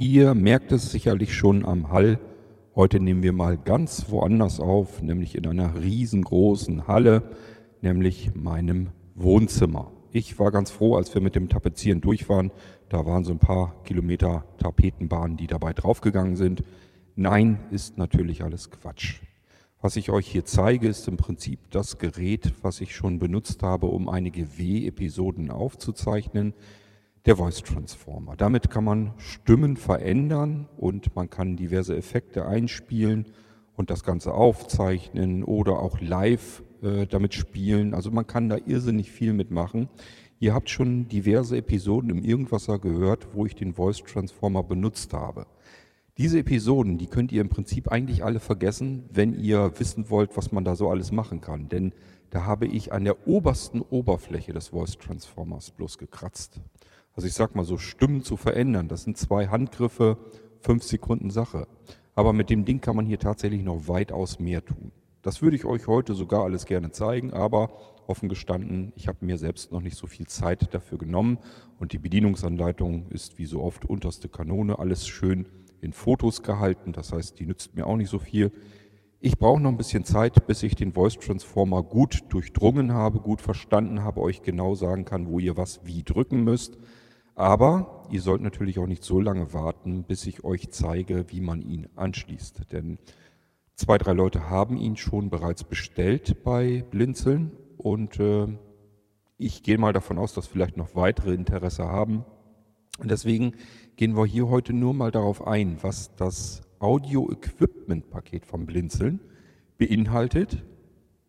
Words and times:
Ihr 0.00 0.34
merkt 0.34 0.70
es 0.70 0.92
sicherlich 0.92 1.34
schon 1.34 1.64
am 1.64 1.90
Hall. 1.90 2.20
Heute 2.76 3.00
nehmen 3.00 3.24
wir 3.24 3.32
mal 3.32 3.58
ganz 3.58 4.10
woanders 4.10 4.60
auf, 4.60 5.02
nämlich 5.02 5.34
in 5.34 5.44
einer 5.44 5.74
riesengroßen 5.74 6.86
Halle, 6.86 7.24
nämlich 7.82 8.32
meinem 8.36 8.90
Wohnzimmer. 9.16 9.90
Ich 10.12 10.38
war 10.38 10.52
ganz 10.52 10.70
froh, 10.70 10.94
als 10.94 11.12
wir 11.14 11.20
mit 11.20 11.34
dem 11.34 11.48
Tapezieren 11.48 12.00
durch 12.00 12.28
waren. 12.28 12.52
Da 12.88 13.06
waren 13.06 13.24
so 13.24 13.32
ein 13.32 13.40
paar 13.40 13.82
Kilometer 13.82 14.44
Tapetenbahnen, 14.58 15.36
die 15.36 15.48
dabei 15.48 15.72
draufgegangen 15.72 16.36
sind. 16.36 16.62
Nein, 17.16 17.58
ist 17.72 17.98
natürlich 17.98 18.44
alles 18.44 18.70
Quatsch. 18.70 19.18
Was 19.82 19.96
ich 19.96 20.10
euch 20.10 20.28
hier 20.28 20.44
zeige, 20.44 20.86
ist 20.86 21.08
im 21.08 21.16
Prinzip 21.16 21.72
das 21.72 21.98
Gerät, 21.98 22.54
was 22.62 22.80
ich 22.80 22.94
schon 22.94 23.18
benutzt 23.18 23.64
habe, 23.64 23.86
um 23.86 24.08
einige 24.08 24.58
W-Episoden 24.58 25.50
aufzuzeichnen 25.50 26.54
der 27.28 27.36
Voice 27.36 27.62
Transformer. 27.62 28.36
Damit 28.36 28.70
kann 28.70 28.84
man 28.84 29.12
Stimmen 29.18 29.76
verändern 29.76 30.66
und 30.78 31.14
man 31.14 31.28
kann 31.28 31.56
diverse 31.56 31.94
Effekte 31.94 32.46
einspielen 32.46 33.26
und 33.76 33.90
das 33.90 34.02
Ganze 34.02 34.32
aufzeichnen 34.32 35.44
oder 35.44 35.78
auch 35.78 36.00
live 36.00 36.62
äh, 36.80 37.06
damit 37.06 37.34
spielen. 37.34 37.92
Also 37.92 38.10
man 38.10 38.26
kann 38.26 38.48
da 38.48 38.56
irrsinnig 38.56 39.10
viel 39.10 39.34
mitmachen. 39.34 39.90
Ihr 40.40 40.54
habt 40.54 40.70
schon 40.70 41.06
diverse 41.08 41.58
Episoden 41.58 42.08
im 42.08 42.24
Irgendwasser 42.24 42.78
gehört, 42.78 43.28
wo 43.34 43.44
ich 43.44 43.54
den 43.54 43.74
Voice 43.74 44.02
Transformer 44.04 44.62
benutzt 44.62 45.12
habe. 45.12 45.46
Diese 46.16 46.38
Episoden, 46.38 46.96
die 46.96 47.08
könnt 47.08 47.30
ihr 47.30 47.42
im 47.42 47.50
Prinzip 47.50 47.88
eigentlich 47.88 48.24
alle 48.24 48.40
vergessen, 48.40 49.04
wenn 49.12 49.34
ihr 49.34 49.78
wissen 49.78 50.08
wollt, 50.08 50.34
was 50.38 50.50
man 50.50 50.64
da 50.64 50.76
so 50.76 50.88
alles 50.88 51.12
machen 51.12 51.42
kann. 51.42 51.68
Denn 51.68 51.92
da 52.30 52.46
habe 52.46 52.66
ich 52.66 52.90
an 52.90 53.04
der 53.04 53.28
obersten 53.28 53.82
Oberfläche 53.82 54.54
des 54.54 54.68
Voice 54.68 54.96
Transformers 54.96 55.72
bloß 55.72 55.98
gekratzt. 55.98 56.62
Also 57.14 57.26
ich 57.26 57.34
sag 57.34 57.54
mal 57.54 57.64
so, 57.64 57.78
Stimmen 57.78 58.22
zu 58.22 58.36
verändern, 58.36 58.88
das 58.88 59.04
sind 59.04 59.16
zwei 59.16 59.48
Handgriffe, 59.48 60.18
fünf 60.60 60.84
Sekunden 60.84 61.30
Sache. 61.30 61.66
Aber 62.14 62.32
mit 62.32 62.50
dem 62.50 62.64
Ding 62.64 62.80
kann 62.80 62.96
man 62.96 63.06
hier 63.06 63.18
tatsächlich 63.18 63.62
noch 63.62 63.88
weitaus 63.88 64.38
mehr 64.38 64.64
tun. 64.64 64.92
Das 65.22 65.42
würde 65.42 65.56
ich 65.56 65.64
euch 65.64 65.86
heute 65.86 66.14
sogar 66.14 66.44
alles 66.44 66.64
gerne 66.64 66.90
zeigen, 66.90 67.32
aber 67.32 67.70
offen 68.06 68.28
gestanden, 68.28 68.92
ich 68.96 69.08
habe 69.08 69.24
mir 69.24 69.36
selbst 69.36 69.72
noch 69.72 69.82
nicht 69.82 69.96
so 69.96 70.06
viel 70.06 70.26
Zeit 70.26 70.72
dafür 70.72 70.98
genommen 70.98 71.38
und 71.78 71.92
die 71.92 71.98
Bedienungsanleitung 71.98 73.08
ist 73.10 73.38
wie 73.38 73.46
so 73.46 73.62
oft 73.62 73.84
unterste 73.84 74.28
Kanone, 74.28 74.78
alles 74.78 75.06
schön 75.06 75.46
in 75.80 75.92
Fotos 75.92 76.42
gehalten, 76.42 76.92
das 76.92 77.12
heißt, 77.12 77.38
die 77.38 77.46
nützt 77.46 77.74
mir 77.74 77.86
auch 77.86 77.96
nicht 77.96 78.10
so 78.10 78.18
viel. 78.18 78.52
Ich 79.20 79.36
brauche 79.36 79.60
noch 79.60 79.70
ein 79.70 79.76
bisschen 79.76 80.04
Zeit, 80.04 80.46
bis 80.46 80.62
ich 80.62 80.76
den 80.76 80.92
Voice 80.92 81.18
Transformer 81.18 81.82
gut 81.82 82.22
durchdrungen 82.28 82.92
habe, 82.92 83.18
gut 83.18 83.40
verstanden 83.40 84.02
habe, 84.02 84.20
euch 84.20 84.42
genau 84.42 84.76
sagen 84.76 85.04
kann, 85.04 85.28
wo 85.28 85.40
ihr 85.40 85.56
was 85.56 85.80
wie 85.84 86.04
drücken 86.04 86.44
müsst. 86.44 86.78
Aber 87.38 88.02
ihr 88.10 88.20
sollt 88.20 88.42
natürlich 88.42 88.80
auch 88.80 88.88
nicht 88.88 89.04
so 89.04 89.20
lange 89.20 89.52
warten, 89.52 90.02
bis 90.02 90.26
ich 90.26 90.42
euch 90.42 90.70
zeige, 90.70 91.26
wie 91.28 91.40
man 91.40 91.62
ihn 91.62 91.86
anschließt. 91.94 92.72
Denn 92.72 92.98
zwei, 93.76 93.96
drei 93.96 94.12
Leute 94.12 94.50
haben 94.50 94.76
ihn 94.76 94.96
schon 94.96 95.30
bereits 95.30 95.62
bestellt 95.62 96.42
bei 96.42 96.84
Blinzeln 96.90 97.52
und 97.76 98.18
äh, 98.18 98.48
ich 99.36 99.62
gehe 99.62 99.78
mal 99.78 99.92
davon 99.92 100.18
aus, 100.18 100.34
dass 100.34 100.48
vielleicht 100.48 100.76
noch 100.76 100.96
weitere 100.96 101.32
Interesse 101.32 101.84
haben. 101.84 102.24
Und 102.98 103.08
deswegen 103.08 103.52
gehen 103.94 104.16
wir 104.16 104.26
hier 104.26 104.48
heute 104.48 104.72
nur 104.72 104.92
mal 104.92 105.12
darauf 105.12 105.46
ein, 105.46 105.78
was 105.80 106.16
das 106.16 106.62
Audio-Equipment-Paket 106.80 108.46
vom 108.46 108.66
Blinzeln 108.66 109.20
beinhaltet. 109.78 110.64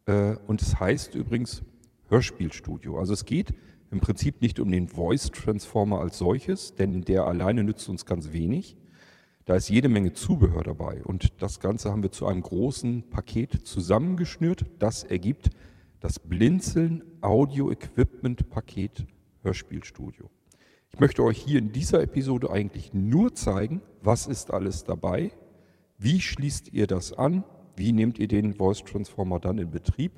Äh, 0.07 0.37
und 0.47 0.59
es 0.63 0.79
heißt 0.79 1.13
übrigens 1.13 1.61
Hörspielstudio. 2.07 2.97
Also 2.97 3.13
es 3.13 3.25
geht 3.25 3.53
im 3.91 3.99
Prinzip 3.99 4.41
nicht 4.41 4.59
um 4.59 4.71
den 4.71 4.87
Voice 4.87 5.31
Transformer 5.31 5.99
als 5.99 6.17
solches, 6.17 6.75
denn 6.75 7.01
der 7.01 7.25
alleine 7.25 7.63
nützt 7.63 7.89
uns 7.89 8.05
ganz 8.05 8.31
wenig. 8.31 8.77
Da 9.45 9.55
ist 9.55 9.69
jede 9.69 9.89
Menge 9.89 10.13
Zubehör 10.13 10.63
dabei 10.63 11.03
und 11.03 11.41
das 11.41 11.59
Ganze 11.59 11.89
haben 11.91 12.03
wir 12.03 12.11
zu 12.11 12.27
einem 12.27 12.41
großen 12.41 13.09
Paket 13.09 13.65
zusammengeschnürt. 13.65 14.65
Das 14.77 15.03
ergibt 15.03 15.49
das 15.99 16.19
Blinzeln 16.19 17.03
Audio 17.21 17.71
Equipment 17.71 18.49
Paket 18.49 19.07
Hörspielstudio. 19.41 20.29
Ich 20.91 20.99
möchte 20.99 21.23
euch 21.23 21.39
hier 21.39 21.59
in 21.59 21.71
dieser 21.71 22.01
Episode 22.01 22.51
eigentlich 22.51 22.93
nur 22.93 23.33
zeigen, 23.33 23.81
was 24.01 24.27
ist 24.27 24.51
alles 24.51 24.83
dabei, 24.83 25.31
wie 25.97 26.21
schließt 26.21 26.71
ihr 26.73 26.87
das 26.87 27.13
an, 27.13 27.43
wie 27.75 27.91
nehmt 27.91 28.19
ihr 28.19 28.27
den 28.27 28.53
Voice 28.53 28.83
Transformer 28.83 29.39
dann 29.39 29.57
in 29.57 29.71
Betrieb 29.71 30.11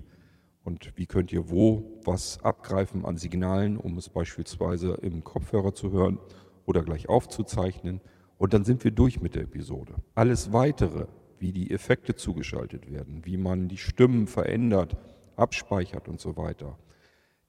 und 0.63 0.91
wie 0.95 1.05
könnt 1.05 1.31
ihr 1.31 1.49
wo 1.49 1.99
was 2.03 2.44
abgreifen 2.44 3.05
an 3.05 3.17
Signalen, 3.17 3.77
um 3.77 3.97
es 3.97 4.09
beispielsweise 4.09 4.94
im 5.01 5.23
Kopfhörer 5.23 5.73
zu 5.73 5.91
hören 5.91 6.19
oder 6.66 6.83
gleich 6.83 7.09
aufzuzeichnen. 7.09 8.01
Und 8.38 8.53
dann 8.53 8.63
sind 8.63 8.83
wir 8.83 8.91
durch 8.91 9.22
mit 9.22 9.35
der 9.35 9.44
Episode. 9.44 9.94
Alles 10.16 10.53
Weitere, 10.53 11.07
wie 11.39 11.51
die 11.51 11.72
Effekte 11.72 12.16
zugeschaltet 12.16 12.91
werden, 12.91 13.25
wie 13.25 13.38
man 13.38 13.67
die 13.67 13.77
Stimmen 13.77 14.27
verändert, 14.27 14.97
abspeichert 15.35 16.07
und 16.07 16.19
so 16.19 16.38
weiter. 16.38 16.78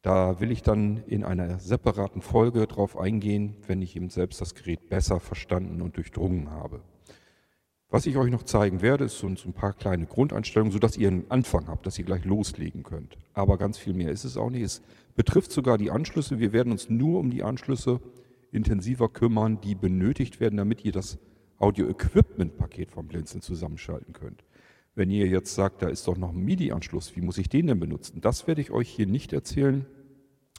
Da 0.02 0.40
will 0.40 0.50
ich 0.50 0.62
dann 0.62 0.98
in 1.06 1.24
einer 1.24 1.60
separaten 1.60 2.22
Folge 2.22 2.66
drauf 2.66 2.98
eingehen, 2.98 3.56
wenn 3.66 3.80
ich 3.82 3.94
eben 3.94 4.10
selbst 4.10 4.40
das 4.40 4.54
Gerät 4.54 4.88
besser 4.88 5.20
verstanden 5.20 5.80
und 5.80 5.96
durchdrungen 5.96 6.50
habe. 6.50 6.80
Was 7.92 8.06
ich 8.06 8.16
euch 8.16 8.30
noch 8.30 8.44
zeigen 8.44 8.80
werde, 8.80 9.04
ist 9.04 9.18
so 9.18 9.26
ein 9.26 9.52
paar 9.52 9.74
kleine 9.74 10.06
Grundeinstellungen, 10.06 10.72
sodass 10.72 10.96
ihr 10.96 11.08
einen 11.08 11.26
Anfang 11.30 11.68
habt, 11.68 11.84
dass 11.84 11.98
ihr 11.98 12.06
gleich 12.06 12.24
loslegen 12.24 12.84
könnt. 12.84 13.18
Aber 13.34 13.58
ganz 13.58 13.76
viel 13.76 13.92
mehr 13.92 14.10
ist 14.10 14.24
es 14.24 14.38
auch 14.38 14.48
nicht. 14.48 14.62
Es 14.62 14.80
betrifft 15.14 15.52
sogar 15.52 15.76
die 15.76 15.90
Anschlüsse. 15.90 16.38
Wir 16.38 16.54
werden 16.54 16.72
uns 16.72 16.88
nur 16.88 17.20
um 17.20 17.28
die 17.28 17.42
Anschlüsse 17.42 18.00
intensiver 18.50 19.10
kümmern, 19.10 19.60
die 19.60 19.74
benötigt 19.74 20.40
werden, 20.40 20.56
damit 20.56 20.86
ihr 20.86 20.92
das 20.92 21.18
Audio-Equipment-Paket 21.58 22.90
vom 22.90 23.08
Blinzeln 23.08 23.42
zusammenschalten 23.42 24.14
könnt. 24.14 24.42
Wenn 24.94 25.10
ihr 25.10 25.26
jetzt 25.26 25.54
sagt, 25.54 25.82
da 25.82 25.88
ist 25.88 26.08
doch 26.08 26.16
noch 26.16 26.30
ein 26.30 26.42
MIDI-Anschluss, 26.42 27.14
wie 27.14 27.20
muss 27.20 27.36
ich 27.36 27.50
den 27.50 27.66
denn 27.66 27.78
benutzen? 27.78 28.22
Das 28.22 28.46
werde 28.46 28.62
ich 28.62 28.70
euch 28.70 28.88
hier 28.88 29.06
nicht 29.06 29.34
erzählen, 29.34 29.84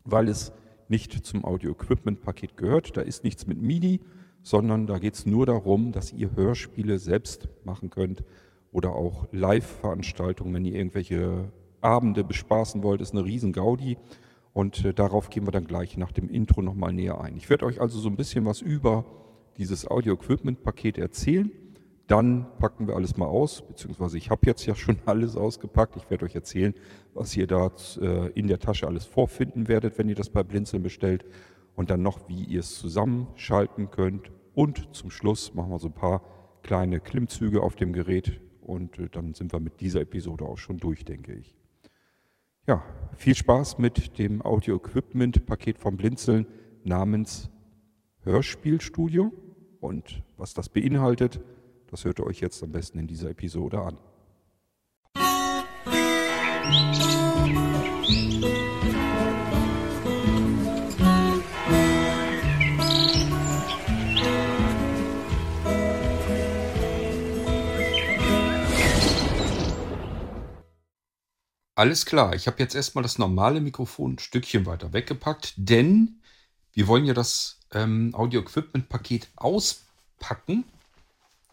weil 0.06 0.28
es 0.28 0.52
nicht 0.88 1.26
zum 1.26 1.46
Audio-Equipment-Paket 1.46 2.58
gehört. 2.58 2.96
Da 2.96 3.02
ist 3.02 3.24
nichts 3.24 3.48
mit 3.48 3.60
MIDI, 3.60 4.02
sondern 4.44 4.86
da 4.86 5.00
geht 5.00 5.16
es 5.16 5.26
nur 5.26 5.46
darum, 5.46 5.92
dass 5.92 6.14
ihr 6.14 6.36
Hörspiele 6.36 7.00
selbst 7.00 7.50
machen 7.64 7.90
könnt 7.90 8.24
oder 8.72 8.94
auch 8.94 9.28
Live-Veranstaltungen, 9.32 10.54
wenn 10.54 10.66
ihr 10.66 10.76
irgendwelche 10.76 11.52
Abende 11.82 12.24
bespaßen 12.24 12.84
wollt, 12.84 13.02
ist 13.02 13.14
eine 13.14 13.26
riesen 13.26 13.54
Gaudi 13.54 13.98
und 14.54 14.86
äh, 14.86 14.94
darauf 14.94 15.30
gehen 15.30 15.48
wir 15.48 15.52
dann 15.52 15.66
gleich 15.66 15.98
nach 15.98 16.12
dem 16.12 16.30
Intro 16.30 16.62
nochmal 16.62 16.94
näher 16.94 17.20
ein. 17.22 17.36
Ich 17.36 17.50
werde 17.50 17.66
euch 17.66 17.82
also 17.82 18.00
so 18.00 18.10
ein 18.10 18.16
bisschen 18.16 18.46
was 18.46 18.62
über 18.62 19.06
dieses 19.58 19.90
Audio-Equipment-Paket 19.90 20.98
erzählen. 20.98 21.52
Dann 22.08 22.46
packen 22.60 22.88
wir 22.88 22.96
alles 22.96 23.16
mal 23.16 23.28
aus, 23.28 23.62
beziehungsweise 23.66 24.18
ich 24.18 24.30
habe 24.30 24.42
jetzt 24.46 24.66
ja 24.66 24.76
schon 24.76 24.98
alles 25.06 25.38
ausgepackt. 25.38 25.96
Ich 25.96 26.10
werde 26.10 26.26
euch 26.26 26.36
erzählen, 26.36 26.74
was 27.14 27.36
ihr 27.36 27.48
da 27.48 27.72
äh, 28.02 28.30
in 28.32 28.48
der 28.48 28.60
Tasche 28.60 28.88
alles 28.88 29.06
vorfinden 29.06 29.68
werdet, 29.68 29.98
wenn 29.98 30.10
ihr 30.10 30.16
das 30.16 30.30
bei 30.30 30.44
Blinzeln 30.44 30.84
bestellt 30.84 31.26
und 31.76 31.90
dann 31.90 32.02
noch, 32.02 32.28
wie 32.28 32.44
ihr 32.44 32.60
es 32.60 32.80
zusammenschalten 32.80 33.92
könnt. 33.92 34.32
Und 34.54 34.96
zum 34.96 35.10
Schluss 35.10 35.54
machen 35.54 35.72
wir 35.72 35.80
so 35.80 35.88
ein 35.88 35.94
paar 35.94 36.22
kleine 36.62 37.00
Klimmzüge 37.00 37.62
auf 37.62 37.76
dem 37.76 37.94
Gerät 37.94 38.40
und 38.62 38.98
äh, 39.00 39.10
dann 39.10 39.34
sind 39.34 39.52
wir 39.52 39.60
mit 39.60 39.82
dieser 39.82 40.02
Episode 40.02 40.46
auch 40.46 40.58
schon 40.58 40.78
durch, 40.78 41.06
denke 41.06 41.34
ich. 41.34 41.56
Ja, 42.66 42.82
viel 43.16 43.36
Spaß 43.36 43.78
mit 43.78 44.18
dem 44.18 44.42
Audio-Equipment-Paket 44.42 45.78
vom 45.78 45.98
Blinzeln 45.98 46.48
namens 46.84 47.50
Hörspielstudio. 48.24 49.34
Und 49.82 50.24
was 50.38 50.54
das 50.54 50.70
beinhaltet, 50.70 51.42
das 51.88 52.06
hört 52.06 52.20
ihr 52.20 52.26
euch 52.26 52.40
jetzt 52.40 52.64
am 52.64 52.72
besten 52.72 53.00
in 53.00 53.08
dieser 53.08 53.32
Episode 53.32 53.82
an. 53.82 53.98
Alles 71.76 72.06
klar, 72.06 72.36
ich 72.36 72.46
habe 72.46 72.60
jetzt 72.60 72.76
erstmal 72.76 73.02
das 73.02 73.18
normale 73.18 73.60
Mikrofon 73.60 74.14
ein 74.14 74.20
Stückchen 74.20 74.68
weiter 74.68 74.94
weggepackt, 74.94 75.54
denn 75.58 76.22
wir 76.72 76.88
wollen 76.88 77.06
ja 77.06 77.16
das 77.16 77.60
ähm, 77.72 78.14
Audio-Equipment-Paket 78.14 79.30
auspacken. 79.36 80.66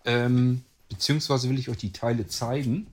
Ähm, 0.04 0.62
beziehungsweise 0.90 1.48
will 1.48 1.58
ich 1.58 1.70
euch 1.70 1.78
die 1.78 1.92
Teile 1.92 2.26
zeigen. 2.26 2.86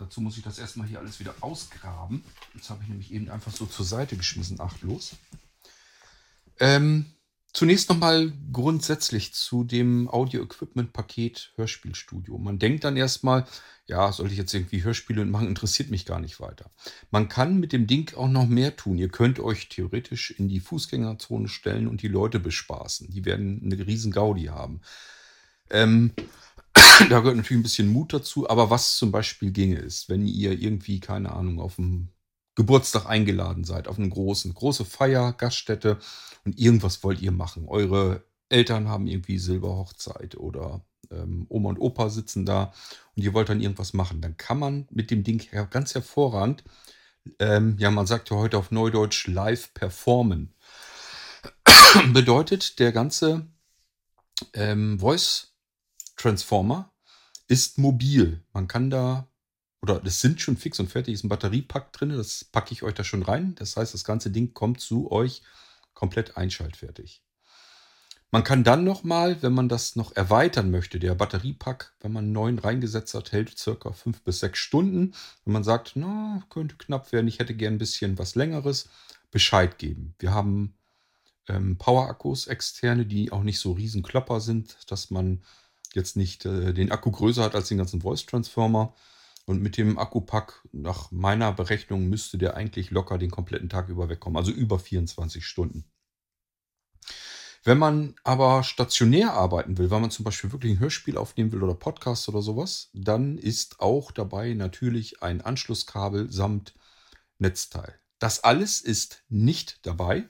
Dazu 0.00 0.20
muss 0.20 0.36
ich 0.36 0.42
das 0.42 0.58
erstmal 0.58 0.88
hier 0.88 0.98
alles 0.98 1.20
wieder 1.20 1.34
ausgraben. 1.40 2.24
Das 2.54 2.70
habe 2.70 2.82
ich 2.82 2.88
nämlich 2.88 3.12
eben 3.12 3.30
einfach 3.30 3.52
so 3.52 3.66
zur 3.66 3.84
Seite 3.84 4.16
geschmissen, 4.16 4.60
achtlos. 4.60 5.12
Ähm, 6.58 7.06
Zunächst 7.52 7.90
nochmal 7.90 8.32
grundsätzlich 8.50 9.34
zu 9.34 9.62
dem 9.62 10.08
Audio-Equipment-Paket 10.08 11.52
Hörspielstudio. 11.56 12.38
Man 12.38 12.58
denkt 12.58 12.84
dann 12.84 12.96
erstmal, 12.96 13.44
ja, 13.86 14.10
soll 14.10 14.32
ich 14.32 14.38
jetzt 14.38 14.54
irgendwie 14.54 14.82
Hörspiele 14.82 15.24
machen, 15.26 15.48
interessiert 15.48 15.90
mich 15.90 16.06
gar 16.06 16.18
nicht 16.18 16.40
weiter. 16.40 16.70
Man 17.10 17.28
kann 17.28 17.60
mit 17.60 17.74
dem 17.74 17.86
Ding 17.86 18.14
auch 18.16 18.28
noch 18.28 18.46
mehr 18.46 18.74
tun. 18.76 18.96
Ihr 18.96 19.10
könnt 19.10 19.38
euch 19.38 19.68
theoretisch 19.68 20.30
in 20.30 20.48
die 20.48 20.60
Fußgängerzone 20.60 21.48
stellen 21.48 21.88
und 21.88 22.00
die 22.00 22.08
Leute 22.08 22.40
bespaßen. 22.40 23.10
Die 23.10 23.26
werden 23.26 23.60
eine 23.62 23.86
riesen 23.86 24.12
Gaudi 24.12 24.44
haben. 24.44 24.80
Ähm, 25.68 26.12
da 26.74 27.20
gehört 27.20 27.36
natürlich 27.36 27.60
ein 27.60 27.64
bisschen 27.64 27.88
Mut 27.88 28.14
dazu, 28.14 28.48
aber 28.48 28.70
was 28.70 28.96
zum 28.96 29.12
Beispiel 29.12 29.52
ginge 29.52 29.78
ist, 29.78 30.08
wenn 30.08 30.26
ihr 30.26 30.52
irgendwie, 30.58 31.00
keine 31.00 31.32
Ahnung, 31.32 31.60
auf 31.60 31.76
dem 31.76 32.08
Geburtstag 32.54 33.06
eingeladen 33.06 33.64
seid, 33.64 33.88
auf 33.88 33.98
eine 33.98 34.08
großen, 34.08 34.52
große 34.52 34.84
Feier, 34.84 35.32
Gaststätte 35.32 35.98
und 36.44 36.58
irgendwas 36.58 37.02
wollt 37.02 37.22
ihr 37.22 37.32
machen. 37.32 37.66
Eure 37.66 38.24
Eltern 38.48 38.88
haben 38.88 39.06
irgendwie 39.06 39.38
Silberhochzeit 39.38 40.36
oder 40.36 40.84
ähm, 41.10 41.46
Oma 41.48 41.70
und 41.70 41.78
Opa 41.78 42.10
sitzen 42.10 42.44
da 42.44 42.72
und 43.16 43.22
ihr 43.22 43.32
wollt 43.32 43.48
dann 43.48 43.60
irgendwas 43.60 43.94
machen. 43.94 44.20
Dann 44.20 44.36
kann 44.36 44.58
man 44.58 44.86
mit 44.90 45.10
dem 45.10 45.24
Ding 45.24 45.42
ganz 45.70 45.94
hervorragend, 45.94 46.62
ähm, 47.38 47.76
ja, 47.78 47.90
man 47.90 48.06
sagt 48.06 48.30
ja 48.30 48.36
heute 48.36 48.58
auf 48.58 48.70
Neudeutsch 48.70 49.26
live 49.28 49.72
performen. 49.74 50.54
Bedeutet, 52.12 52.78
der 52.78 52.92
ganze 52.92 53.46
ähm, 54.54 54.98
Voice 54.98 55.54
Transformer 56.16 56.92
ist 57.48 57.78
mobil. 57.78 58.42
Man 58.52 58.68
kann 58.68 58.90
da 58.90 59.28
oder 59.82 59.98
das 59.98 60.20
sind 60.20 60.40
schon 60.40 60.56
fix 60.56 60.78
und 60.78 60.88
fertig, 60.88 61.14
ist 61.14 61.24
ein 61.24 61.28
Batteriepack 61.28 61.92
drin, 61.92 62.10
das 62.10 62.44
packe 62.44 62.72
ich 62.72 62.84
euch 62.84 62.94
da 62.94 63.02
schon 63.02 63.22
rein. 63.22 63.54
Das 63.56 63.76
heißt, 63.76 63.92
das 63.92 64.04
ganze 64.04 64.30
Ding 64.30 64.54
kommt 64.54 64.80
zu 64.80 65.10
euch 65.10 65.42
komplett 65.92 66.36
einschaltfertig. 66.36 67.22
Man 68.30 68.44
kann 68.44 68.64
dann 68.64 68.84
nochmal, 68.84 69.42
wenn 69.42 69.52
man 69.52 69.68
das 69.68 69.94
noch 69.94 70.16
erweitern 70.16 70.70
möchte, 70.70 70.98
der 70.98 71.14
Batteriepack, 71.14 71.92
wenn 72.00 72.12
man 72.12 72.24
einen 72.24 72.32
neuen 72.32 72.58
reingesetzt 72.58 73.12
hat, 73.12 73.32
hält 73.32 73.58
circa 73.58 73.92
fünf 73.92 74.22
bis 74.22 74.38
sechs 74.38 74.58
Stunden. 74.58 75.14
Wenn 75.44 75.52
man 75.52 75.64
sagt, 75.64 75.92
na, 75.96 76.42
könnte 76.48 76.76
knapp 76.76 77.12
werden, 77.12 77.28
ich 77.28 77.40
hätte 77.40 77.54
gern 77.54 77.74
ein 77.74 77.78
bisschen 77.78 78.18
was 78.18 78.34
längeres, 78.34 78.88
Bescheid 79.30 79.78
geben. 79.78 80.14
Wir 80.18 80.32
haben 80.32 80.74
ähm, 81.48 81.76
Power-Akkus 81.76 82.46
externe, 82.46 83.04
die 83.04 83.32
auch 83.32 83.42
nicht 83.42 83.58
so 83.58 83.72
riesen 83.72 84.02
Klopper 84.02 84.40
sind, 84.40 84.76
dass 84.90 85.10
man 85.10 85.42
jetzt 85.92 86.16
nicht 86.16 86.46
äh, 86.46 86.72
den 86.72 86.90
Akku 86.90 87.10
größer 87.10 87.42
hat 87.42 87.54
als 87.54 87.68
den 87.68 87.78
ganzen 87.78 88.00
Voice 88.00 88.24
Transformer. 88.24 88.94
Und 89.44 89.60
mit 89.60 89.76
dem 89.76 89.98
Akkupack, 89.98 90.66
nach 90.72 91.10
meiner 91.10 91.52
Berechnung, 91.52 92.08
müsste 92.08 92.38
der 92.38 92.56
eigentlich 92.56 92.90
locker 92.90 93.18
den 93.18 93.30
kompletten 93.30 93.68
Tag 93.68 93.88
über 93.88 94.08
wegkommen, 94.08 94.36
also 94.36 94.52
über 94.52 94.78
24 94.78 95.44
Stunden. 95.44 95.84
Wenn 97.64 97.78
man 97.78 98.16
aber 98.24 98.64
stationär 98.64 99.34
arbeiten 99.34 99.78
will, 99.78 99.90
weil 99.90 100.00
man 100.00 100.10
zum 100.10 100.24
Beispiel 100.24 100.50
wirklich 100.50 100.72
ein 100.72 100.80
Hörspiel 100.80 101.16
aufnehmen 101.16 101.52
will 101.52 101.62
oder 101.62 101.74
Podcast 101.74 102.28
oder 102.28 102.42
sowas, 102.42 102.90
dann 102.92 103.38
ist 103.38 103.78
auch 103.78 104.10
dabei 104.10 104.54
natürlich 104.54 105.22
ein 105.22 105.40
Anschlusskabel 105.40 106.30
samt 106.32 106.74
Netzteil. 107.38 108.00
Das 108.18 108.42
alles 108.42 108.80
ist 108.80 109.24
nicht 109.28 109.86
dabei. 109.86 110.28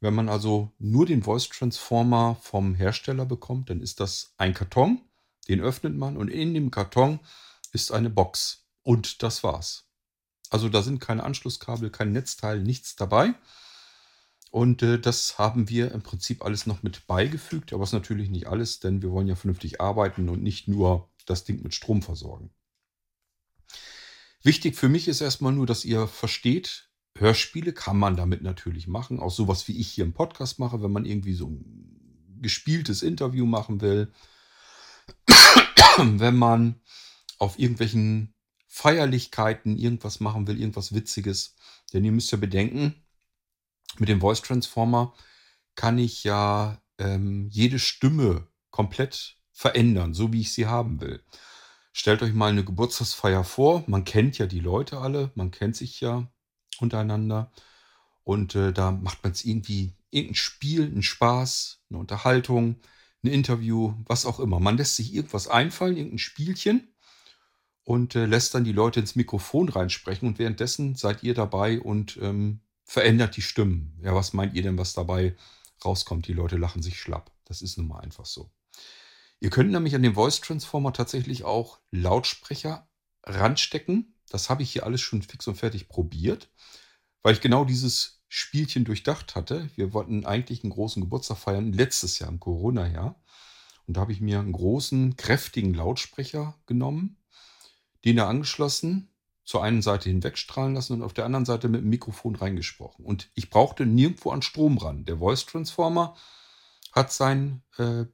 Wenn 0.00 0.14
man 0.14 0.28
also 0.28 0.72
nur 0.78 1.06
den 1.06 1.22
Voice 1.22 1.48
Transformer 1.48 2.36
vom 2.40 2.74
Hersteller 2.74 3.26
bekommt, 3.26 3.68
dann 3.68 3.80
ist 3.80 4.00
das 4.00 4.34
ein 4.38 4.54
Karton, 4.54 5.00
den 5.48 5.60
öffnet 5.60 5.94
man 5.94 6.16
und 6.16 6.28
in 6.28 6.54
dem 6.54 6.70
Karton 6.70 7.20
ist 7.74 7.92
eine 7.92 8.10
Box. 8.10 8.66
Und 8.82 9.22
das 9.22 9.42
war's. 9.42 9.88
Also 10.50 10.68
da 10.68 10.82
sind 10.82 11.00
keine 11.00 11.24
Anschlusskabel, 11.24 11.90
kein 11.90 12.12
Netzteil, 12.12 12.62
nichts 12.62 12.96
dabei. 12.96 13.34
Und 14.50 14.82
äh, 14.82 15.00
das 15.00 15.38
haben 15.38 15.68
wir 15.68 15.90
im 15.90 16.02
Prinzip 16.02 16.44
alles 16.44 16.66
noch 16.66 16.82
mit 16.84 17.08
beigefügt, 17.08 17.72
aber 17.72 17.82
es 17.82 17.88
ist 17.88 17.94
natürlich 17.94 18.30
nicht 18.30 18.46
alles, 18.46 18.78
denn 18.78 19.02
wir 19.02 19.10
wollen 19.10 19.26
ja 19.26 19.34
vernünftig 19.34 19.80
arbeiten 19.80 20.28
und 20.28 20.42
nicht 20.42 20.68
nur 20.68 21.10
das 21.26 21.44
Ding 21.44 21.62
mit 21.62 21.74
Strom 21.74 22.02
versorgen. 22.02 22.50
Wichtig 24.44 24.76
für 24.76 24.88
mich 24.88 25.08
ist 25.08 25.22
erstmal 25.22 25.52
nur, 25.52 25.66
dass 25.66 25.84
ihr 25.84 26.06
versteht, 26.06 26.90
Hörspiele 27.16 27.72
kann 27.72 27.98
man 27.98 28.16
damit 28.16 28.42
natürlich 28.42 28.86
machen. 28.86 29.20
Auch 29.20 29.30
sowas 29.30 29.66
wie 29.68 29.78
ich 29.78 29.88
hier 29.88 30.04
im 30.04 30.12
Podcast 30.12 30.58
mache, 30.58 30.82
wenn 30.82 30.92
man 30.92 31.04
irgendwie 31.04 31.34
so 31.34 31.48
ein 31.48 32.38
gespieltes 32.40 33.02
Interview 33.02 33.46
machen 33.46 33.80
will. 33.80 34.12
wenn 35.96 36.36
man 36.36 36.80
auf 37.38 37.58
irgendwelchen 37.58 38.34
Feierlichkeiten 38.66 39.76
irgendwas 39.78 40.20
machen 40.20 40.46
will, 40.46 40.58
irgendwas 40.58 40.94
Witziges. 40.94 41.54
Denn 41.92 42.04
ihr 42.04 42.12
müsst 42.12 42.32
ja 42.32 42.38
bedenken, 42.38 42.94
mit 43.98 44.08
dem 44.08 44.20
Voice 44.20 44.42
Transformer 44.42 45.14
kann 45.76 45.98
ich 45.98 46.24
ja 46.24 46.82
ähm, 46.98 47.48
jede 47.50 47.78
Stimme 47.78 48.48
komplett 48.70 49.36
verändern, 49.52 50.14
so 50.14 50.32
wie 50.32 50.40
ich 50.40 50.52
sie 50.52 50.66
haben 50.66 51.00
will. 51.00 51.22
Stellt 51.92 52.22
euch 52.22 52.34
mal 52.34 52.50
eine 52.50 52.64
Geburtstagsfeier 52.64 53.44
vor. 53.44 53.84
Man 53.86 54.04
kennt 54.04 54.38
ja 54.38 54.46
die 54.46 54.60
Leute 54.60 54.98
alle, 54.98 55.30
man 55.36 55.52
kennt 55.52 55.76
sich 55.76 56.00
ja 56.00 56.28
untereinander. 56.80 57.52
Und 58.24 58.56
äh, 58.56 58.72
da 58.72 58.90
macht 58.90 59.22
man 59.22 59.32
es 59.32 59.44
irgendwie, 59.44 59.94
irgendein 60.10 60.34
Spiel, 60.34 60.84
einen 60.84 61.02
Spaß, 61.02 61.84
eine 61.90 61.98
Unterhaltung, 61.98 62.80
ein 63.22 63.28
Interview, 63.28 63.94
was 64.06 64.26
auch 64.26 64.40
immer. 64.40 64.58
Man 64.58 64.76
lässt 64.76 64.96
sich 64.96 65.14
irgendwas 65.14 65.46
einfallen, 65.46 65.96
irgendein 65.96 66.18
Spielchen 66.18 66.93
und 67.84 68.14
äh, 68.14 68.26
lässt 68.26 68.54
dann 68.54 68.64
die 68.64 68.72
Leute 68.72 69.00
ins 69.00 69.14
Mikrofon 69.14 69.68
reinsprechen 69.68 70.26
und 70.26 70.38
währenddessen 70.38 70.94
seid 70.94 71.22
ihr 71.22 71.34
dabei 71.34 71.80
und 71.80 72.18
ähm, 72.20 72.60
verändert 72.84 73.36
die 73.36 73.42
Stimmen. 73.42 73.98
Ja, 74.02 74.14
was 74.14 74.32
meint 74.32 74.54
ihr 74.54 74.62
denn, 74.62 74.78
was 74.78 74.94
dabei 74.94 75.36
rauskommt? 75.84 76.26
Die 76.26 76.32
Leute 76.32 76.56
lachen 76.56 76.82
sich 76.82 76.98
schlapp. 76.98 77.30
Das 77.44 77.62
ist 77.62 77.76
nun 77.76 77.88
mal 77.88 78.00
einfach 78.00 78.26
so. 78.26 78.50
Ihr 79.40 79.50
könnt 79.50 79.70
nämlich 79.70 79.94
an 79.94 80.02
dem 80.02 80.14
Voice 80.14 80.40
Transformer 80.40 80.92
tatsächlich 80.92 81.44
auch 81.44 81.78
Lautsprecher 81.90 82.88
ranstecken. 83.24 84.14
Das 84.30 84.48
habe 84.48 84.62
ich 84.62 84.72
hier 84.72 84.84
alles 84.84 85.02
schon 85.02 85.22
fix 85.22 85.46
und 85.46 85.56
fertig 85.56 85.88
probiert, 85.88 86.48
weil 87.22 87.34
ich 87.34 87.42
genau 87.42 87.64
dieses 87.64 88.22
Spielchen 88.28 88.84
durchdacht 88.84 89.34
hatte. 89.34 89.68
Wir 89.76 89.92
wollten 89.92 90.24
eigentlich 90.24 90.64
einen 90.64 90.72
großen 90.72 91.02
Geburtstag 91.02 91.38
feiern, 91.38 91.72
letztes 91.72 92.18
Jahr 92.18 92.30
im 92.30 92.40
Corona-Jahr. 92.40 93.22
Und 93.86 93.96
da 93.96 94.00
habe 94.00 94.12
ich 94.12 94.20
mir 94.20 94.38
einen 94.38 94.52
großen, 94.52 95.16
kräftigen 95.16 95.74
Lautsprecher 95.74 96.58
genommen, 96.66 97.18
den 98.04 98.18
er 98.18 98.28
angeschlossen, 98.28 99.08
zur 99.44 99.62
einen 99.62 99.82
Seite 99.82 100.08
hinwegstrahlen 100.08 100.74
lassen 100.74 100.94
und 100.94 101.02
auf 101.02 101.12
der 101.12 101.26
anderen 101.26 101.44
Seite 101.44 101.68
mit 101.68 101.82
dem 101.82 101.90
Mikrofon 101.90 102.34
reingesprochen. 102.34 103.04
Und 103.04 103.30
ich 103.34 103.50
brauchte 103.50 103.84
nirgendwo 103.84 104.30
an 104.30 104.42
Strom 104.42 104.78
ran. 104.78 105.04
Der 105.04 105.18
Voice 105.18 105.44
Transformer 105.44 106.16
hat 106.92 107.12
seinen 107.12 107.62
äh, 107.76 108.04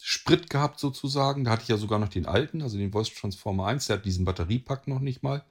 Sprit 0.00 0.50
gehabt 0.50 0.80
sozusagen. 0.80 1.44
Da 1.44 1.52
hatte 1.52 1.62
ich 1.62 1.68
ja 1.68 1.76
sogar 1.76 2.00
noch 2.00 2.08
den 2.08 2.26
alten, 2.26 2.62
also 2.62 2.78
den 2.78 2.92
Voice 2.92 3.14
Transformer 3.14 3.66
1. 3.66 3.86
Der 3.86 3.96
hat 3.96 4.04
diesen 4.04 4.24
Batteriepack 4.24 4.88
noch 4.88 4.98
nicht 4.98 5.22
mal. 5.22 5.44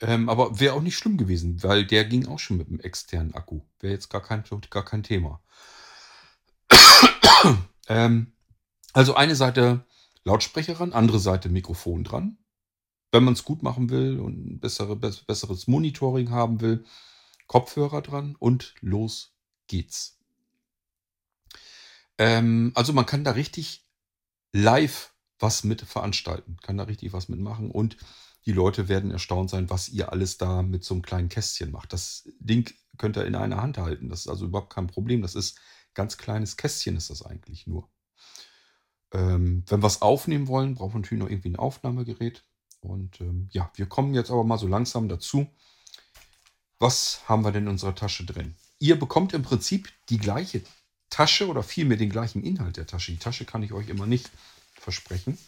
Ähm, 0.00 0.28
aber 0.28 0.60
wäre 0.60 0.74
auch 0.74 0.82
nicht 0.82 0.96
schlimm 0.96 1.16
gewesen, 1.16 1.62
weil 1.62 1.84
der 1.84 2.04
ging 2.04 2.26
auch 2.28 2.38
schon 2.38 2.56
mit 2.56 2.68
einem 2.68 2.80
externen 2.80 3.34
Akku. 3.34 3.62
Wäre 3.80 3.92
jetzt 3.92 4.08
gar 4.08 4.22
kein, 4.22 4.44
gar 4.70 4.84
kein 4.84 5.02
Thema. 5.02 5.40
ähm, 7.88 8.32
also 8.92 9.14
eine 9.14 9.34
Seite 9.34 9.84
Lautsprecher 10.24 10.78
ran, 10.78 10.92
andere 10.92 11.18
Seite 11.18 11.48
Mikrofon 11.48 12.04
dran 12.04 12.38
wenn 13.12 13.24
man 13.24 13.34
es 13.34 13.44
gut 13.44 13.62
machen 13.62 13.90
will 13.90 14.18
und 14.18 14.46
ein 14.46 14.60
bessere, 14.60 14.96
besseres 14.96 15.68
Monitoring 15.68 16.30
haben 16.30 16.60
will, 16.60 16.84
Kopfhörer 17.46 18.02
dran 18.02 18.34
und 18.38 18.74
los 18.80 19.34
geht's. 19.66 20.18
Ähm, 22.18 22.72
also 22.74 22.92
man 22.92 23.06
kann 23.06 23.24
da 23.24 23.32
richtig 23.32 23.86
live 24.52 25.14
was 25.38 25.64
mit 25.64 25.82
veranstalten, 25.82 26.56
kann 26.62 26.78
da 26.78 26.84
richtig 26.84 27.12
was 27.12 27.28
mitmachen 27.28 27.70
und 27.70 27.96
die 28.46 28.52
Leute 28.52 28.88
werden 28.88 29.10
erstaunt 29.10 29.50
sein, 29.50 29.70
was 29.70 29.88
ihr 29.88 30.10
alles 30.10 30.36
da 30.36 30.62
mit 30.62 30.84
so 30.84 30.94
einem 30.94 31.02
kleinen 31.02 31.28
Kästchen 31.28 31.70
macht. 31.70 31.92
Das 31.92 32.28
Ding 32.40 32.72
könnt 32.98 33.16
ihr 33.16 33.26
in 33.26 33.34
einer 33.34 33.62
Hand 33.62 33.78
halten. 33.78 34.08
Das 34.08 34.20
ist 34.20 34.28
also 34.28 34.46
überhaupt 34.46 34.72
kein 34.72 34.88
Problem. 34.88 35.22
Das 35.22 35.34
ist 35.34 35.60
ganz 35.94 36.16
kleines 36.16 36.56
Kästchen, 36.56 36.96
ist 36.96 37.10
das 37.10 37.24
eigentlich 37.24 37.66
nur. 37.66 37.88
Ähm, 39.12 39.64
wenn 39.68 39.82
wir 39.82 39.86
es 39.86 40.02
aufnehmen 40.02 40.48
wollen, 40.48 40.74
brauchen 40.74 40.94
wir 40.94 41.00
natürlich 41.00 41.22
noch 41.22 41.30
irgendwie 41.30 41.50
ein 41.50 41.56
Aufnahmegerät. 41.56 42.44
Und 42.82 43.20
ähm, 43.20 43.48
ja, 43.52 43.70
wir 43.76 43.86
kommen 43.86 44.12
jetzt 44.14 44.30
aber 44.30 44.44
mal 44.44 44.58
so 44.58 44.66
langsam 44.66 45.08
dazu. 45.08 45.46
Was 46.78 47.22
haben 47.28 47.44
wir 47.44 47.52
denn 47.52 47.64
in 47.64 47.70
unserer 47.70 47.94
Tasche 47.94 48.26
drin? 48.26 48.56
Ihr 48.80 48.98
bekommt 48.98 49.32
im 49.34 49.42
Prinzip 49.42 49.88
die 50.08 50.18
gleiche 50.18 50.62
Tasche 51.10 51.46
oder 51.46 51.62
vielmehr 51.62 51.96
den 51.96 52.10
gleichen 52.10 52.42
Inhalt 52.42 52.76
der 52.76 52.86
Tasche. 52.86 53.12
Die 53.12 53.18
Tasche 53.18 53.44
kann 53.44 53.62
ich 53.62 53.72
euch 53.72 53.88
immer 53.88 54.06
nicht 54.06 54.30
versprechen. 54.74 55.38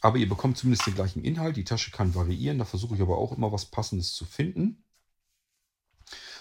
Aber 0.00 0.18
ihr 0.18 0.28
bekommt 0.28 0.58
zumindest 0.58 0.86
den 0.86 0.94
gleichen 0.94 1.22
Inhalt. 1.24 1.56
Die 1.56 1.64
Tasche 1.64 1.92
kann 1.92 2.14
variieren. 2.14 2.58
Da 2.58 2.64
versuche 2.64 2.96
ich 2.96 3.00
aber 3.00 3.18
auch 3.18 3.36
immer 3.36 3.52
was 3.52 3.66
Passendes 3.66 4.12
zu 4.12 4.24
finden. 4.24 4.82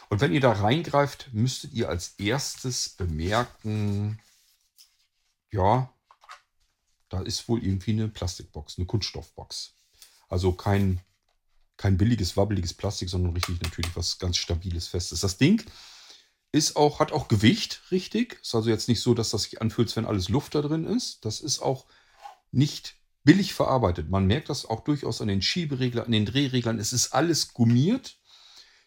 Und 0.09 0.21
wenn 0.21 0.33
ihr 0.33 0.41
da 0.41 0.53
reingreift, 0.53 1.29
müsstet 1.33 1.73
ihr 1.73 1.89
als 1.89 2.15
erstes 2.17 2.89
bemerken, 2.89 4.19
ja, 5.51 5.93
da 7.09 7.21
ist 7.21 7.47
wohl 7.47 7.63
irgendwie 7.63 7.91
eine 7.91 8.07
Plastikbox, 8.07 8.77
eine 8.77 8.87
Kunststoffbox. 8.87 9.73
Also 10.29 10.51
kein, 10.53 11.01
kein 11.77 11.97
billiges, 11.97 12.37
wabbeliges 12.37 12.73
Plastik, 12.73 13.09
sondern 13.09 13.33
richtig 13.33 13.61
natürlich 13.61 13.95
was 13.95 14.19
ganz 14.19 14.37
Stabiles, 14.37 14.87
Festes. 14.87 15.21
Das 15.21 15.37
Ding 15.37 15.63
Ist 16.51 16.75
auch, 16.77 16.99
hat 16.99 17.11
auch 17.11 17.27
Gewicht, 17.27 17.81
richtig. 17.91 18.39
Ist 18.41 18.55
also 18.55 18.69
jetzt 18.69 18.87
nicht 18.89 19.01
so, 19.01 19.13
dass 19.13 19.31
das 19.31 19.43
sich 19.43 19.61
anfühlt, 19.61 19.95
wenn 19.95 20.05
alles 20.05 20.29
Luft 20.29 20.55
da 20.55 20.61
drin 20.61 20.85
ist. 20.85 21.25
Das 21.25 21.41
ist 21.41 21.59
auch 21.59 21.85
nicht 22.51 22.95
billig 23.23 23.53
verarbeitet. 23.53 24.09
Man 24.09 24.25
merkt 24.25 24.49
das 24.49 24.65
auch 24.65 24.81
durchaus 24.83 25.21
an 25.21 25.27
den 25.27 25.41
Schiebereglern, 25.41 26.05
an 26.05 26.11
den 26.13 26.25
Drehreglern. 26.25 26.79
Es 26.79 26.93
ist 26.93 27.13
alles 27.13 27.53
gummiert. 27.53 28.17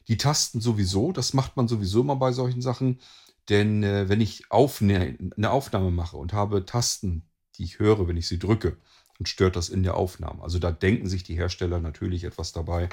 Die 0.09 0.17
Tasten 0.17 0.61
sowieso, 0.61 1.13
das 1.13 1.35
macht 1.35 1.57
man 1.57 1.69
sowieso 1.69 2.01
immer 2.01 2.17
bei 2.17 2.33
solchen 2.33 2.63
Sachen. 2.63 3.01
Denn 3.49 3.83
äh, 3.85 4.09
wenn 4.09 4.21
ich 4.21 4.51
aufne 4.51 5.19
eine 5.37 5.51
Aufnahme 5.51 5.91
mache 5.91 6.17
und 6.17 6.33
habe 6.33 6.65
Tasten, 6.65 7.29
die 7.57 7.65
ich 7.65 7.79
höre, 7.79 8.09
wenn 8.09 8.17
ich 8.17 8.29
sie 8.29 8.39
drücke, 8.39 8.79
dann 9.21 9.27
stört 9.27 9.55
das 9.55 9.69
in 9.69 9.83
der 9.83 9.99
Aufnahme. 9.99 10.43
Also 10.43 10.59
da 10.59 10.73
denken 10.73 11.07
sich 11.07 11.23
die 11.23 11.35
Hersteller 11.35 11.79
natürlich 11.79 12.25
etwas 12.25 12.53
dabei. 12.53 12.89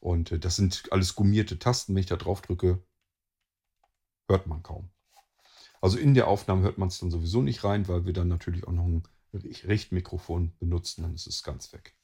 Und 0.00 0.30
äh, 0.30 0.38
das 0.38 0.56
sind 0.56 0.84
alles 0.90 1.14
gummierte 1.14 1.58
Tasten. 1.58 1.94
Wenn 1.94 2.00
ich 2.00 2.06
da 2.06 2.16
drauf 2.16 2.42
drücke, 2.42 2.82
hört 4.28 4.46
man 4.46 4.62
kaum. 4.62 4.90
Also 5.80 5.96
in 5.96 6.12
der 6.12 6.28
Aufnahme 6.28 6.62
hört 6.62 6.76
man 6.76 6.88
es 6.88 6.98
dann 6.98 7.10
sowieso 7.10 7.40
nicht 7.40 7.64
rein, 7.64 7.88
weil 7.88 8.04
wir 8.04 8.12
dann 8.12 8.28
natürlich 8.28 8.66
auch 8.66 8.72
noch 8.72 8.84
ein 8.84 9.02
Richtmikrofon 9.32 10.52
benutzen, 10.58 11.02
dann 11.02 11.14
ist 11.14 11.26
es 11.26 11.42
ganz 11.42 11.72
weg. 11.72 11.96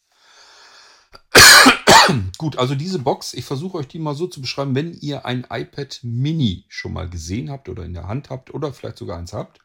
Gut, 2.38 2.56
also 2.56 2.74
diese 2.74 3.00
Box, 3.00 3.34
ich 3.34 3.44
versuche 3.44 3.76
euch 3.76 3.88
die 3.88 3.98
mal 3.98 4.14
so 4.14 4.26
zu 4.28 4.40
beschreiben, 4.40 4.74
wenn 4.74 4.94
ihr 4.94 5.26
ein 5.26 5.46
iPad 5.50 6.00
Mini 6.04 6.64
schon 6.68 6.94
mal 6.94 7.10
gesehen 7.10 7.50
habt 7.50 7.68
oder 7.68 7.84
in 7.84 7.92
der 7.92 8.08
Hand 8.08 8.30
habt 8.30 8.54
oder 8.54 8.72
vielleicht 8.72 8.96
sogar 8.96 9.18
eins 9.18 9.34
habt. 9.34 9.60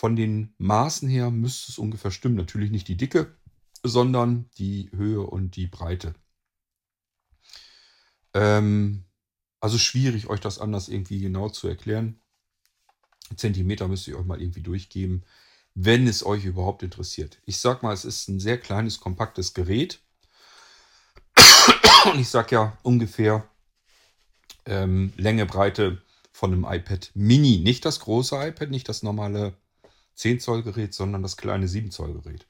Von 0.00 0.16
den 0.16 0.54
Maßen 0.56 1.10
her 1.10 1.30
müsste 1.30 1.72
es 1.72 1.78
ungefähr 1.78 2.10
stimmen. 2.10 2.36
Natürlich 2.36 2.70
nicht 2.70 2.88
die 2.88 2.96
Dicke, 2.96 3.36
sondern 3.82 4.48
die 4.56 4.88
Höhe 4.96 5.20
und 5.20 5.56
die 5.56 5.66
Breite. 5.66 6.14
Ähm, 8.32 9.04
also 9.60 9.76
schwierig, 9.76 10.30
euch 10.30 10.40
das 10.40 10.58
anders 10.58 10.88
irgendwie 10.88 11.20
genau 11.20 11.50
zu 11.50 11.68
erklären. 11.68 12.18
Zentimeter 13.36 13.88
müsst 13.88 14.08
ihr 14.08 14.18
euch 14.18 14.24
mal 14.24 14.40
irgendwie 14.40 14.62
durchgeben, 14.62 15.22
wenn 15.74 16.06
es 16.06 16.24
euch 16.24 16.46
überhaupt 16.46 16.82
interessiert. 16.82 17.42
Ich 17.44 17.58
sag 17.58 17.82
mal, 17.82 17.92
es 17.92 18.06
ist 18.06 18.26
ein 18.28 18.40
sehr 18.40 18.56
kleines, 18.56 19.00
kompaktes 19.00 19.52
Gerät. 19.52 20.00
Und 22.10 22.18
ich 22.18 22.30
sag 22.30 22.50
ja 22.52 22.78
ungefähr 22.82 23.46
ähm, 24.64 25.12
Länge, 25.18 25.44
Breite 25.44 26.00
von 26.32 26.54
einem 26.54 26.64
iPad 26.64 27.10
Mini. 27.12 27.58
Nicht 27.58 27.84
das 27.84 28.00
große 28.00 28.34
iPad, 28.48 28.70
nicht 28.70 28.88
das 28.88 29.02
normale 29.02 29.58
10 30.20 30.38
Zoll 30.38 30.62
Gerät, 30.62 30.92
sondern 30.92 31.22
das 31.22 31.38
kleine 31.38 31.66
7 31.66 31.90
Zoll 31.90 32.12
Gerät. 32.12 32.46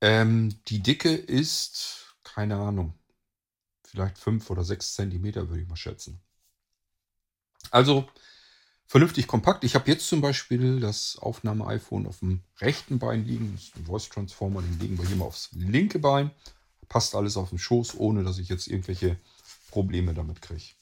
Ähm, 0.00 0.58
die 0.66 0.82
Dicke 0.82 1.14
ist, 1.14 2.16
keine 2.24 2.56
Ahnung, 2.56 2.94
vielleicht 3.84 4.18
5 4.18 4.50
oder 4.50 4.64
6 4.64 4.94
Zentimeter 4.94 5.48
würde 5.48 5.62
ich 5.62 5.68
mal 5.68 5.76
schätzen. 5.76 6.20
Also 7.70 8.08
vernünftig 8.88 9.28
kompakt. 9.28 9.62
Ich 9.62 9.76
habe 9.76 9.88
jetzt 9.88 10.08
zum 10.08 10.20
Beispiel 10.20 10.80
das 10.80 11.16
Aufnahme-iPhone 11.20 12.08
auf 12.08 12.18
dem 12.18 12.42
rechten 12.58 12.98
Bein 12.98 13.24
liegen. 13.24 13.54
Das 13.54 13.86
Voice 13.86 14.08
Transformer, 14.08 14.62
den 14.62 14.80
legen 14.80 14.98
wir 14.98 15.06
hier 15.06 15.16
mal 15.16 15.26
aufs 15.26 15.50
linke 15.52 16.00
Bein. 16.00 16.32
Passt 16.88 17.14
alles 17.14 17.36
auf 17.36 17.50
den 17.50 17.60
Schoß, 17.60 17.94
ohne 17.94 18.24
dass 18.24 18.38
ich 18.38 18.48
jetzt 18.48 18.66
irgendwelche 18.66 19.20
Probleme 19.70 20.14
damit 20.14 20.42
kriege. 20.42 20.74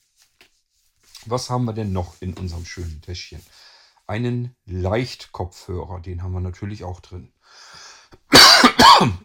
Was 1.27 1.51
haben 1.51 1.67
wir 1.67 1.75
denn 1.75 1.93
noch 1.93 2.23
in 2.23 2.33
unserem 2.33 2.65
schönen 2.65 3.03
Täschchen? 3.03 3.43
Einen 4.09 4.57
Leichtkopfhörer, 4.65 6.01
den 6.01 6.23
haben 6.25 6.33
wir 6.33 6.41
natürlich 6.41 6.83
auch 6.83 6.99
drin. 6.99 7.33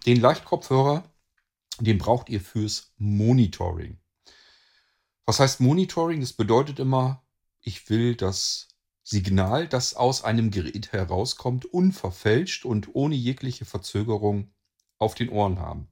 Den 0.06 0.22
Leichtkopfhörer 0.22 1.04
den 1.80 1.98
braucht 1.98 2.30
ihr 2.30 2.42
fürs 2.42 2.94
Monitoring. 2.98 4.00
Was 5.26 5.40
heißt 5.40 5.60
Monitoring? 5.62 6.22
Das 6.22 6.34
bedeutet 6.34 6.80
immer, 6.80 7.24
ich 7.62 7.90
will 7.90 8.16
das 8.16 8.68
Signal, 9.04 9.68
das 9.68 9.96
aus 9.96 10.24
einem 10.24 10.52
Gerät 10.52 10.92
herauskommt, 10.92 11.66
unverfälscht 11.66 12.66
und 12.66 12.94
ohne 12.94 13.16
jegliche 13.16 13.66
Verzögerung 13.66 14.54
auf 14.98 15.16
den 15.16 15.30
Ohren 15.30 15.60
haben. 15.60 15.88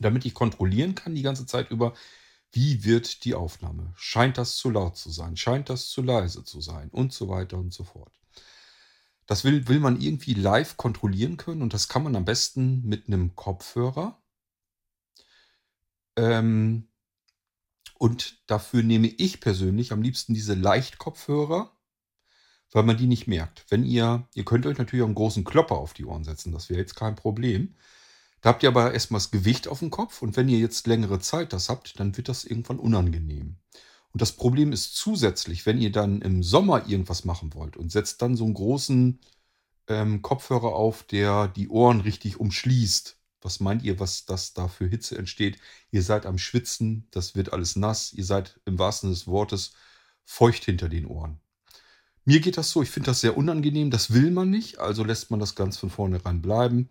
Damit 0.00 0.24
ich 0.24 0.34
kontrollieren 0.34 0.94
kann 0.94 1.14
die 1.14 1.22
ganze 1.22 1.46
Zeit 1.46 1.70
über, 1.70 1.94
wie 2.52 2.84
wird 2.84 3.24
die 3.24 3.34
Aufnahme? 3.34 3.92
Scheint 3.96 4.38
das 4.38 4.56
zu 4.56 4.70
laut 4.70 4.96
zu 4.96 5.10
sein? 5.10 5.36
Scheint 5.36 5.68
das 5.68 5.88
zu 5.88 6.02
leise 6.02 6.44
zu 6.44 6.60
sein? 6.60 6.88
Und 6.90 7.12
so 7.12 7.28
weiter 7.28 7.58
und 7.58 7.72
so 7.72 7.84
fort. 7.84 8.12
Das 9.26 9.44
will, 9.44 9.68
will 9.68 9.80
man 9.80 10.00
irgendwie 10.00 10.34
live 10.34 10.76
kontrollieren 10.76 11.36
können 11.36 11.62
und 11.62 11.74
das 11.74 11.88
kann 11.88 12.02
man 12.02 12.16
am 12.16 12.24
besten 12.24 12.82
mit 12.86 13.08
einem 13.08 13.36
Kopfhörer 13.36 14.18
ähm, 16.18 16.88
und 17.98 18.42
dafür 18.48 18.82
nehme 18.82 19.06
ich 19.06 19.40
persönlich 19.40 19.92
am 19.92 20.02
liebsten 20.02 20.34
diese 20.34 20.54
Leichtkopfhörer, 20.54 21.72
weil 22.72 22.82
man 22.82 22.96
die 22.96 23.06
nicht 23.06 23.28
merkt. 23.28 23.64
Wenn 23.70 23.84
ihr, 23.84 24.28
ihr 24.34 24.44
könnt 24.44 24.66
euch 24.66 24.78
natürlich 24.78 25.02
auch 25.02 25.08
einen 25.08 25.14
großen 25.14 25.44
Klopper 25.44 25.76
auf 25.76 25.94
die 25.94 26.04
Ohren 26.04 26.24
setzen, 26.24 26.52
das 26.52 26.68
wäre 26.70 26.80
jetzt 26.80 26.96
kein 26.96 27.14
Problem. 27.14 27.76
Da 28.40 28.50
habt 28.50 28.62
ihr 28.62 28.68
aber 28.68 28.92
erstmal 28.92 29.20
das 29.20 29.30
Gewicht 29.30 29.66
auf 29.66 29.80
dem 29.80 29.90
Kopf 29.90 30.22
und 30.22 30.36
wenn 30.36 30.48
ihr 30.48 30.58
jetzt 30.58 30.86
längere 30.86 31.18
Zeit 31.18 31.52
das 31.52 31.68
habt, 31.68 31.98
dann 31.98 32.16
wird 32.16 32.28
das 32.28 32.44
irgendwann 32.44 32.78
unangenehm. 32.78 33.56
Und 34.12 34.22
das 34.22 34.32
Problem 34.32 34.72
ist 34.72 34.94
zusätzlich, 34.96 35.66
wenn 35.66 35.78
ihr 35.78 35.92
dann 35.92 36.22
im 36.22 36.42
Sommer 36.42 36.88
irgendwas 36.88 37.24
machen 37.24 37.52
wollt 37.54 37.76
und 37.76 37.90
setzt 37.90 38.22
dann 38.22 38.36
so 38.36 38.44
einen 38.44 38.54
großen 38.54 39.20
ähm, 39.88 40.22
Kopfhörer 40.22 40.74
auf, 40.74 41.02
der 41.02 41.48
die 41.48 41.68
Ohren 41.68 42.00
richtig 42.00 42.38
umschließt, 42.38 43.16
was 43.40 43.60
meint 43.60 43.82
ihr, 43.82 44.00
was 44.00 44.24
das 44.24 44.54
da 44.54 44.68
für 44.68 44.86
Hitze 44.86 45.16
entsteht? 45.16 45.58
Ihr 45.90 46.02
seid 46.02 46.26
am 46.26 46.38
Schwitzen, 46.38 47.06
das 47.10 47.34
wird 47.34 47.52
alles 47.52 47.76
nass, 47.76 48.12
ihr 48.12 48.24
seid 48.24 48.60
im 48.64 48.78
wahrsten 48.78 49.10
des 49.10 49.26
Wortes 49.26 49.72
feucht 50.24 50.64
hinter 50.64 50.88
den 50.88 51.06
Ohren. 51.06 51.40
Mir 52.24 52.40
geht 52.40 52.58
das 52.58 52.70
so, 52.70 52.82
ich 52.82 52.90
finde 52.90 53.06
das 53.10 53.20
sehr 53.20 53.36
unangenehm, 53.36 53.90
das 53.90 54.12
will 54.12 54.30
man 54.30 54.50
nicht, 54.50 54.78
also 54.78 55.04
lässt 55.04 55.30
man 55.30 55.40
das 55.40 55.54
ganz 55.54 55.76
von 55.76 55.90
vornherein 55.90 56.42
bleiben 56.42 56.90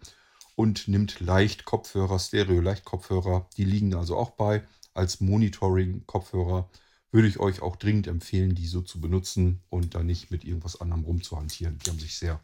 und 0.58 0.88
nimmt 0.88 1.20
leicht 1.20 1.66
Kopfhörer, 1.66 2.18
Stereo-Leicht-Kopfhörer, 2.18 3.48
die 3.58 3.64
liegen 3.64 3.94
also 3.94 4.18
auch 4.18 4.32
bei 4.32 4.68
als 4.96 5.22
Monitoring-Kopfhörer. 5.22 6.68
Würde 7.12 7.28
ich 7.28 7.40
euch 7.40 7.62
auch 7.62 7.76
dringend 7.76 8.08
empfehlen, 8.08 8.56
die 8.56 8.66
so 8.66 8.82
zu 8.82 9.00
benutzen 9.00 9.62
und 9.70 9.94
da 9.94 10.02
nicht 10.02 10.32
mit 10.32 10.44
irgendwas 10.44 10.82
anderem 10.82 11.04
rumzuhantieren. 11.04 11.78
Die 11.78 11.92
haben 11.92 12.00
sich 12.00 12.18
sehr 12.18 12.42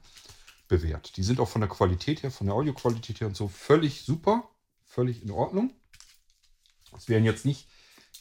bewährt. 0.68 1.18
Die 1.18 1.24
sind 1.24 1.40
auch 1.40 1.50
von 1.50 1.62
der 1.62 1.70
Qualität 1.70 2.22
her, 2.22 2.30
von 2.30 2.46
der 2.46 2.56
Audioqualität 2.56 3.20
her 3.20 3.28
und 3.28 3.36
so 3.36 3.48
völlig 3.48 4.04
super, 4.04 4.48
völlig 4.86 5.24
in 5.24 5.32
Ordnung. 5.32 5.74
Das 6.92 7.10
wären 7.10 7.26
jetzt 7.26 7.46
nicht, 7.46 7.68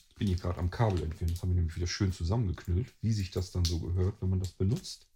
ich 0.08 0.14
bin 0.14 0.26
hier 0.26 0.38
gerade 0.38 0.58
am 0.58 0.70
Kabel 0.70 1.02
entfernen, 1.02 1.34
das 1.34 1.42
haben 1.42 1.50
wir 1.50 1.56
nämlich 1.56 1.76
wieder 1.76 1.86
schön 1.86 2.12
zusammengeknüllt, 2.12 2.94
wie 3.02 3.12
sich 3.12 3.30
das 3.30 3.50
dann 3.50 3.66
so 3.66 3.78
gehört, 3.78 4.22
wenn 4.22 4.30
man 4.30 4.40
das 4.40 4.52
benutzt. 4.52 5.06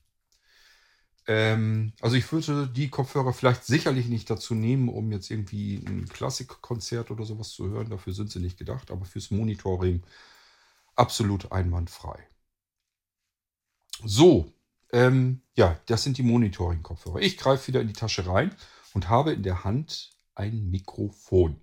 Ähm, 1.27 1.93
also 2.01 2.17
ich 2.17 2.31
würde 2.31 2.69
die 2.69 2.89
Kopfhörer 2.89 3.33
vielleicht 3.33 3.65
sicherlich 3.65 4.07
nicht 4.07 4.31
dazu 4.31 4.55
nehmen, 4.55 4.89
um 4.89 5.11
jetzt 5.11 5.31
irgendwie 5.31 5.85
ein 5.87 6.09
Klassikkonzert 6.09 7.11
oder 7.11 7.25
sowas 7.25 7.51
zu 7.51 7.69
hören. 7.69 7.91
Dafür 7.91 8.13
sind 8.13 8.31
sie 8.31 8.41
nicht 8.41 8.59
gedacht, 8.59 8.91
aber 8.91 9.05
fürs 9.05 9.31
Monitoring 9.31 10.03
absolut 10.95 11.53
einwandfrei. 11.53 12.19
So, 14.05 14.53
ähm, 14.93 15.43
ja, 15.55 15.79
das 15.87 16.05
sind 16.05 16.19
die 16.19 16.23
Monitoring-Kopfhörer. 16.23 17.21
Ich 17.21 17.37
greife 17.37 17.69
wieder 17.69 17.81
in 17.81 17.89
die 17.89 17.93
Tasche 17.93 18.27
rein 18.27 18.55
und 18.95 19.09
habe 19.09 19.33
in 19.33 19.43
der 19.43 19.65
Hand 19.65 20.13
ein 20.35 20.71
Mikrofon. 20.71 21.61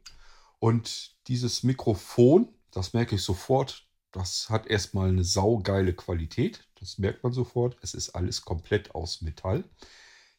Und 0.60 1.15
dieses 1.27 1.63
Mikrofon, 1.63 2.50
das 2.72 2.93
merke 2.93 3.15
ich 3.15 3.22
sofort, 3.22 3.88
das 4.12 4.50
hat 4.50 4.67
erstmal 4.67 5.10
eine 5.10 5.24
saugeile 5.24 5.93
Qualität. 5.93 6.65
Das 6.84 6.98
merkt 6.98 7.24
man 7.24 7.32
sofort. 7.32 7.78
Es 7.82 7.94
ist 7.94 8.10
alles 8.10 8.42
komplett 8.42 8.94
aus 8.94 9.22
Metall. 9.22 9.63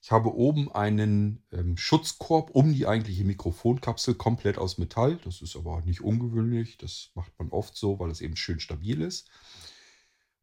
Ich 0.03 0.11
habe 0.11 0.35
oben 0.35 0.71
einen 0.71 1.43
ähm, 1.53 1.79
Schutzkorb 1.79 2.51
um 2.51 2.75
die 2.75 2.87
eigentliche 2.87 3.25
Mikrofonkapsel 3.25 4.15
komplett 4.15 4.59
aus 4.59 4.77
Metall. 4.77 5.17
Das 5.25 5.41
ist 5.41 5.57
aber 5.57 5.81
nicht 5.81 6.03
ungewöhnlich. 6.03 6.77
Das 6.77 7.13
macht 7.15 7.33
man 7.39 7.49
oft 7.49 7.75
so, 7.79 7.99
weil 7.99 8.11
es 8.11 8.21
eben 8.21 8.37
schön 8.37 8.61
stabil 8.61 9.01
ist. 9.01 9.31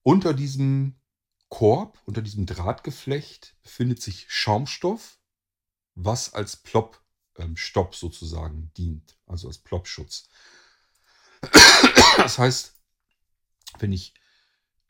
Unter 0.02 0.34
diesem 0.34 0.96
Korb, 1.50 2.00
unter 2.06 2.24
diesem 2.24 2.48
Drahtgeflecht, 2.48 3.56
befindet 3.62 4.02
sich 4.02 4.26
Schaumstoff, 4.28 5.20
was 5.94 6.34
als 6.34 6.56
Plop-Stopp 6.56 7.88
ähm, 7.90 7.94
sozusagen 7.94 8.72
dient, 8.76 9.20
also 9.28 9.50
als 9.50 9.60
Plopschutz. 9.60 10.30
Das 12.18 12.40
heißt, 12.40 12.74
wenn 13.78 13.92
ich 13.92 14.16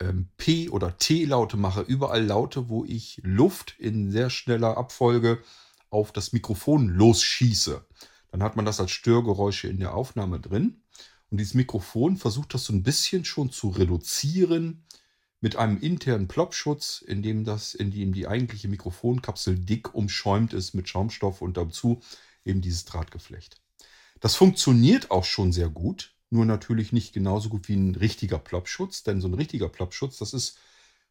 ähm, 0.02 0.28
P- 0.36 0.68
oder 0.68 0.98
T-Laute 0.98 1.56
mache, 1.56 1.82
überall 1.82 2.24
Laute, 2.24 2.68
wo 2.68 2.84
ich 2.84 3.20
Luft 3.22 3.76
in 3.78 4.10
sehr 4.10 4.30
schneller 4.30 4.76
Abfolge 4.76 5.42
auf 5.90 6.12
das 6.12 6.32
Mikrofon 6.32 6.88
losschieße, 6.88 7.84
dann 8.30 8.42
hat 8.42 8.56
man 8.56 8.64
das 8.64 8.80
als 8.80 8.90
Störgeräusche 8.90 9.68
in 9.68 9.78
der 9.78 9.94
Aufnahme 9.94 10.40
drin. 10.40 10.82
Und 11.30 11.38
dieses 11.38 11.54
Mikrofon 11.54 12.16
versucht 12.16 12.54
das 12.54 12.64
so 12.64 12.72
ein 12.72 12.82
bisschen 12.82 13.24
schon 13.24 13.50
zu 13.50 13.68
reduzieren, 13.68 14.84
mit 15.40 15.56
einem 15.56 15.80
internen 15.80 16.28
Plopschutz, 16.28 17.02
in 17.04 17.20
dem, 17.22 17.44
das, 17.44 17.74
in 17.74 17.90
dem 17.90 18.12
die 18.12 18.28
eigentliche 18.28 18.68
Mikrofonkapsel 18.68 19.58
dick 19.58 19.92
umschäumt 19.92 20.52
ist 20.52 20.72
mit 20.72 20.88
Schaumstoff 20.88 21.42
und 21.42 21.56
dazu 21.56 22.00
eben 22.44 22.60
dieses 22.60 22.84
Drahtgeflecht. 22.84 23.60
Das 24.20 24.36
funktioniert 24.36 25.10
auch 25.10 25.24
schon 25.24 25.52
sehr 25.52 25.68
gut, 25.68 26.11
nur 26.32 26.44
natürlich 26.44 26.92
nicht 26.92 27.12
genauso 27.12 27.48
gut 27.48 27.68
wie 27.68 27.74
ein 27.74 27.94
richtiger 27.94 28.38
Ploppschutz, 28.38 29.02
denn 29.02 29.20
so 29.20 29.28
ein 29.28 29.34
richtiger 29.34 29.68
Ploppschutz, 29.68 30.18
das 30.18 30.32
ist 30.32 30.58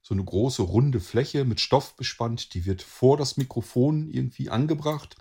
so 0.01 0.13
eine 0.13 0.23
große 0.23 0.63
runde 0.63 0.99
Fläche 0.99 1.45
mit 1.45 1.59
Stoff 1.59 1.95
bespannt, 1.95 2.53
die 2.53 2.65
wird 2.65 2.81
vor 2.81 3.17
das 3.17 3.37
Mikrofon 3.37 4.09
irgendwie 4.09 4.49
angebracht, 4.49 5.15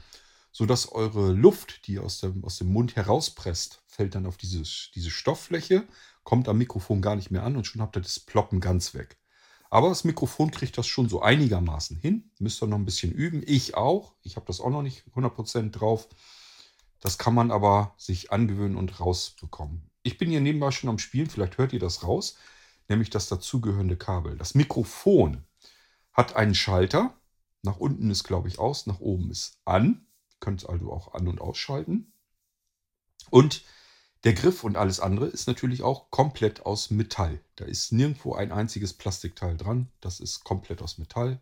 sodass 0.53 0.91
eure 0.91 1.33
Luft, 1.33 1.87
die 1.87 1.99
aus 1.99 2.21
dem, 2.21 2.45
aus 2.45 2.59
dem 2.59 2.73
Mund 2.73 2.97
herauspresst, 2.97 3.83
fällt 3.87 4.15
dann 4.15 4.27
auf 4.27 4.37
dieses, 4.37 4.91
diese 4.95 5.11
Stofffläche, 5.11 5.87
kommt 6.25 6.49
am 6.49 6.59
Mikrofon 6.59 7.03
gar 7.03 7.17
nicht 7.17 7.31
mehr 7.31 7.45
an 7.45 7.57
und 7.57 7.67
schon 7.67 7.83
habt 7.83 7.97
ihr 7.97 8.03
das 8.03 8.21
Ploppen 8.21 8.61
ganz 8.61 8.95
weg. 8.95 9.19
Aber 9.71 9.89
das 9.89 10.05
Mikrofon 10.05 10.51
kriegt 10.51 10.77
das 10.79 10.89
schon 10.89 11.09
so 11.09 11.23
einigermaßen 11.23 11.97
hin. 11.97 12.31
Müsst 12.41 12.61
ihr 12.61 12.67
noch 12.67 12.77
ein 12.79 12.85
bisschen 12.85 13.13
üben. 13.13 13.43
Ich 13.47 13.77
auch. 13.77 14.15
Ich 14.23 14.35
habe 14.35 14.47
das 14.47 14.61
auch 14.61 14.71
noch 14.71 14.83
nicht 14.83 15.05
100% 15.15 15.71
drauf. 15.71 16.09
Das 17.01 17.19
kann 17.19 17.35
man 17.35 17.53
aber 17.53 17.95
sich 17.97 18.33
angewöhnen 18.33 18.77
und 18.77 18.99
rausbekommen. 18.99 19.90
Ich 20.03 20.19
bin 20.19 20.31
hier 20.31 20.41
nebenbei 20.41 20.71
schon 20.71 20.91
am 20.91 20.99
Spielen. 20.99 21.29
Vielleicht 21.29 21.59
hört 21.59 21.73
ihr 21.73 21.81
das 21.81 22.03
raus. 22.05 22.37
Nämlich 22.89 23.11
das 23.11 23.29
dazugehörende 23.29 23.97
Kabel. 23.97 24.37
Das 24.37 24.55
Mikrofon 24.55 25.45
hat 26.13 26.37
einen 26.37 26.55
Schalter. 26.55 27.15
Nach 27.63 27.77
unten 27.77 28.11
ist, 28.11 28.25
glaube 28.25 28.49
ich, 28.49 28.59
aus. 28.59 28.87
Nach 28.87 29.01
oben 29.01 29.31
ist 29.31 29.61
an. 29.65 30.07
Ihr 30.31 30.37
könnt 30.41 30.69
also 30.69 30.93
auch 30.93 31.15
an- 31.15 31.29
und 31.29 31.41
ausschalten. 31.41 32.13
Und 33.31 33.63
der 34.25 34.35
Griff 34.35 34.65
und 34.65 34.77
alles 34.77 35.01
andere 35.01 35.27
ist 35.27 35.47
natürlich 35.47 35.83
auch 35.83 36.11
komplett 36.11 36.67
aus 36.67 36.91
Metall. 36.91 37.41
Da 37.57 37.65
ist 37.65 37.93
nirgendwo 37.93 38.35
ein 38.35 38.53
einziges 38.53 38.93
Plastikteil 38.93 39.57
dran. 39.57 39.89
Das 40.01 40.21
ist 40.21 40.45
komplett 40.45 40.83
aus 40.83 40.99
Metall. 40.99 41.41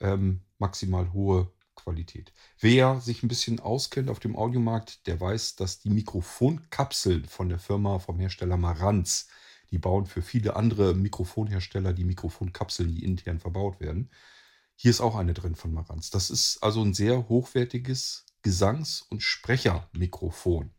Ähm, 0.00 0.40
maximal 0.58 1.12
hohe 1.12 1.52
Qualität. 1.74 2.32
Wer 2.58 3.00
sich 3.00 3.22
ein 3.22 3.28
bisschen 3.28 3.60
auskennt 3.60 4.10
auf 4.10 4.20
dem 4.20 4.36
Audiomarkt, 4.36 5.06
der 5.06 5.20
weiß, 5.20 5.56
dass 5.56 5.78
die 5.78 5.90
Mikrofonkapseln 5.90 7.26
von 7.26 7.48
der 7.48 7.58
Firma, 7.58 7.98
vom 7.98 8.18
Hersteller 8.18 8.56
Marantz, 8.56 9.28
die 9.70 9.78
bauen 9.78 10.06
für 10.06 10.22
viele 10.22 10.56
andere 10.56 10.94
Mikrofonhersteller 10.94 11.92
die 11.92 12.04
Mikrofonkapseln, 12.04 12.94
die 12.94 13.04
intern 13.04 13.40
verbaut 13.40 13.80
werden. 13.80 14.10
Hier 14.76 14.90
ist 14.90 15.00
auch 15.00 15.16
eine 15.16 15.34
drin 15.34 15.54
von 15.54 15.72
Marantz. 15.72 16.10
Das 16.10 16.30
ist 16.30 16.62
also 16.62 16.82
ein 16.82 16.94
sehr 16.94 17.28
hochwertiges 17.28 18.26
Gesangs- 18.42 19.02
und 19.08 19.22
Sprechermikrofon. 19.22 20.70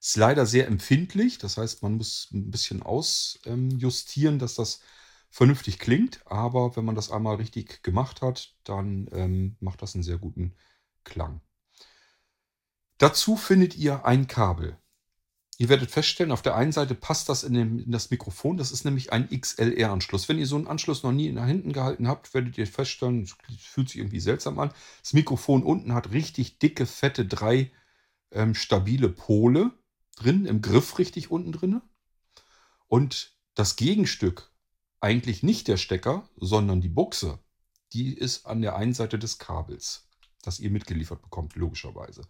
Ist 0.00 0.16
leider 0.16 0.44
sehr 0.44 0.66
empfindlich, 0.66 1.38
das 1.38 1.56
heißt, 1.56 1.82
man 1.82 1.94
muss 1.96 2.28
ein 2.32 2.50
bisschen 2.50 2.82
ausjustieren, 2.82 4.38
dass 4.38 4.54
das 4.54 4.80
vernünftig 5.34 5.80
klingt. 5.80 6.20
Aber 6.26 6.76
wenn 6.76 6.84
man 6.84 6.94
das 6.94 7.10
einmal 7.10 7.36
richtig 7.36 7.82
gemacht 7.82 8.22
hat, 8.22 8.54
dann 8.62 9.08
ähm, 9.12 9.56
macht 9.58 9.82
das 9.82 9.94
einen 9.94 10.04
sehr 10.04 10.18
guten 10.18 10.54
Klang. 11.02 11.40
Dazu 12.98 13.36
findet 13.36 13.76
ihr 13.76 14.06
ein 14.06 14.28
Kabel. 14.28 14.78
Ihr 15.58 15.68
werdet 15.68 15.90
feststellen, 15.90 16.30
auf 16.30 16.42
der 16.42 16.54
einen 16.54 16.70
Seite 16.70 16.94
passt 16.94 17.28
das 17.28 17.42
in, 17.42 17.54
dem, 17.54 17.80
in 17.80 17.90
das 17.90 18.10
Mikrofon. 18.10 18.56
Das 18.56 18.70
ist 18.70 18.84
nämlich 18.84 19.12
ein 19.12 19.28
XLR-Anschluss. 19.28 20.28
Wenn 20.28 20.38
ihr 20.38 20.46
so 20.46 20.54
einen 20.54 20.68
Anschluss 20.68 21.02
noch 21.02 21.12
nie 21.12 21.30
nach 21.32 21.46
hinten 21.46 21.72
gehalten 21.72 22.06
habt, 22.06 22.32
werdet 22.32 22.56
ihr 22.56 22.66
feststellen, 22.68 23.22
es 23.22 23.36
fühlt 23.58 23.88
sich 23.88 23.98
irgendwie 23.98 24.20
seltsam 24.20 24.58
an. 24.60 24.72
Das 25.02 25.14
Mikrofon 25.14 25.64
unten 25.64 25.94
hat 25.94 26.12
richtig 26.12 26.60
dicke, 26.60 26.86
fette, 26.86 27.26
drei 27.26 27.72
ähm, 28.30 28.54
stabile 28.54 29.08
Pole 29.08 29.72
drin, 30.16 30.46
im 30.46 30.62
Griff 30.62 30.98
richtig 30.98 31.32
unten 31.32 31.50
drin. 31.50 31.80
Und 32.86 33.36
das 33.54 33.74
Gegenstück, 33.74 34.53
eigentlich 35.04 35.42
nicht 35.42 35.68
der 35.68 35.76
Stecker, 35.76 36.26
sondern 36.38 36.80
die 36.80 36.88
Buchse, 36.88 37.38
die 37.92 38.14
ist 38.14 38.46
an 38.46 38.62
der 38.62 38.74
einen 38.74 38.94
Seite 38.94 39.18
des 39.18 39.38
Kabels, 39.38 40.08
das 40.42 40.60
ihr 40.60 40.70
mitgeliefert 40.70 41.20
bekommt, 41.20 41.56
logischerweise. 41.56 42.22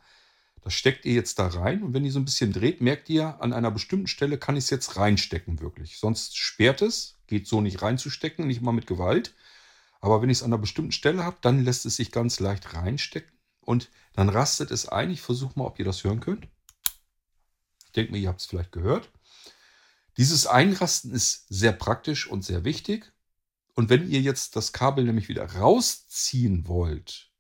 Das 0.61 0.75
steckt 0.75 1.05
ihr 1.05 1.15
jetzt 1.15 1.39
da 1.39 1.47
rein 1.47 1.85
und 1.85 1.95
wenn 1.95 2.05
ihr 2.05 2.11
so 2.11 2.19
ein 2.19 2.25
bisschen 2.25 2.53
dreht, 2.53 2.81
merkt 2.81 3.09
ihr, 3.11 3.41
an 3.41 3.53
einer 3.53 3.71
bestimmten 3.71 4.09
Stelle 4.09 4.39
kann 4.39 4.57
ich 4.57 4.65
es 4.65 4.71
jetzt 4.71 4.97
reinstecken, 4.97 5.61
wirklich. 5.61 5.99
Sonst 5.99 6.37
sperrt 6.37 6.83
es, 6.83 7.21
geht 7.29 7.47
so 7.47 7.61
nicht 7.61 7.81
reinzustecken, 7.81 8.45
nicht 8.45 8.61
mal 8.61 8.73
mit 8.73 8.89
Gewalt. 8.89 9.37
Aber 10.01 10.21
wenn 10.21 10.29
ich 10.29 10.39
es 10.39 10.43
an 10.43 10.53
einer 10.53 10.61
bestimmten 10.61 10.91
Stelle 10.91 11.23
habe, 11.23 11.37
dann 11.43 11.63
lässt 11.63 11.87
es 11.87 11.95
sich 11.95 12.11
ganz 12.11 12.41
leicht 12.41 12.75
reinstecken 12.75 13.39
und 13.61 13.89
dann 14.15 14.29
rastet 14.29 14.73
es 14.73 14.89
ein. 14.89 15.13
Ich 15.13 15.23
versuche 15.23 15.57
mal, 15.57 15.67
ob 15.67 15.79
ihr 15.79 15.85
das 15.85 16.03
hören 16.03 16.19
könnt. 16.19 16.49
Ich 17.85 17.93
denke 17.93 18.11
mir, 18.11 18.19
ihr 18.19 18.29
habt 18.31 18.41
es 18.41 18.47
vielleicht 18.47 18.73
gehört. 18.73 19.13
Dieses 20.17 20.47
Einrasten 20.47 21.11
ist 21.11 21.47
sehr 21.49 21.73
praktisch 21.73 22.27
und 22.29 22.45
sehr 22.45 22.65
wichtig. 22.65 23.13
Und 23.75 23.89
wenn 23.89 24.09
ihr 24.09 24.21
jetzt 24.21 24.55
das 24.55 24.73
Kabel 24.73 25.05
nämlich 25.05 25.29
wieder 25.29 25.45
rausziehen 25.45 26.69
wollt, 26.69 27.33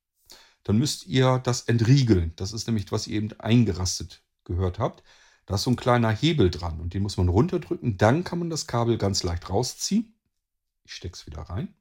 dann 0.64 0.78
müsst 0.78 1.06
ihr 1.06 1.38
das 1.38 1.62
entriegeln. 1.62 2.32
Das 2.36 2.52
ist 2.52 2.66
nämlich, 2.66 2.90
was 2.90 3.06
ihr 3.06 3.16
eben 3.16 3.38
eingerastet 3.38 4.22
gehört 4.44 4.78
habt. 4.78 5.04
Da 5.46 5.56
ist 5.56 5.62
so 5.62 5.70
ein 5.70 5.76
kleiner 5.76 6.10
Hebel 6.10 6.50
dran 6.50 6.80
und 6.80 6.94
den 6.94 7.02
muss 7.02 7.16
man 7.16 7.28
runterdrücken. 7.28 7.98
Dann 7.98 8.24
kann 8.24 8.38
man 8.38 8.50
das 8.50 8.66
Kabel 8.66 8.98
ganz 8.98 9.22
leicht 9.22 9.50
rausziehen. 9.50 10.14
Ich 10.84 10.94
stecke 10.94 11.14
es 11.14 11.26
wieder 11.26 11.42
rein. 11.42 11.74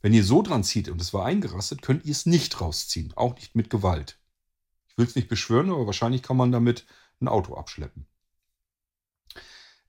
Wenn 0.00 0.12
ihr 0.12 0.24
so 0.24 0.42
dran 0.42 0.64
zieht 0.64 0.88
und 0.88 1.00
es 1.00 1.14
war 1.14 1.24
eingerastet, 1.24 1.80
könnt 1.80 2.04
ihr 2.04 2.12
es 2.12 2.26
nicht 2.26 2.60
rausziehen. 2.60 3.12
Auch 3.16 3.34
nicht 3.34 3.54
mit 3.54 3.70
Gewalt. 3.70 4.18
Ich 4.88 4.98
will 4.98 5.06
es 5.06 5.14
nicht 5.14 5.28
beschwören, 5.28 5.70
aber 5.70 5.86
wahrscheinlich 5.86 6.22
kann 6.22 6.36
man 6.36 6.52
damit 6.52 6.86
ein 7.20 7.28
Auto 7.28 7.54
abschleppen. 7.54 8.06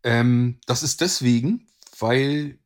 Ähm, 0.04 0.60
das 0.66 0.84
ist 0.84 1.02
deswegen, 1.02 1.68
weil 2.00 2.60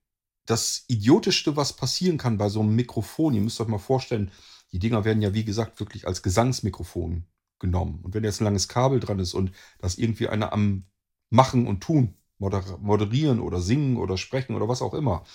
das 0.46 0.86
Idiotischste, 0.88 1.56
was 1.56 1.74
passieren 1.74 2.18
kann 2.18 2.38
bei 2.38 2.50
so 2.50 2.62
einem 2.62 2.76
Mikrofon, 2.76 3.34
ihr 3.34 3.42
müsst 3.42 3.60
euch 3.62 3.68
mal 3.68 3.78
vorstellen, 3.78 4.32
die 4.72 4.80
Dinger 4.80 5.06
werden 5.06 5.22
ja, 5.22 5.34
wie 5.34 5.46
gesagt, 5.46 5.80
wirklich 5.80 6.08
als 6.08 6.24
Gesangsmikrofon 6.24 7.26
genommen. 7.60 8.00
Und 8.04 8.14
wenn 8.14 8.24
jetzt 8.24 8.42
ein 8.42 8.46
langes 8.46 8.68
Kabel 8.68 9.00
dran 9.00 9.20
ist 9.20 9.34
und 9.34 9.52
das 9.80 9.98
irgendwie 9.98 10.28
einer 10.28 10.54
am 10.54 10.86
Machen 11.30 11.68
und 11.68 11.82
Tun, 11.82 12.16
moderieren 12.40 13.40
oder 13.40 13.60
singen 13.60 13.98
oder 13.98 14.18
sprechen 14.18 14.56
oder 14.56 14.68
was 14.68 14.82
auch 14.82 14.94
immer, 14.94 15.26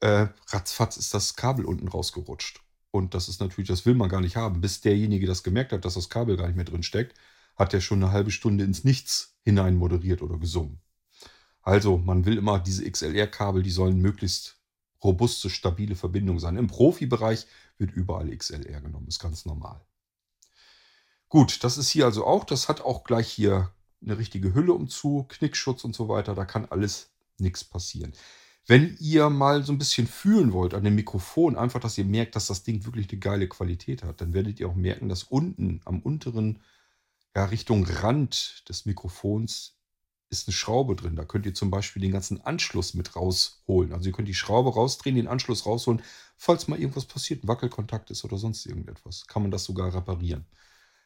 äh, 0.00 0.28
ratzfatz 0.48 0.96
ist 0.96 1.12
das 1.14 1.36
Kabel 1.36 1.64
unten 1.64 1.88
rausgerutscht. 1.88 2.62
Und 2.90 3.14
das 3.14 3.28
ist 3.28 3.40
natürlich, 3.40 3.68
das 3.68 3.86
will 3.86 3.94
man 3.94 4.08
gar 4.08 4.20
nicht 4.20 4.36
haben. 4.36 4.60
Bis 4.60 4.80
derjenige 4.80 5.26
das 5.26 5.42
gemerkt 5.42 5.72
hat, 5.72 5.84
dass 5.84 5.94
das 5.94 6.08
Kabel 6.08 6.36
gar 6.36 6.46
nicht 6.46 6.56
mehr 6.56 6.64
drin 6.64 6.82
steckt, 6.82 7.16
hat 7.56 7.74
er 7.74 7.80
schon 7.80 8.02
eine 8.02 8.12
halbe 8.12 8.30
Stunde 8.30 8.64
ins 8.64 8.84
Nichts 8.84 9.36
hinein 9.44 9.76
moderiert 9.76 10.22
oder 10.22 10.38
gesungen. 10.38 10.80
Also, 11.62 11.98
man 11.98 12.24
will 12.24 12.38
immer 12.38 12.58
diese 12.58 12.90
XLR-Kabel, 12.90 13.62
die 13.62 13.70
sollen 13.70 13.98
möglichst 13.98 14.58
robuste, 15.02 15.50
stabile 15.50 15.96
Verbindung 15.96 16.38
sein. 16.38 16.56
Im 16.56 16.66
Profibereich 16.66 17.46
wird 17.78 17.92
überall 17.92 18.34
XLR 18.34 18.80
genommen, 18.80 19.08
ist 19.08 19.18
ganz 19.18 19.46
normal. 19.46 19.80
Gut, 21.28 21.62
das 21.64 21.78
ist 21.78 21.90
hier 21.90 22.06
also 22.06 22.26
auch. 22.26 22.44
Das 22.44 22.68
hat 22.68 22.80
auch 22.80 23.04
gleich 23.04 23.28
hier 23.28 23.70
eine 24.02 24.18
richtige 24.18 24.54
Hülle 24.54 24.72
umzu, 24.72 25.26
Knickschutz 25.28 25.84
und 25.84 25.94
so 25.94 26.08
weiter. 26.08 26.34
Da 26.34 26.44
kann 26.44 26.66
alles 26.66 27.10
nichts 27.38 27.64
passieren. 27.64 28.12
Wenn 28.66 28.96
ihr 29.00 29.30
mal 29.30 29.64
so 29.64 29.72
ein 29.72 29.78
bisschen 29.78 30.06
fühlen 30.06 30.52
wollt 30.52 30.74
an 30.74 30.84
dem 30.84 30.94
Mikrofon, 30.94 31.56
einfach, 31.56 31.80
dass 31.80 31.98
ihr 31.98 32.04
merkt, 32.04 32.36
dass 32.36 32.46
das 32.46 32.62
Ding 32.62 32.84
wirklich 32.84 33.08
eine 33.10 33.18
geile 33.18 33.48
Qualität 33.48 34.02
hat, 34.02 34.20
dann 34.20 34.32
werdet 34.32 34.60
ihr 34.60 34.68
auch 34.68 34.74
merken, 34.74 35.08
dass 35.08 35.24
unten 35.24 35.80
am 35.84 36.00
unteren, 36.00 36.60
ja, 37.34 37.44
Richtung 37.44 37.84
Rand 37.84 38.64
des 38.68 38.86
Mikrofons 38.86 39.79
ist 40.30 40.46
eine 40.46 40.54
Schraube 40.54 40.94
drin. 40.94 41.16
Da 41.16 41.24
könnt 41.24 41.44
ihr 41.44 41.54
zum 41.54 41.70
Beispiel 41.70 42.00
den 42.00 42.12
ganzen 42.12 42.40
Anschluss 42.40 42.94
mit 42.94 43.16
rausholen. 43.16 43.92
Also 43.92 44.08
ihr 44.08 44.12
könnt 44.12 44.28
die 44.28 44.34
Schraube 44.34 44.72
rausdrehen, 44.72 45.16
den 45.16 45.28
Anschluss 45.28 45.66
rausholen. 45.66 46.02
Falls 46.36 46.68
mal 46.68 46.78
irgendwas 46.78 47.04
passiert, 47.04 47.42
ein 47.44 47.48
Wackelkontakt 47.48 48.10
ist 48.10 48.24
oder 48.24 48.38
sonst 48.38 48.64
irgendetwas, 48.64 49.26
kann 49.26 49.42
man 49.42 49.50
das 49.50 49.64
sogar 49.64 49.92
reparieren. 49.92 50.46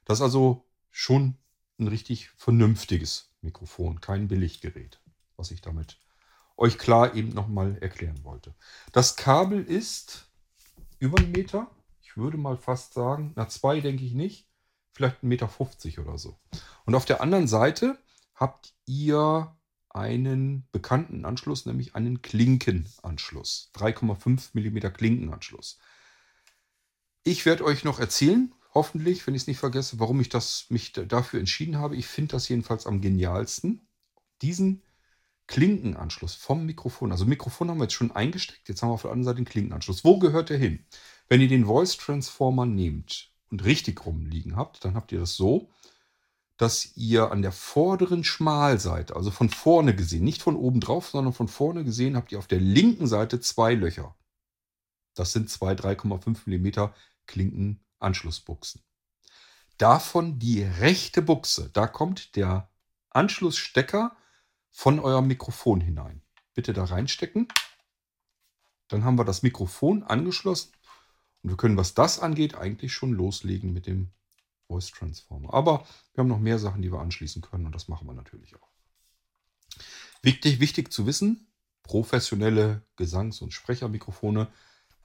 Das 0.05 0.19
ist 0.19 0.23
also 0.23 0.65
schon 0.91 1.37
ein 1.79 1.89
richtig 1.89 2.31
vernünftiges 2.37 3.31
Mikrofon, 3.41 4.01
kein 4.01 4.29
Billiggerät, 4.29 5.01
was 5.37 5.51
ich 5.51 5.61
damit 5.61 5.99
euch 6.57 6.79
klar 6.79 7.15
eben 7.15 7.31
nochmal 7.31 7.79
erklären 7.79 8.23
wollte. 8.23 8.55
Das 8.93 9.17
Kabel 9.17 9.65
ist 9.65 10.31
über 10.99 11.19
einen 11.19 11.33
Meter. 11.33 11.71
Ich 12.01 12.17
würde 12.17 12.37
mal 12.37 12.57
fast 12.57 12.95
sagen, 12.95 13.33
na 13.35 13.49
zwei 13.49 13.81
denke 13.81 14.05
ich 14.05 14.13
nicht, 14.13 14.47
vielleicht 14.93 15.17
1,50 15.17 15.27
Meter 15.27 15.49
50 15.49 15.99
oder 15.99 16.19
so. 16.19 16.39
Und 16.85 16.95
auf 16.95 17.07
der 17.07 17.21
anderen 17.21 17.49
Seite 17.49 17.99
habt 18.35 18.75
ihr 18.87 19.57
einen 19.91 20.67
bekannten 20.73 21.25
Anschluss, 21.25 21.67
nämlich 21.67 21.95
einen 21.95 22.21
Klinkenanschluss. 22.21 23.71
3,5 23.75 24.51
mm 24.55 24.93
Klinkenanschluss. 24.93 25.79
Ich 27.23 27.47
werde 27.47 27.65
euch 27.65 27.85
noch 27.85 28.01
erzählen, 28.01 28.53
hoffentlich, 28.75 29.27
wenn 29.27 29.35
ich 29.35 29.43
es 29.43 29.47
nicht 29.47 29.59
vergesse, 29.59 30.01
warum 30.01 30.21
ich 30.21 30.29
das, 30.29 30.67
mich 30.69 30.93
dafür 30.93 31.39
entschieden 31.39 31.79
habe. 31.79 31.97
Ich 31.97 32.07
finde 32.07 32.33
das 32.33 32.49
jedenfalls 32.49 32.87
am 32.87 33.01
genialsten. 33.01 33.87
Diesen 34.43 34.83
Klinkenanschluss 35.47 36.35
vom 36.35 36.67
Mikrofon. 36.67 37.13
Also 37.13 37.25
Mikrofon 37.25 37.71
haben 37.71 37.79
wir 37.79 37.85
jetzt 37.85 37.95
schon 37.95 38.11
eingesteckt. 38.11 38.69
Jetzt 38.69 38.83
haben 38.83 38.89
wir 38.89 38.95
auf 38.95 39.03
der 39.03 39.13
anderen 39.13 39.25
Seite 39.25 39.37
den 39.37 39.45
Klinkenanschluss. 39.45 40.05
Wo 40.05 40.19
gehört 40.19 40.51
der 40.51 40.59
hin? 40.59 40.85
Wenn 41.29 41.41
ihr 41.41 41.49
den 41.49 41.67
Voice 41.67 41.97
Transformer 41.97 42.67
nehmt 42.67 43.31
und 43.51 43.65
richtig 43.65 44.05
rumliegen 44.05 44.57
habt, 44.57 44.85
dann 44.85 44.95
habt 44.95 45.13
ihr 45.13 45.21
das 45.21 45.37
so, 45.37 45.71
dass 46.57 46.97
ihr 46.97 47.33
an 47.33 47.43
der 47.43 47.53
vorderen 47.53 48.23
Schmalseite, 48.23 49.17
also 49.17 49.31
von 49.31 49.51
vorne 49.51 49.95
gesehen, 49.95 50.25
nicht 50.25 50.43
von 50.43 50.57
oben 50.57 50.81
drauf, 50.81 51.09
sondern 51.09 51.33
von 51.33 51.49
vorne 51.49 51.85
gesehen, 51.85 52.17
habt 52.17 52.31
ihr 52.33 52.39
auf 52.39 52.47
der 52.47 52.61
linken 52.61 53.07
Seite 53.07 53.41
zwei 53.41 53.75
Löcher. 53.75 54.15
Das 55.15 55.33
sind 55.33 55.51
zwei 55.51 55.75
3,5 55.75 56.47
mm 56.47 56.93
Klinkenanschlussbuchsen. 57.27 58.83
Davon 59.79 60.39
die 60.39 60.63
rechte 60.63 61.23
Buchse, 61.23 61.71
da 61.73 61.87
kommt 61.87 62.37
der 62.37 62.69
Anschlussstecker 63.11 64.17
von 64.71 65.01
eurem 65.01 65.27
Mikrofon 65.27 65.81
hinein. 65.81 66.23
Bitte 66.55 66.73
da 66.73 66.85
reinstecken. 66.85 67.49
Dann 68.89 69.05
haben 69.05 69.19
wir 69.19 69.25
das 69.25 69.43
Mikrofon 69.43 70.05
angeschlossen 70.05 70.73
und 71.43 71.51
wir 71.51 71.57
können, 71.57 71.77
was 71.77 71.95
das 71.95 72.21
angeht, 72.21 72.55
eigentlich 72.55 72.93
schon 72.93 73.13
loslegen 73.13 73.73
mit 73.73 73.87
dem 73.87 74.11
Voice 74.69 74.91
Transformer. 74.91 75.53
Aber 75.53 75.87
wir 76.15 76.23
haben 76.23 76.29
noch 76.29 76.39
mehr 76.39 76.59
Sachen, 76.59 76.83
die 76.83 76.93
wir 76.93 77.01
anschließen 77.01 77.43
können 77.43 77.67
und 77.67 77.75
das 77.75 77.89
machen 77.89 78.07
wir 78.07 78.15
natürlich 78.15 78.55
auch. 78.57 78.69
Wichtig, 80.23 80.61
wichtig 80.61 80.93
zu 80.93 81.07
wissen, 81.07 81.49
professionelle 81.83 82.83
Gesangs- 82.97 83.43
und 83.43 83.53
Sprechermikrofone, 83.53 84.49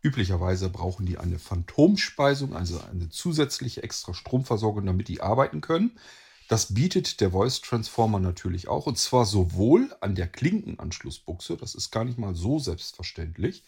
üblicherweise 0.01 0.69
brauchen 0.69 1.05
die 1.05 1.17
eine 1.17 1.39
Phantomspeisung, 1.39 2.55
also 2.55 2.79
eine 2.79 3.09
zusätzliche 3.09 3.83
extra 3.83 4.13
Stromversorgung, 4.13 4.85
damit 4.85 5.09
die 5.09 5.21
arbeiten 5.21 5.59
können. 5.61 5.99
Das 6.47 6.73
bietet 6.73 7.21
der 7.21 7.31
Voice 7.31 7.61
Transformer 7.61 8.19
natürlich 8.19 8.67
auch 8.67 8.87
und 8.87 8.97
zwar 8.97 9.25
sowohl 9.25 9.95
an 10.01 10.15
der 10.15 10.27
Klinkenanschlussbuchse, 10.27 11.57
das 11.57 11.75
ist 11.75 11.91
gar 11.91 12.05
nicht 12.05 12.17
mal 12.17 12.33
so 12.33 12.57
selbstverständlich, 12.57 13.63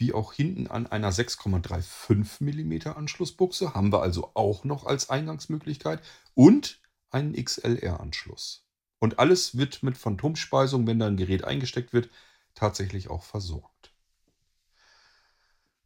wie 0.00 0.14
auch 0.14 0.32
hinten 0.32 0.66
an 0.66 0.86
einer 0.86 1.12
6,35 1.12 2.40
mm 2.40 2.96
Anschlussbuchse 2.96 3.74
haben 3.74 3.92
wir 3.92 4.02
also 4.02 4.30
auch 4.34 4.64
noch 4.64 4.86
als 4.86 5.10
Eingangsmöglichkeit 5.10 6.02
und 6.34 6.80
einen 7.10 7.34
XLR-Anschluss. 7.34 8.64
Und 8.98 9.18
alles 9.18 9.56
wird 9.56 9.82
mit 9.82 9.98
Phantomspeisung, 9.98 10.86
wenn 10.86 10.98
da 10.98 11.06
ein 11.06 11.16
Gerät 11.16 11.44
eingesteckt 11.44 11.92
wird, 11.92 12.08
tatsächlich 12.54 13.10
auch 13.10 13.22
versorgt. 13.22 13.92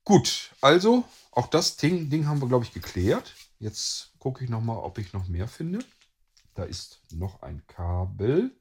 Gut, 0.05 0.53
also 0.61 1.05
auch 1.33 1.49
das 1.49 1.77
Ding, 1.77 2.11
Ding 2.11 2.27
haben 2.27 2.41
wir, 2.41 2.49
glaube 2.49 2.65
ich, 2.65 2.73
geklärt. 2.73 3.35
Jetzt 3.59 4.13
gucke 4.19 4.45
ich 4.45 4.51
nochmal, 4.51 4.79
ob 4.79 4.99
ich 4.99 5.13
noch 5.13 5.27
mehr 5.27 5.49
finde. 5.49 5.85
Da 6.55 6.65
ist 6.65 7.01
noch 7.11 7.43
ein 7.43 7.67
Kabel. 7.67 8.55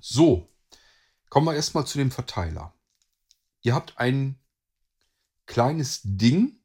So, 0.00 0.48
kommen 1.28 1.46
wir 1.46 1.54
erstmal 1.54 1.86
zu 1.86 1.98
dem 1.98 2.10
Verteiler. 2.10 2.72
Ihr 3.64 3.74
habt 3.74 3.98
ein 3.98 4.38
kleines 5.46 6.02
Ding, 6.04 6.60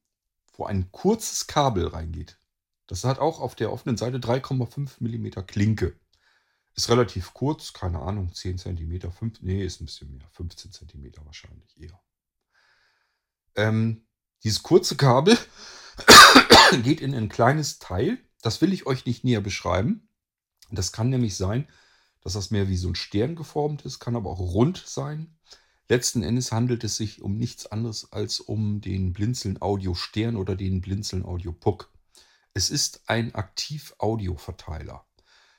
wo 0.54 0.66
ein 0.66 0.92
kurzes 0.92 1.48
Kabel 1.48 1.88
reingeht. 1.88 2.38
Das 2.88 3.06
hat 3.06 3.20
auch 3.20 3.40
auf 3.40 3.56
der 3.56 3.72
offenen 3.72 3.96
Seite 3.96 4.18
3,5 4.18 4.98
mm 5.00 5.46
Klinke. 5.48 5.98
Ist 6.76 6.90
relativ 6.90 7.34
kurz, 7.34 7.72
keine 7.72 8.00
Ahnung, 8.00 8.34
10 8.34 8.58
cm, 8.58 9.12
5, 9.12 9.42
nee, 9.42 9.64
ist 9.66 9.80
ein 9.82 9.86
bisschen 9.86 10.12
mehr, 10.18 10.28
15 10.32 10.72
cm 10.74 11.14
wahrscheinlich 11.24 11.80
eher. 11.80 12.00
Ähm, 13.56 14.06
dieses 14.44 14.62
kurze 14.62 14.98
Kabel 14.98 15.38
geht 16.84 17.00
in 17.00 17.16
ein 17.16 17.30
kleines 17.30 17.80
Teil, 17.80 18.18
das 18.42 18.60
will 18.60 18.74
ich 18.74 18.86
euch 18.86 19.06
nicht 19.06 19.24
näher 19.24 19.42
beschreiben. 19.42 20.10
Das 20.70 20.92
kann 20.92 21.10
nämlich 21.10 21.38
sein, 21.38 21.68
dass 22.22 22.34
das 22.34 22.52
mehr 22.52 22.68
wie 22.68 22.78
so 22.78 22.90
ein 22.90 22.96
Stern 22.96 23.36
geformt 23.38 23.86
ist, 23.86 24.00
kann 24.00 24.18
aber 24.18 24.30
auch 24.30 24.40
rund 24.40 24.84
sein. 24.86 25.39
Letzten 25.92 26.22
Endes 26.22 26.52
handelt 26.52 26.84
es 26.84 26.98
sich 26.98 27.24
um 27.24 27.36
nichts 27.36 27.66
anderes 27.66 28.12
als 28.12 28.40
um 28.40 28.80
den 28.80 29.12
Blinzeln 29.12 29.60
Audio 29.60 29.96
Stern 29.96 30.36
oder 30.36 30.56
den 30.56 30.82
Blinzeln 30.82 31.26
Audio 31.26 31.52
Puck. 31.52 31.92
Es 32.54 32.70
ist 32.70 33.02
ein 33.08 33.34
Aktiv-Audio-Verteiler. 33.34 35.04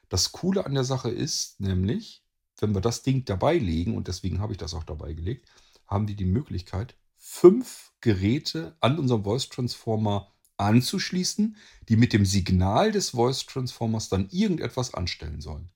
Das 0.08 0.30
Coole 0.30 0.64
an 0.66 0.74
der 0.74 0.84
Sache 0.84 1.10
ist 1.10 1.58
nämlich, 1.58 2.22
wenn 2.60 2.72
wir 2.74 2.80
das 2.80 3.02
Ding 3.02 3.24
dabei 3.24 3.58
legen, 3.58 3.96
und 3.96 4.06
deswegen 4.06 4.38
habe 4.38 4.52
ich 4.52 4.58
das 4.58 4.72
auch 4.72 4.84
dabei 4.84 5.14
gelegt, 5.14 5.48
haben 5.88 6.06
wir 6.06 6.14
die 6.14 6.24
Möglichkeit, 6.24 6.94
fünf 7.16 7.90
Geräte 8.00 8.76
an 8.80 9.00
unserem 9.00 9.24
Voice 9.24 9.48
Transformer 9.48 10.32
anzuschließen, 10.58 11.56
die 11.88 11.96
mit 11.96 12.12
dem 12.12 12.24
Signal 12.24 12.92
des 12.92 13.10
Voice 13.10 13.46
Transformers 13.46 14.08
dann 14.08 14.28
irgendetwas 14.30 14.94
anstellen 14.94 15.40
sollen. 15.40 15.70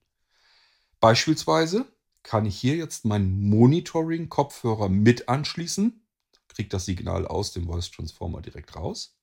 Beispielsweise 1.01 1.85
kann 2.25 2.47
ich 2.47 2.57
hier 2.57 2.75
jetzt 2.75 3.05
meinen 3.05 3.39
Monitoring-Kopfhörer 3.49 4.89
mit 4.89 5.29
anschließen, 5.29 6.01
kriege 6.47 6.69
das 6.69 6.85
Signal 6.85 7.27
aus 7.27 7.53
dem 7.53 7.67
Voice 7.67 7.91
Transformer 7.91 8.41
direkt 8.41 8.75
raus. 8.75 9.15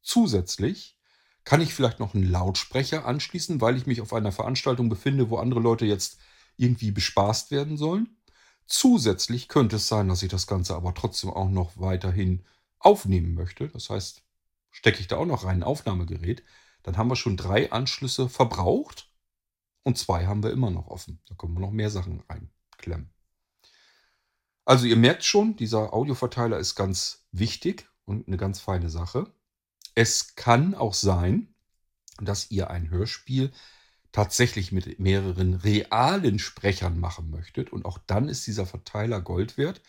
Zusätzlich 0.00 0.98
kann 1.44 1.60
ich 1.60 1.74
vielleicht 1.74 2.00
noch 2.00 2.14
einen 2.14 2.30
Lautsprecher 2.30 3.04
anschließen, 3.04 3.60
weil 3.60 3.76
ich 3.76 3.86
mich 3.86 4.00
auf 4.00 4.14
einer 4.14 4.32
Veranstaltung 4.32 4.88
befinde, 4.88 5.28
wo 5.28 5.36
andere 5.36 5.60
Leute 5.60 5.84
jetzt 5.84 6.18
irgendwie 6.56 6.90
bespaßt 6.92 7.50
werden 7.50 7.76
sollen? 7.76 8.16
Zusätzlich 8.66 9.48
könnte 9.48 9.76
es 9.76 9.88
sein, 9.88 10.08
dass 10.08 10.22
ich 10.22 10.30
das 10.30 10.46
Ganze 10.46 10.74
aber 10.76 10.94
trotzdem 10.94 11.30
auch 11.30 11.50
noch 11.50 11.72
weiterhin 11.76 12.46
aufnehmen 12.78 13.34
möchte. 13.34 13.68
Das 13.68 13.90
heißt, 13.90 14.22
stecke 14.70 15.00
ich 15.00 15.08
da 15.08 15.18
auch 15.18 15.26
noch 15.26 15.44
rein 15.44 15.56
ein 15.56 15.62
Aufnahmegerät, 15.62 16.42
dann 16.84 16.96
haben 16.96 17.10
wir 17.10 17.16
schon 17.16 17.36
drei 17.36 17.70
Anschlüsse 17.70 18.30
verbraucht 18.30 19.09
und 19.82 19.98
zwei 19.98 20.26
haben 20.26 20.42
wir 20.42 20.50
immer 20.50 20.70
noch 20.70 20.88
offen. 20.88 21.20
Da 21.26 21.34
können 21.34 21.54
wir 21.54 21.60
noch 21.60 21.70
mehr 21.70 21.90
Sachen 21.90 22.22
reinklemmen. 22.28 23.10
Also 24.64 24.86
ihr 24.86 24.96
merkt 24.96 25.24
schon, 25.24 25.56
dieser 25.56 25.92
Audioverteiler 25.92 26.58
ist 26.58 26.74
ganz 26.74 27.26
wichtig 27.32 27.88
und 28.04 28.28
eine 28.28 28.36
ganz 28.36 28.60
feine 28.60 28.90
Sache. 28.90 29.32
Es 29.94 30.36
kann 30.36 30.74
auch 30.74 30.94
sein, 30.94 31.54
dass 32.20 32.50
ihr 32.50 32.70
ein 32.70 32.90
Hörspiel 32.90 33.50
tatsächlich 34.12 34.72
mit 34.72 34.98
mehreren 34.98 35.54
realen 35.54 36.38
Sprechern 36.38 36.98
machen 36.98 37.30
möchtet. 37.30 37.72
Und 37.72 37.84
auch 37.84 37.98
dann 37.98 38.28
ist 38.28 38.46
dieser 38.46 38.66
Verteiler 38.66 39.20
Gold 39.20 39.56
wert. 39.56 39.82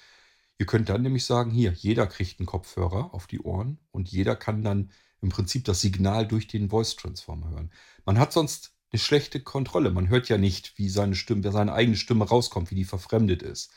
Ihr 0.58 0.66
könnt 0.66 0.90
dann 0.90 1.02
nämlich 1.02 1.26
sagen, 1.26 1.52
hier, 1.52 1.72
jeder 1.72 2.08
kriegt 2.08 2.40
einen 2.40 2.46
Kopfhörer 2.46 3.14
auf 3.14 3.28
die 3.28 3.42
Ohren 3.42 3.80
und 3.92 4.10
jeder 4.10 4.36
kann 4.36 4.64
dann 4.64 4.92
im 5.22 5.30
Prinzip 5.30 5.66
das 5.66 5.82
Signal 5.82 6.28
durch 6.28 6.48
den 6.48 6.70
Voice 6.70 6.96
Transformer 6.96 7.50
hören. 7.50 7.72
Man 8.06 8.20
hat 8.20 8.34
sonst 8.34 8.74
eine 8.92 9.00
schlechte 9.00 9.40
Kontrolle. 9.40 9.92
Man 9.92 10.10
hört 10.10 10.30
ja 10.30 10.38
nicht, 10.38 10.78
wie 10.78 10.90
seine 10.90 11.16
Stimme, 11.16 11.44
wie 11.44 11.52
seine 11.52 11.74
eigene 11.74 11.98
Stimme 11.98 12.26
rauskommt, 12.26 12.72
wie 12.72 12.76
die 12.76 12.86
verfremdet 12.86 13.42
ist. 13.42 13.72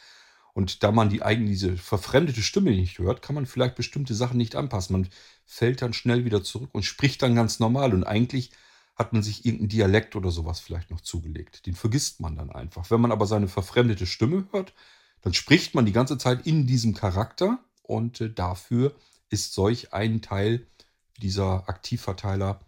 Und 0.54 0.82
da 0.84 0.92
man 0.92 1.08
die 1.08 1.22
eigene, 1.22 1.48
diese 1.48 1.76
verfremdete 1.76 2.42
Stimme 2.42 2.70
nicht 2.70 2.98
hört, 2.98 3.22
kann 3.22 3.34
man 3.34 3.46
vielleicht 3.46 3.74
bestimmte 3.74 4.14
Sachen 4.14 4.36
nicht 4.36 4.54
anpassen. 4.54 4.92
Man 4.92 5.08
fällt 5.44 5.82
dann 5.82 5.92
schnell 5.92 6.24
wieder 6.24 6.44
zurück 6.44 6.70
und 6.72 6.84
spricht 6.84 7.22
dann 7.22 7.34
ganz 7.34 7.58
normal. 7.58 7.92
Und 7.92 8.04
eigentlich 8.04 8.50
hat 8.94 9.12
man 9.12 9.22
sich 9.22 9.44
irgendeinen 9.44 9.70
Dialekt 9.70 10.14
oder 10.14 10.30
sowas 10.30 10.60
vielleicht 10.60 10.90
noch 10.90 11.00
zugelegt. 11.00 11.66
Den 11.66 11.74
vergisst 11.74 12.20
man 12.20 12.36
dann 12.36 12.50
einfach. 12.50 12.90
Wenn 12.90 13.00
man 13.00 13.10
aber 13.10 13.26
seine 13.26 13.48
verfremdete 13.48 14.06
Stimme 14.06 14.46
hört, 14.52 14.72
dann 15.22 15.34
spricht 15.34 15.74
man 15.74 15.86
die 15.86 15.92
ganze 15.92 16.18
Zeit 16.18 16.46
in 16.46 16.66
diesem 16.66 16.94
Charakter. 16.94 17.58
Und 17.82 18.20
äh, 18.20 18.32
dafür 18.32 18.94
ist 19.30 19.54
solch 19.54 19.92
ein 19.92 20.22
Teil 20.22 20.66
dieser 21.20 21.68
Aktivverteiler 21.68 22.60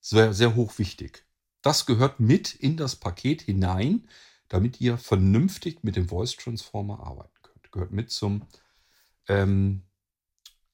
sehr, 0.00 0.32
sehr 0.32 0.54
hoch 0.54 0.78
wichtig. 0.78 1.24
Das 1.62 1.86
gehört 1.86 2.20
mit 2.20 2.54
in 2.54 2.76
das 2.76 2.96
Paket 2.96 3.42
hinein, 3.42 4.08
damit 4.48 4.80
ihr 4.80 4.98
vernünftig 4.98 5.82
mit 5.82 5.96
dem 5.96 6.08
Voice 6.08 6.36
Transformer 6.36 7.00
arbeiten 7.00 7.32
gehört 7.72 7.90
mit 7.90 8.10
zum 8.10 8.46
ähm, 9.26 9.82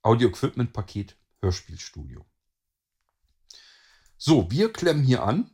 Audio-Equipment-Paket 0.03 1.17
Hörspielstudio. 1.41 2.27
So, 4.19 4.51
wir 4.51 4.73
klemmen 4.73 5.05
hier 5.05 5.23
an 5.23 5.51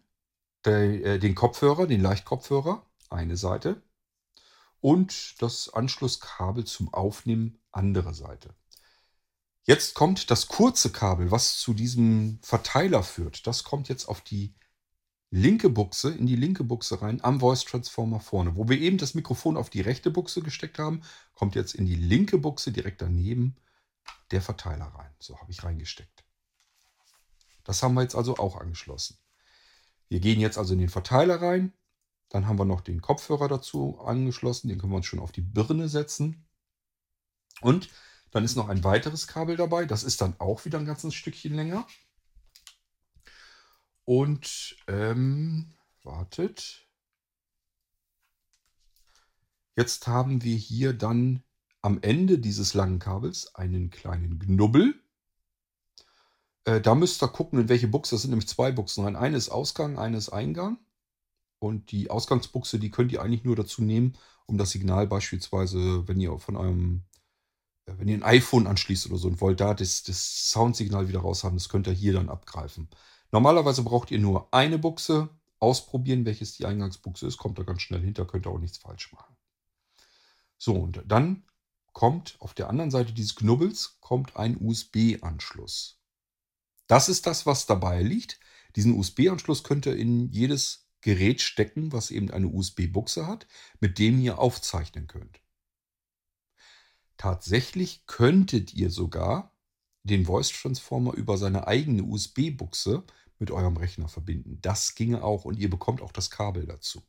der, 0.65 1.05
äh, 1.05 1.19
den 1.19 1.35
Kopfhörer, 1.35 1.87
den 1.87 2.01
Leichtkopfhörer, 2.01 2.85
eine 3.11 3.37
Seite 3.37 3.83
und 4.81 5.41
das 5.43 5.73
Anschlusskabel 5.73 6.65
zum 6.65 6.93
Aufnehmen, 6.93 7.59
andere 7.71 8.15
Seite. 8.15 8.55
Jetzt 9.65 9.95
kommt 9.95 10.31
das 10.31 10.49
kurze 10.49 10.93
Kabel, 10.93 11.31
was 11.31 11.59
zu 11.59 11.75
diesem 11.75 12.39
Verteiler 12.43 13.03
führt. 13.03 13.47
Das 13.47 13.65
kommt 13.65 13.89
jetzt 13.89 14.07
auf 14.07 14.21
die 14.21 14.55
linke 15.35 15.69
Buchse, 15.69 16.11
in 16.11 16.27
die 16.27 16.37
linke 16.37 16.63
Buchse 16.63 17.03
rein, 17.03 17.23
am 17.25 17.41
Voice 17.41 17.65
Transformer 17.65 18.21
vorne. 18.21 18.55
Wo 18.55 18.69
wir 18.69 18.81
eben 18.81 18.99
das 18.99 19.15
Mikrofon 19.15 19.57
auf 19.57 19.69
die 19.69 19.81
rechte 19.81 20.13
Buchse 20.13 20.43
gesteckt 20.43 20.79
haben, 20.79 21.03
kommt 21.35 21.57
jetzt 21.57 21.75
in 21.75 21.87
die 21.87 21.97
linke 21.97 22.39
Buchse 22.39 22.71
direkt 22.71 23.03
daneben 23.03 23.57
der 24.31 24.41
Verteiler 24.41 24.87
rein. 24.87 25.11
So 25.19 25.41
habe 25.41 25.51
ich 25.51 25.65
reingesteckt. 25.65 26.25
Das 27.65 27.83
haben 27.83 27.95
wir 27.95 28.03
jetzt 28.03 28.15
also 28.15 28.37
auch 28.37 28.61
angeschlossen. 28.61 29.19
Wir 30.09 30.21
gehen 30.21 30.39
jetzt 30.39 30.57
also 30.57 30.75
in 30.75 30.79
den 30.79 30.89
Verteiler 30.89 31.43
rein. 31.43 31.73
Dann 32.29 32.47
haben 32.47 32.59
wir 32.59 32.65
noch 32.65 32.81
den 32.81 33.01
Kopfhörer 33.01 33.49
dazu 33.49 33.99
angeschlossen. 34.01 34.69
Den 34.69 34.79
können 34.79 34.93
wir 34.93 34.99
uns 34.99 35.07
schon 35.07 35.19
auf 35.19 35.33
die 35.33 35.41
Birne 35.41 35.89
setzen. 35.89 36.47
Und 37.61 37.89
dann 38.31 38.45
ist 38.45 38.55
noch 38.55 38.69
ein 38.69 38.85
weiteres 38.85 39.27
Kabel 39.27 39.57
dabei. 39.57 39.85
Das 39.85 40.05
ist 40.05 40.21
dann 40.21 40.39
auch 40.39 40.65
wieder 40.65 40.79
ein 40.79 40.87
ganzes 40.87 41.15
Stückchen 41.15 41.55
länger. 41.55 41.89
Und 44.05 44.77
ähm, 44.87 45.73
wartet. 46.03 46.87
Jetzt 49.77 50.07
haben 50.07 50.43
wir 50.43 50.57
hier 50.57 50.93
dann 50.93 51.43
am 51.83 51.99
Ende 52.03 52.39
dieses 52.39 52.75
langen 52.75 52.99
Kabels 52.99 53.55
einen 53.55 53.91
kleinen 53.91 54.39
Knubbel. 54.39 54.95
Äh, 56.65 56.81
da 56.81 56.95
müsst 56.95 57.23
ihr 57.23 57.29
gucken, 57.29 57.59
in 57.59 57.69
welche 57.69 57.89
Buchse. 57.89 58.15
Das 58.15 58.23
sind 58.23 58.31
nämlich 58.31 58.49
zwei 58.49 58.73
Buchsen 58.73 59.05
rein. 59.05 59.17
Eine 59.17 59.37
ist 59.37 59.51
Ausgang, 59.51 59.99
eine 59.99 60.17
ist 60.17 60.31
Eingang. 60.31 60.79
Und 61.59 61.91
die 61.93 62.11
Ausgangsbuchse, 62.11 62.79
die 62.79 62.91
könnt 62.91 63.13
ihr 63.13 63.23
eigentlich 63.23 63.45
nur 63.45 63.57
dazu 63.57 63.83
nehmen, 63.83 64.17
um 64.47 64.59
das 64.59 64.71
Signal 64.71 65.07
beispielsweise, 65.07 66.07
wenn 66.07 66.21
ihr 66.21 66.39
von 66.39 66.57
eurem, 66.57 67.03
äh, 67.87 67.95
wenn 67.99 68.09
ihr 68.09 68.17
ein 68.17 68.23
iPhone 68.23 68.67
anschließt 68.67 69.07
oder 69.07 69.17
so 69.17 69.29
und 69.29 69.41
wollt 69.41 69.61
da 69.61 69.75
das, 69.75 70.03
das 70.03 70.51
Soundsignal 70.51 71.09
wieder 71.09 71.21
raus 71.21 71.45
haben, 71.45 71.57
das 71.57 71.69
könnt 71.69 71.87
ihr 71.87 71.93
hier 71.93 72.13
dann 72.13 72.29
abgreifen. 72.29 72.89
Normalerweise 73.35 73.83
braucht 73.83 74.13
ihr 74.13 74.21
nur 74.21 74.55
eine 74.55 74.79
Buchse. 74.79 75.29
ausprobieren, 75.59 76.25
welches 76.25 76.53
die 76.57 76.67
Eingangsbuchse 76.67 77.27
ist. 77.27 77.37
Kommt 77.37 77.59
da 77.59 77.65
ganz 77.65 77.83
schnell 77.83 78.01
hinter, 78.01 78.27
könnt 78.27 78.47
ihr 78.47 78.51
auch 78.51 78.61
nichts 78.61 78.79
falsch 78.79 79.13
machen. 79.13 79.35
So, 80.57 80.75
und 80.75 81.03
dann 81.07 81.43
kommt 81.93 82.37
auf 82.39 82.55
der 82.55 82.69
anderen 82.69 82.93
Seite 82.93 83.13
dieses 83.13 83.35
Knubbels 83.35 83.97
kommt 84.01 84.37
ein 84.37 84.57
USB-Anschluss. 84.61 85.99
Das 86.87 87.09
ist 87.09 87.27
das, 87.27 87.45
was 87.45 87.67
dabei 87.67 88.03
liegt. 88.03 88.39
Diesen 88.77 88.97
USB-Anschluss 88.97 89.65
könnt 89.65 89.87
ihr 89.87 89.97
in 89.97 90.31
jedes 90.31 90.87
Gerät 91.01 91.41
stecken, 91.41 91.93
was 91.93 92.13
eben 92.13 92.31
eine 92.31 92.47
USB-Buchse 92.47 93.27
hat, 93.27 93.49
mit 93.81 93.99
dem 93.99 94.21
ihr 94.21 94.39
aufzeichnen 94.39 95.09
könnt. 95.09 95.41
Tatsächlich 97.17 98.07
könntet 98.07 98.75
ihr 98.75 98.91
sogar 98.91 99.51
den 100.05 100.27
Voice 100.27 100.51
Transformer 100.51 101.15
über 101.15 101.37
seine 101.39 101.67
eigene 101.67 102.05
USB-Buchse 102.05 103.05
mit 103.39 103.51
eurem 103.51 103.77
Rechner 103.77 104.09
verbinden. 104.09 104.59
Das 104.63 104.95
ginge 104.95 105.23
auch 105.23 105.45
und 105.45 105.59
ihr 105.59 105.71
bekommt 105.71 106.03
auch 106.03 106.13
das 106.13 106.31
Kabel 106.31 106.67
dazu. 106.67 107.03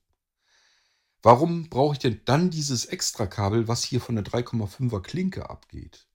Warum 1.21 1.69
brauche 1.69 1.93
ich 1.93 1.99
denn 1.99 2.21
dann 2.25 2.51
dieses 2.51 2.85
Extra-Kabel, 2.85 3.67
was 3.67 3.83
hier 3.83 3.99
von 3.99 4.15
der 4.15 4.23
3,5er 4.23 5.01
Klinke 5.01 5.49
abgeht? 5.49 6.07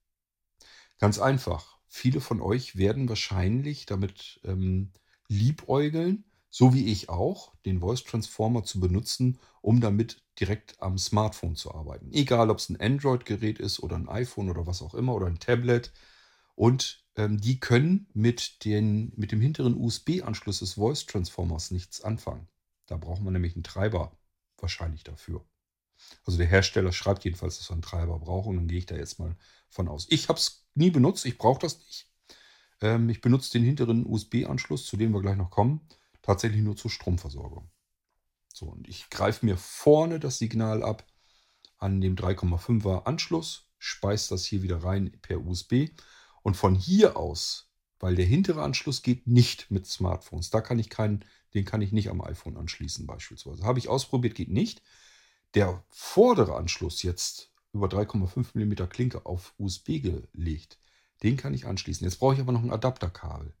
Ganz 0.99 1.19
einfach. 1.19 1.77
Viele 1.87 2.21
von 2.21 2.39
euch 2.39 2.77
werden 2.77 3.09
wahrscheinlich 3.09 3.85
damit 3.85 4.39
ähm, 4.45 4.93
liebäugeln, 5.27 6.23
so 6.49 6.73
wie 6.73 6.85
ich 6.85 7.09
auch, 7.09 7.53
den 7.65 7.81
Voice 7.81 8.03
Transformer 8.05 8.63
zu 8.63 8.79
benutzen, 8.79 9.39
um 9.61 9.81
damit 9.81 10.23
direkt 10.39 10.81
am 10.81 10.97
Smartphone 10.97 11.55
zu 11.55 11.73
arbeiten. 11.73 12.11
Egal, 12.13 12.49
ob 12.49 12.59
es 12.59 12.69
ein 12.69 12.79
Android-Gerät 12.79 13.59
ist 13.59 13.81
oder 13.81 13.97
ein 13.97 14.07
iPhone 14.07 14.49
oder 14.49 14.65
was 14.65 14.81
auch 14.81 14.93
immer 14.93 15.13
oder 15.13 15.27
ein 15.27 15.39
Tablet. 15.39 15.91
Und 16.55 17.00
die 17.17 17.59
können 17.59 18.07
mit, 18.13 18.63
den, 18.63 19.11
mit 19.17 19.31
dem 19.31 19.41
hinteren 19.41 19.75
USB-Anschluss 19.75 20.59
des 20.59 20.75
Voice 20.75 21.05
Transformers 21.05 21.71
nichts 21.71 22.01
anfangen. 22.01 22.47
Da 22.85 22.97
braucht 22.97 23.21
man 23.21 23.33
nämlich 23.33 23.55
einen 23.55 23.63
Treiber 23.63 24.17
wahrscheinlich 24.57 25.03
dafür. 25.03 25.45
Also 26.25 26.37
der 26.37 26.47
Hersteller 26.47 26.91
schreibt 26.91 27.25
jedenfalls, 27.25 27.57
dass 27.57 27.69
wir 27.69 27.73
einen 27.73 27.81
Treiber 27.81 28.19
brauchen 28.19 28.49
und 28.49 28.55
dann 28.57 28.67
gehe 28.67 28.79
ich 28.79 28.85
da 28.85 28.95
jetzt 28.95 29.19
mal 29.19 29.35
von 29.69 29.87
aus. 29.87 30.07
Ich 30.09 30.29
habe 30.29 30.39
es 30.39 30.67
nie 30.73 30.89
benutzt, 30.89 31.25
ich 31.25 31.37
brauche 31.37 31.59
das 31.59 31.79
nicht. 31.79 32.09
Ähm, 32.81 33.09
ich 33.09 33.21
benutze 33.21 33.51
den 33.51 33.63
hinteren 33.63 34.05
USB-Anschluss, 34.05 34.85
zu 34.85 34.97
dem 34.97 35.13
wir 35.13 35.21
gleich 35.21 35.37
noch 35.37 35.51
kommen, 35.51 35.81
tatsächlich 36.21 36.61
nur 36.61 36.75
zur 36.75 36.91
Stromversorgung. 36.91 37.69
So, 38.53 38.67
und 38.67 38.87
ich 38.87 39.09
greife 39.09 39.45
mir 39.45 39.57
vorne 39.57 40.19
das 40.19 40.37
Signal 40.37 40.83
ab 40.83 41.05
an 41.77 42.01
dem 42.01 42.15
3,5er 42.15 43.05
Anschluss, 43.05 43.69
speise 43.77 44.29
das 44.29 44.45
hier 44.45 44.61
wieder 44.61 44.83
rein 44.83 45.11
per 45.21 45.45
USB 45.45 45.89
und 46.43 46.55
von 46.55 46.75
hier 46.75 47.17
aus, 47.17 47.69
weil 47.99 48.15
der 48.15 48.25
hintere 48.25 48.61
Anschluss 48.63 49.01
geht 49.01 49.27
nicht 49.27 49.69
mit 49.71 49.85
Smartphones, 49.85 50.49
da 50.49 50.61
kann 50.61 50.79
ich 50.79 50.89
keinen, 50.89 51.23
den 51.53 51.65
kann 51.65 51.81
ich 51.81 51.91
nicht 51.91 52.09
am 52.09 52.21
iPhone 52.21 52.57
anschließen 52.57 53.05
beispielsweise. 53.05 53.63
Habe 53.63 53.79
ich 53.79 53.89
ausprobiert, 53.89 54.35
geht 54.35 54.49
nicht. 54.49 54.81
Der 55.53 55.83
vordere 55.89 56.55
Anschluss 56.55 57.03
jetzt 57.03 57.51
über 57.73 57.87
3,5 57.87 58.47
mm 58.53 58.89
Klinke 58.89 59.25
auf 59.25 59.53
USB 59.57 60.01
gelegt. 60.01 60.77
Den 61.23 61.37
kann 61.37 61.53
ich 61.53 61.67
anschließen. 61.67 62.05
Jetzt 62.05 62.19
brauche 62.19 62.35
ich 62.35 62.39
aber 62.39 62.51
noch 62.51 62.63
ein 62.63 62.71
Adapterkabel. 62.71 63.53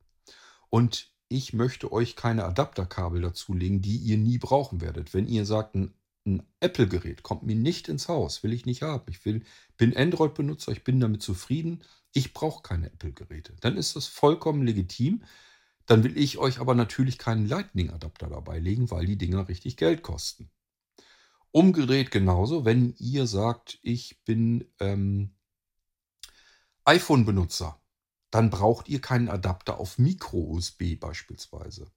Und 0.69 1.11
ich 1.27 1.53
möchte 1.53 1.91
euch 1.91 2.15
keine 2.15 2.43
Adapterkabel 2.45 3.21
dazulegen, 3.21 3.81
die 3.81 3.97
ihr 3.97 4.17
nie 4.17 4.37
brauchen 4.37 4.81
werdet. 4.81 5.13
Wenn 5.13 5.27
ihr 5.27 5.45
sagt, 5.45 5.75
ein, 5.75 5.93
ein 6.25 6.43
Apple-Gerät 6.59 7.23
kommt 7.23 7.43
mir 7.43 7.55
nicht 7.55 7.87
ins 7.87 8.07
Haus, 8.07 8.43
will 8.43 8.53
ich 8.53 8.65
nicht 8.65 8.83
haben. 8.83 9.05
Ich 9.09 9.25
will, 9.25 9.43
bin 9.77 9.95
Android-Benutzer, 9.95 10.71
ich 10.71 10.83
bin 10.83 10.99
damit 10.99 11.23
zufrieden. 11.23 11.83
Ich 12.13 12.33
brauche 12.33 12.61
keine 12.61 12.87
Apple-Geräte. 12.87 13.55
Dann 13.61 13.77
ist 13.77 13.95
das 13.95 14.07
vollkommen 14.07 14.65
legitim. 14.65 15.23
Dann 15.85 16.03
will 16.03 16.17
ich 16.17 16.37
euch 16.37 16.59
aber 16.59 16.75
natürlich 16.75 17.17
keinen 17.17 17.47
Lightning-Adapter 17.47 18.29
dabei 18.29 18.59
legen, 18.59 18.91
weil 18.91 19.05
die 19.05 19.17
Dinger 19.17 19.47
richtig 19.47 19.77
Geld 19.77 20.03
kosten. 20.03 20.49
Umgedreht 21.51 22.11
genauso, 22.11 22.65
wenn 22.65 22.93
ihr 22.97 23.27
sagt, 23.27 23.79
ich 23.81 24.23
bin 24.23 24.65
ähm, 24.79 25.31
iPhone-Benutzer, 26.85 27.81
dann 28.29 28.49
braucht 28.49 28.87
ihr 28.87 29.01
keinen 29.01 29.27
Adapter 29.27 29.79
auf 29.79 29.97
Micro-USB 29.97 30.97
beispielsweise. 30.99 31.91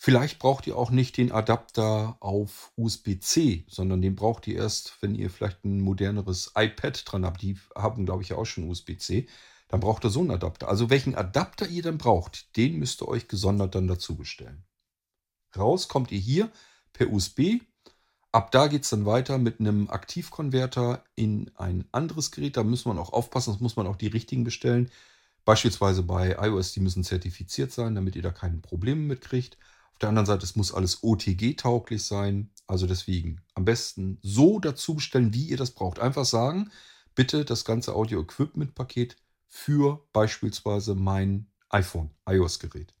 Vielleicht 0.00 0.38
braucht 0.38 0.66
ihr 0.66 0.76
auch 0.76 0.90
nicht 0.90 1.16
den 1.16 1.32
Adapter 1.32 2.16
auf 2.20 2.72
USB-C, 2.76 3.66
sondern 3.68 4.00
den 4.00 4.14
braucht 4.14 4.46
ihr 4.46 4.56
erst, 4.56 4.96
wenn 5.00 5.14
ihr 5.14 5.28
vielleicht 5.28 5.64
ein 5.64 5.80
moderneres 5.80 6.52
iPad 6.56 7.02
dran 7.04 7.26
habt. 7.26 7.42
Die 7.42 7.58
haben, 7.74 8.06
glaube 8.06 8.22
ich, 8.22 8.32
auch 8.32 8.44
schon 8.46 8.70
USB-C. 8.70 9.26
Dann 9.66 9.80
braucht 9.80 10.04
ihr 10.04 10.10
so 10.10 10.20
einen 10.20 10.30
Adapter. 10.30 10.68
Also 10.68 10.88
welchen 10.88 11.16
Adapter 11.16 11.66
ihr 11.66 11.82
dann 11.82 11.98
braucht, 11.98 12.56
den 12.56 12.78
müsst 12.78 13.02
ihr 13.02 13.08
euch 13.08 13.28
gesondert 13.28 13.74
dann 13.74 13.88
dazu 13.88 14.16
bestellen. 14.16 14.64
Raus 15.56 15.88
kommt 15.88 16.12
ihr 16.12 16.20
hier 16.20 16.50
per 16.92 17.12
USB 17.12 17.60
Ab 18.30 18.50
da 18.50 18.66
geht 18.66 18.84
es 18.84 18.90
dann 18.90 19.06
weiter 19.06 19.38
mit 19.38 19.58
einem 19.58 19.88
Aktivkonverter 19.88 21.02
in 21.14 21.50
ein 21.56 21.86
anderes 21.92 22.30
Gerät. 22.30 22.58
Da 22.58 22.62
muss 22.62 22.84
man 22.84 22.98
auch 22.98 23.12
aufpassen, 23.12 23.52
das 23.54 23.60
muss 23.60 23.76
man 23.76 23.86
auch 23.86 23.96
die 23.96 24.08
richtigen 24.08 24.44
bestellen. 24.44 24.90
Beispielsweise 25.46 26.02
bei 26.02 26.36
iOS, 26.38 26.72
die 26.72 26.80
müssen 26.80 27.04
zertifiziert 27.04 27.72
sein, 27.72 27.94
damit 27.94 28.16
ihr 28.16 28.22
da 28.22 28.30
keine 28.30 28.58
Probleme 28.58 29.00
mitkriegt. 29.00 29.56
Auf 29.98 30.02
der 30.02 30.10
anderen 30.10 30.26
Seite, 30.26 30.44
es 30.44 30.54
muss 30.54 30.72
alles 30.72 31.02
OTG-tauglich 31.02 32.04
sein. 32.04 32.50
Also 32.68 32.86
deswegen 32.86 33.40
am 33.54 33.64
besten 33.64 34.20
so 34.22 34.60
dazu 34.60 34.94
bestellen, 34.94 35.34
wie 35.34 35.48
ihr 35.48 35.56
das 35.56 35.72
braucht. 35.72 35.98
Einfach 35.98 36.24
sagen, 36.24 36.70
bitte 37.16 37.44
das 37.44 37.64
ganze 37.64 37.96
Audio-Equipment-Paket 37.96 39.16
für 39.48 40.06
beispielsweise 40.12 40.94
mein 40.94 41.50
iPhone, 41.68 42.10
iOS-Gerät. 42.30 42.94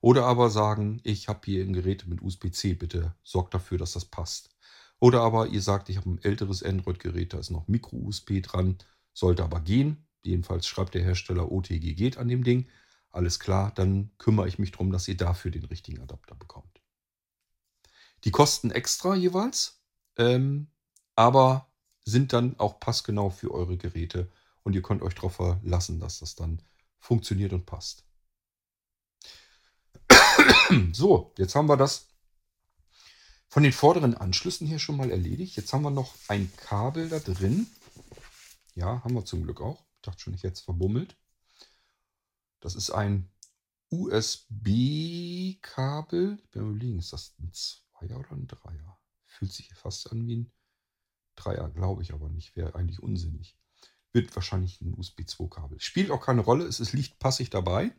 Oder 0.00 0.24
aber 0.24 0.48
sagen, 0.48 1.02
ich 1.04 1.28
habe 1.28 1.40
hier 1.44 1.62
ein 1.62 1.74
Gerät 1.74 2.06
mit 2.06 2.22
USB-C, 2.22 2.72
bitte 2.72 3.14
sorgt 3.22 3.52
dafür, 3.52 3.76
dass 3.76 3.92
das 3.92 4.06
passt. 4.06 4.56
Oder 5.00 5.20
aber 5.20 5.48
ihr 5.48 5.60
sagt, 5.60 5.90
ich 5.90 5.98
habe 5.98 6.12
ein 6.12 6.22
älteres 6.22 6.62
Android-Gerät, 6.62 7.34
da 7.34 7.40
ist 7.40 7.50
noch 7.50 7.68
Micro-USB 7.68 8.40
dran, 8.40 8.78
sollte 9.12 9.44
aber 9.44 9.60
gehen. 9.60 10.06
Jedenfalls 10.24 10.66
schreibt 10.66 10.94
der 10.94 11.02
Hersteller 11.02 11.52
OTG 11.52 11.92
geht 11.92 12.16
an 12.16 12.28
dem 12.28 12.42
Ding. 12.42 12.68
Alles 13.12 13.38
klar, 13.38 13.72
dann 13.74 14.10
kümmere 14.16 14.48
ich 14.48 14.58
mich 14.58 14.72
darum, 14.72 14.90
dass 14.90 15.06
ihr 15.06 15.16
dafür 15.16 15.50
den 15.50 15.64
richtigen 15.66 16.00
Adapter 16.00 16.34
bekommt. 16.34 16.80
Die 18.24 18.30
kosten 18.30 18.70
extra 18.70 19.14
jeweils, 19.14 19.82
ähm, 20.16 20.68
aber 21.14 21.70
sind 22.04 22.32
dann 22.32 22.58
auch 22.58 22.80
passgenau 22.80 23.30
für 23.30 23.52
eure 23.52 23.76
Geräte 23.76 24.30
und 24.62 24.74
ihr 24.74 24.82
könnt 24.82 25.02
euch 25.02 25.14
darauf 25.14 25.36
verlassen, 25.36 26.00
dass 26.00 26.20
das 26.20 26.34
dann 26.34 26.62
funktioniert 26.98 27.52
und 27.52 27.66
passt. 27.66 28.04
So, 30.92 31.34
jetzt 31.36 31.54
haben 31.54 31.68
wir 31.68 31.76
das 31.76 32.08
von 33.48 33.62
den 33.62 33.74
vorderen 33.74 34.14
Anschlüssen 34.14 34.66
hier 34.66 34.78
schon 34.78 34.96
mal 34.96 35.10
erledigt. 35.10 35.56
Jetzt 35.56 35.74
haben 35.74 35.82
wir 35.82 35.90
noch 35.90 36.14
ein 36.28 36.50
Kabel 36.56 37.10
da 37.10 37.18
drin. 37.18 37.66
Ja, 38.74 39.04
haben 39.04 39.14
wir 39.14 39.26
zum 39.26 39.42
Glück 39.42 39.60
auch. 39.60 39.84
Ich 39.96 40.02
dachte 40.02 40.20
schon, 40.20 40.32
ich 40.32 40.42
hätte 40.42 40.54
es 40.54 40.60
verbummelt. 40.62 41.18
Das 42.62 42.74
ist 42.76 42.90
ein 42.90 43.28
USB-Kabel. 43.90 44.38
Ich 46.42 46.50
bin 46.50 46.62
überlegen, 46.62 46.98
ist 46.98 47.12
das 47.12 47.34
ein 47.40 47.52
Zweier 47.52 48.18
oder 48.20 48.32
ein 48.32 48.46
Dreier? 48.46 48.98
Fühlt 49.26 49.52
sich 49.52 49.74
fast 49.74 50.10
an 50.10 50.26
wie 50.26 50.36
ein 50.36 50.50
Dreier, 51.34 51.68
glaube 51.70 52.02
ich 52.02 52.14
aber 52.14 52.28
nicht. 52.28 52.54
Wäre 52.56 52.76
eigentlich 52.76 53.02
unsinnig. 53.02 53.58
Wird 54.12 54.34
wahrscheinlich 54.36 54.80
ein 54.80 54.94
USB 54.96 55.22
2-Kabel. 55.22 55.80
Spielt 55.80 56.12
auch 56.12 56.24
keine 56.24 56.42
Rolle. 56.42 56.64
Es 56.64 56.78
ist, 56.78 56.92
liegt 56.92 57.18
passig 57.18 57.50
dabei. 57.50 57.92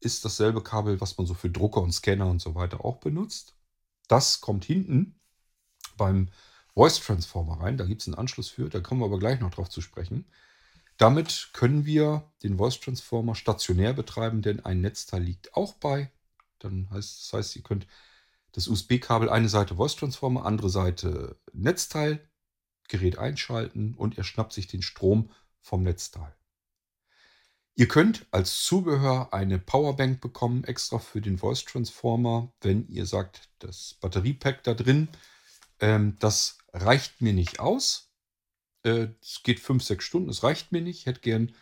Ist 0.00 0.24
dasselbe 0.24 0.62
Kabel, 0.62 1.00
was 1.02 1.18
man 1.18 1.26
so 1.26 1.34
für 1.34 1.50
Drucker 1.50 1.82
und 1.82 1.92
Scanner 1.92 2.28
und 2.28 2.40
so 2.40 2.54
weiter 2.54 2.82
auch 2.84 2.96
benutzt. 2.96 3.54
Das 4.08 4.40
kommt 4.40 4.64
hinten 4.64 5.20
beim 5.98 6.30
Voice 6.74 6.98
Transformer 7.00 7.60
rein. 7.60 7.76
Da 7.76 7.84
gibt 7.84 8.00
es 8.00 8.08
einen 8.08 8.14
Anschluss 8.16 8.48
für. 8.48 8.70
Da 8.70 8.80
kommen 8.80 9.02
wir 9.02 9.06
aber 9.06 9.18
gleich 9.18 9.38
noch 9.40 9.50
drauf 9.50 9.68
zu 9.68 9.82
sprechen. 9.82 10.24
Damit 11.02 11.50
können 11.52 11.84
wir 11.84 12.30
den 12.44 12.58
Voice 12.58 12.78
Transformer 12.78 13.34
stationär 13.34 13.92
betreiben, 13.92 14.40
denn 14.40 14.64
ein 14.64 14.80
Netzteil 14.80 15.20
liegt 15.20 15.56
auch 15.56 15.72
bei. 15.72 16.12
Dann 16.60 16.88
heißt, 16.90 17.22
das 17.22 17.32
heißt, 17.32 17.56
ihr 17.56 17.62
könnt 17.64 17.88
das 18.52 18.68
USB-Kabel 18.68 19.28
eine 19.28 19.48
Seite 19.48 19.74
Voice 19.74 19.96
Transformer, 19.96 20.46
andere 20.46 20.70
Seite 20.70 21.40
Netzteil, 21.52 22.24
Gerät 22.86 23.18
einschalten 23.18 23.94
und 23.94 24.16
ihr 24.16 24.22
schnappt 24.22 24.52
sich 24.52 24.68
den 24.68 24.80
Strom 24.80 25.32
vom 25.60 25.82
Netzteil. 25.82 26.36
Ihr 27.74 27.88
könnt 27.88 28.24
als 28.30 28.62
Zubehör 28.62 29.34
eine 29.34 29.58
Powerbank 29.58 30.20
bekommen, 30.20 30.62
extra 30.62 31.00
für 31.00 31.20
den 31.20 31.38
Voice 31.38 31.64
Transformer, 31.64 32.52
wenn 32.60 32.86
ihr 32.86 33.06
sagt, 33.06 33.48
das 33.58 33.94
Batteriepack 34.00 34.62
da 34.62 34.74
drin, 34.74 35.08
ähm, 35.80 36.16
das 36.20 36.58
reicht 36.72 37.20
mir 37.22 37.32
nicht 37.32 37.58
aus. 37.58 38.11
Äh, 38.84 39.08
es 39.22 39.42
geht 39.42 39.60
5, 39.60 39.82
6 39.82 40.04
Stunden, 40.04 40.30
es 40.30 40.42
reicht 40.42 40.72
mir 40.72 40.80
nicht. 40.82 41.00
Ich 41.00 41.06
hätte 41.06 41.20
gern 41.20 41.52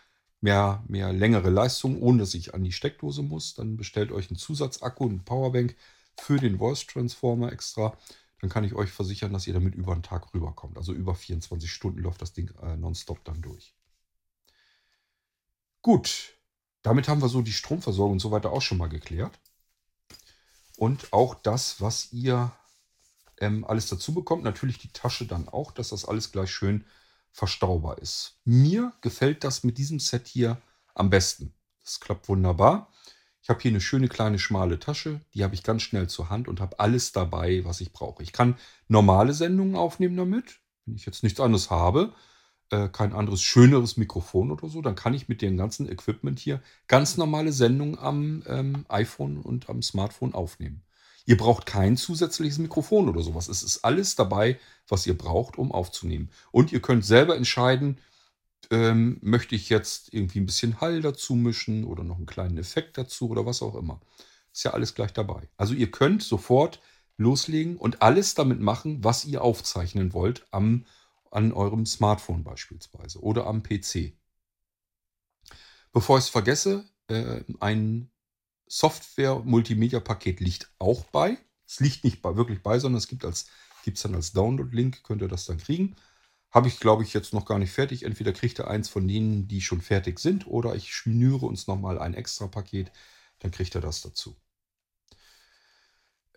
mehr, 0.41 0.85
mehr 0.89 1.13
längere 1.13 1.51
Leistung, 1.51 2.01
ohne 2.03 2.19
dass 2.21 2.35
ich 2.35 2.55
an 2.55 2.65
die 2.65 2.73
Steckdose 2.73 3.23
muss. 3.23 3.55
Dann 3.55 3.77
bestellt 3.77 4.13
euch 4.13 4.31
einen 4.31 4.39
Zusatzakku, 4.39 5.09
eine 5.09 5.19
Powerbank 5.19 5.77
für 6.17 6.39
den 6.39 6.59
Voice 6.59 6.87
Transformer 6.87 7.53
extra. 7.53 7.97
Dann 8.41 8.51
kann 8.51 8.65
ich 8.65 8.75
euch 8.75 8.91
versichern, 8.91 9.33
dass 9.33 9.47
ihr 9.47 9.55
damit 9.55 9.75
über 9.75 9.93
einen 9.93 10.03
Tag 10.03 10.33
rüberkommt. 10.35 10.77
Also 10.79 10.93
über 10.95 11.15
24 11.15 11.71
Stunden 11.71 12.01
läuft 12.01 12.23
das 12.23 12.33
Ding 12.33 12.51
äh, 12.63 12.77
nonstop 12.77 13.25
dann 13.25 13.43
durch. 13.43 13.75
Gut, 15.83 16.35
damit 16.83 17.07
haben 17.09 17.21
wir 17.23 17.29
so 17.29 17.43
die 17.43 17.53
Stromversorgung 17.53 18.13
und 18.13 18.21
so 18.21 18.31
weiter 18.31 18.51
auch 18.53 18.63
schon 18.63 18.79
mal 18.79 18.89
geklärt. 18.89 19.39
und 20.77 21.13
auch 21.13 21.35
das, 21.35 21.81
was 21.81 22.13
ihr 22.13 22.53
ähm, 23.39 23.65
alles 23.65 23.89
dazu 23.89 24.15
bekommt. 24.15 24.45
Natürlich 24.45 24.79
die 24.79 24.93
Tasche 24.93 25.27
dann 25.27 25.49
auch, 25.49 25.73
dass 25.73 25.91
das 25.91 26.05
alles 26.05 26.33
gleich 26.33 26.51
schön 26.51 26.85
verstaubar 27.33 27.99
ist. 27.99 28.39
Mir 28.45 28.93
gefällt 29.01 29.45
das 29.45 29.65
mit 29.65 29.79
diesem 29.79 30.01
Set 30.01 30.27
hier 30.27 30.61
am 30.95 31.11
besten. 31.11 31.55
Das 31.85 32.01
klappt 32.01 32.29
wunderbar. 32.29 32.91
Ich 33.43 33.49
habe 33.49 33.61
hier 33.61 33.71
eine 33.71 33.81
schöne 33.81 34.09
kleine 34.09 34.39
schmale 34.39 34.79
Tasche, 34.79 35.21
die 35.35 35.43
habe 35.43 35.55
ich 35.55 35.63
ganz 35.63 35.83
schnell 35.83 36.09
zur 36.09 36.29
Hand 36.29 36.47
und 36.47 36.61
habe 36.61 36.79
alles 36.79 37.13
dabei, 37.13 37.65
was 37.65 37.81
ich 37.81 37.93
brauche. 37.93 38.23
Ich 38.23 38.33
kann 38.33 38.57
normale 38.87 39.33
Sendungen 39.33 39.77
aufnehmen 39.77 40.17
damit, 40.17 40.61
wenn 40.85 40.95
ich 40.95 41.07
jetzt 41.07 41.23
nichts 41.23 41.41
anderes 41.41 41.71
habe, 41.71 42.13
äh, 42.71 42.89
kein 42.89 43.13
anderes 43.13 43.43
schöneres 43.43 43.97
Mikrofon 43.97 44.51
oder 44.51 44.69
so, 44.69 44.83
dann 44.83 44.95
kann 44.95 45.15
ich 45.15 45.29
mit 45.29 45.43
dem 45.43 45.57
ganzen 45.57 45.91
Equipment 45.91 46.39
hier 46.39 46.61
ganz 46.87 47.17
normale 47.17 47.53
Sendungen 47.53 47.99
am 47.99 48.43
ähm, 48.47 48.85
iPhone 48.89 49.39
und 49.39 49.71
am 49.71 49.83
Smartphone 49.83 50.35
aufnehmen. 50.35 50.83
Ihr 51.31 51.37
braucht 51.37 51.65
kein 51.65 51.97
zusätzliches 51.97 52.59
Mikrofon 52.59 53.09
oder 53.09 53.23
sowas. 53.23 53.47
Es 53.47 53.63
ist 53.63 53.85
alles 53.85 54.17
dabei, 54.17 54.59
was 54.89 55.07
ihr 55.07 55.17
braucht, 55.17 55.59
um 55.59 55.71
aufzunehmen. 55.71 56.29
Und 56.51 56.73
ihr 56.73 56.83
könnt 56.83 57.05
selber 57.05 57.37
entscheiden, 57.37 58.01
ähm, 58.73 59.17
möchte 59.23 59.55
ich 59.55 59.69
jetzt 59.69 60.13
irgendwie 60.13 60.41
ein 60.41 60.47
bisschen 60.47 60.81
Hall 60.81 61.01
dazu 61.03 61.37
mischen 61.37 61.85
oder 61.85 62.03
noch 62.03 62.17
einen 62.17 62.27
kleinen 62.27 62.59
Effekt 62.59 62.99
dazu 62.99 63.31
oder 63.31 63.47
was 63.47 63.63
auch 63.63 63.77
immer. 63.77 64.01
Ist 64.53 64.65
ja 64.65 64.73
alles 64.73 64.97
gleich 64.97 65.13
dabei. 65.13 65.49
Also 65.57 65.73
ihr 65.73 65.93
könnt 65.93 66.25
sofort 66.25 66.81
loslegen 67.17 67.77
und 67.77 68.03
alles 68.03 68.35
damit 68.35 68.59
machen, 68.59 69.05
was 69.05 69.25
ihr 69.25 69.41
aufzeichnen 69.43 70.13
wollt 70.13 70.49
am, 70.51 70.85
an 71.31 71.53
eurem 71.53 71.87
Smartphone 71.87 72.43
beispielsweise 72.43 73.23
oder 73.23 73.47
am 73.47 73.63
PC. 73.63 74.15
Bevor 75.93 76.19
ich 76.19 76.25
es 76.25 76.31
vergesse, 76.31 76.87
äh, 77.07 77.45
ein 77.61 78.11
Software-Multimedia-Paket 78.71 80.39
liegt 80.39 80.71
auch 80.79 81.05
bei. 81.07 81.39
Es 81.67 81.81
liegt 81.81 82.05
nicht 82.05 82.23
bei, 82.23 82.37
wirklich 82.37 82.63
bei, 82.63 82.79
sondern 82.79 82.99
es 82.99 83.09
gibt 83.09 83.25
es 83.25 83.47
dann 84.03 84.15
als 84.15 84.33
Download-Link, 84.33 85.03
könnt 85.03 85.23
ihr 85.23 85.29
das 85.29 85.45
dann 85.45 85.59
kriegen. 85.59 85.97
Habe 86.53 86.69
ich, 86.69 86.79
glaube 86.79 87.03
ich, 87.03 87.13
jetzt 87.13 87.33
noch 87.33 87.45
gar 87.47 87.59
nicht 87.59 87.73
fertig. 87.73 88.05
Entweder 88.05 88.33
kriegt 88.33 88.61
ihr 88.61 88.69
eins 88.69 88.89
von 88.89 89.09
denen, 89.09 89.49
die 89.49 89.61
schon 89.61 89.81
fertig 89.81 90.21
sind, 90.21 90.47
oder 90.47 90.77
ich 90.77 90.95
schnüre 90.95 91.47
uns 91.47 91.67
nochmal 91.67 91.99
ein 91.99 92.15
extra 92.15 92.47
Paket, 92.47 92.93
dann 93.41 93.51
kriegt 93.51 93.75
ihr 93.75 93.81
das 93.81 94.03
dazu. 94.03 94.37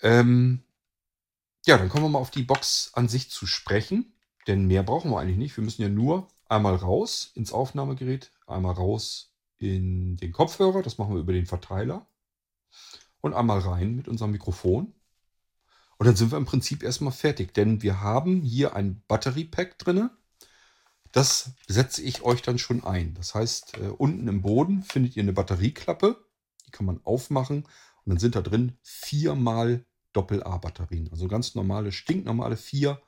Ähm 0.02 0.64
ja, 1.66 1.78
dann 1.78 1.90
kommen 1.90 2.06
wir 2.06 2.10
mal 2.10 2.20
auf 2.20 2.32
die 2.32 2.44
Box 2.44 2.92
an 2.94 3.08
sich 3.08 3.30
zu 3.30 3.46
sprechen, 3.46 4.14
denn 4.48 4.66
mehr 4.66 4.82
brauchen 4.84 5.12
wir 5.12 5.20
eigentlich 5.20 5.38
nicht. 5.38 5.56
Wir 5.56 5.64
müssen 5.64 5.84
ja 5.84 5.90
nur 5.90 6.28
einmal 6.50 6.76
raus 6.76 7.32
ins 7.36 7.54
Aufnahmegerät, 7.54 8.32
einmal 8.48 8.74
raus 8.74 9.34
in 9.60 10.18
den 10.18 10.32
Kopfhörer, 10.32 10.82
das 10.82 10.98
machen 10.98 11.14
wir 11.14 11.22
über 11.22 11.34
den 11.34 11.46
Verteiler, 11.46 12.08
und 13.24 13.34
einmal 13.34 13.60
rein 13.60 13.96
mit 13.96 14.08
unserem 14.08 14.32
Mikrofon. 14.32 14.94
Und 15.98 16.06
dann 16.06 16.16
sind 16.16 16.32
wir 16.32 16.38
im 16.38 16.46
Prinzip 16.46 16.84
erstmal 16.84 17.14
fertig, 17.14 17.54
denn 17.54 17.82
wir 17.82 18.02
haben 18.02 18.42
hier 18.42 18.76
ein 18.76 19.02
Batteriepack 19.08 19.80
drin. 19.80 20.10
Das 21.14 21.52
setze 21.68 22.02
ich 22.02 22.24
euch 22.24 22.42
dann 22.42 22.60
schon 22.60 22.84
ein. 22.84 23.14
Das 23.14 23.34
heißt, 23.34 23.78
äh, 23.78 23.88
unten 23.88 24.28
im 24.28 24.42
Boden 24.42 24.84
findet 24.84 25.16
ihr 25.16 25.24
eine 25.24 25.32
Batterieklappe. 25.32 26.18
Die 26.68 26.72
kann 26.72 26.86
man 26.86 27.00
aufmachen 27.06 27.64
und 27.64 28.10
dann 28.10 28.20
sind 28.20 28.36
da 28.36 28.42
drin 28.42 28.78
viermal 28.82 29.86
Doppel-A-Batterien. 30.12 31.10
Also 31.12 31.30
ganz 31.30 31.56
normale, 31.56 31.94
stinknormale 31.94 32.58
vier 32.58 33.02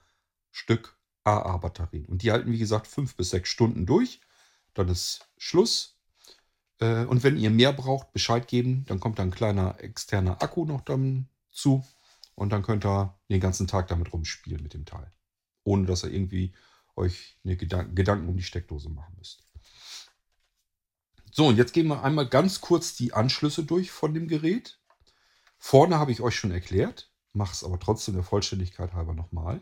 Stück 0.51 0.97
AA-Batterien. 1.25 2.05
Und 2.05 2.21
die 2.21 2.31
halten, 2.31 2.53
wie 2.53 2.59
gesagt, 2.59 2.87
fünf 2.87 3.15
bis 3.15 3.31
sechs 3.31 3.49
Stunden 3.49 3.85
durch. 3.85 4.21
Dann 4.75 4.87
ist 4.87 5.27
Schluss. 5.37 5.94
Äh, 6.79 7.05
und 7.05 7.23
wenn 7.23 7.37
ihr 7.37 7.49
mehr 7.49 7.73
braucht, 7.73 8.13
Bescheid 8.13 8.47
geben. 8.47 8.85
Dann 8.87 8.99
kommt 8.99 9.19
da 9.19 9.23
ein 9.23 9.31
kleiner 9.31 9.79
externer 9.79 10.41
Akku 10.41 10.65
noch 10.65 10.81
dazu. 10.81 11.85
Und 12.35 12.49
dann 12.51 12.63
könnt 12.63 12.85
ihr 12.85 13.17
den 13.29 13.39
ganzen 13.39 13.67
Tag 13.67 13.87
damit 13.87 14.11
rumspielen 14.11 14.61
mit 14.61 14.73
dem 14.73 14.85
Teil. 14.85 15.11
Ohne 15.63 15.85
dass 15.85 16.03
ihr 16.03 16.11
irgendwie 16.11 16.53
euch 16.95 17.37
eine 17.43 17.57
Gedan 17.57 17.95
Gedanken 17.95 18.27
um 18.29 18.37
die 18.37 18.43
Steckdose 18.43 18.89
machen 18.89 19.15
müsst. 19.17 19.43
So, 21.31 21.47
und 21.47 21.57
jetzt 21.57 21.73
gehen 21.73 21.87
wir 21.87 22.03
einmal 22.03 22.27
ganz 22.27 22.61
kurz 22.61 22.95
die 22.95 23.13
Anschlüsse 23.13 23.63
durch 23.63 23.91
von 23.91 24.13
dem 24.13 24.27
Gerät. 24.27 24.79
Vorne 25.57 25.99
habe 25.99 26.11
ich 26.11 26.21
euch 26.21 26.35
schon 26.35 26.51
erklärt, 26.51 27.11
mache 27.33 27.51
es 27.51 27.63
aber 27.63 27.79
trotzdem 27.79 28.13
der 28.13 28.23
Vollständigkeit 28.23 28.93
halber 28.93 29.13
nochmal. 29.13 29.61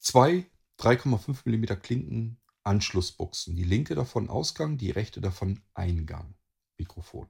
Zwei 0.00 0.50
3,5 0.80 1.46
mm 1.46 1.80
Klinken 1.80 2.40
Anschlussbuchsen. 2.64 3.56
Die 3.56 3.64
linke 3.64 3.94
davon 3.94 4.28
Ausgang, 4.28 4.78
die 4.78 4.90
rechte 4.90 5.20
davon 5.20 5.60
Eingang. 5.74 6.34
Mikrofon. 6.78 7.28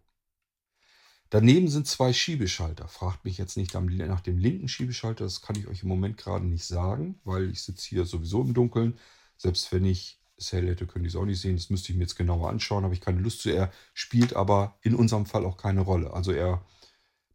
Daneben 1.31 1.68
sind 1.68 1.87
zwei 1.87 2.12
Schiebeschalter. 2.12 2.88
Fragt 2.88 3.25
mich 3.25 3.38
jetzt 3.38 3.57
nicht 3.57 3.73
nach 3.73 4.21
dem 4.21 4.37
linken 4.37 4.68
Schiebeschalter, 4.68 5.25
das 5.25 5.40
kann 5.40 5.57
ich 5.57 5.66
euch 5.66 5.83
im 5.83 5.88
Moment 5.88 6.18
gerade 6.18 6.45
nicht 6.45 6.66
sagen, 6.66 7.18
weil 7.25 7.51
ich 7.51 7.62
sitze 7.62 7.88
hier 7.88 8.05
sowieso 8.05 8.42
im 8.42 8.53
Dunkeln. 8.53 8.99
Selbst 9.38 9.73
wenn 9.73 9.87
ich 9.87 10.21
es 10.37 10.53
hell 10.53 10.68
hätte, 10.68 10.87
könnte 10.87 11.09
ich 11.09 11.14
es 11.14 11.18
auch 11.18 11.25
nicht 11.25 11.40
sehen. 11.40 11.57
Das 11.57 11.71
müsste 11.71 11.90
ich 11.90 11.97
mir 11.97 12.05
jetzt 12.05 12.16
genauer 12.16 12.51
anschauen, 12.51 12.85
habe 12.85 12.92
ich 12.92 13.01
keine 13.01 13.21
Lust 13.21 13.40
zu. 13.40 13.51
Er 13.51 13.73
spielt 13.95 14.37
aber 14.37 14.77
in 14.83 14.95
unserem 14.95 15.25
Fall 15.25 15.47
auch 15.47 15.57
keine 15.57 15.81
Rolle. 15.81 16.12
Also 16.12 16.33
er 16.33 16.66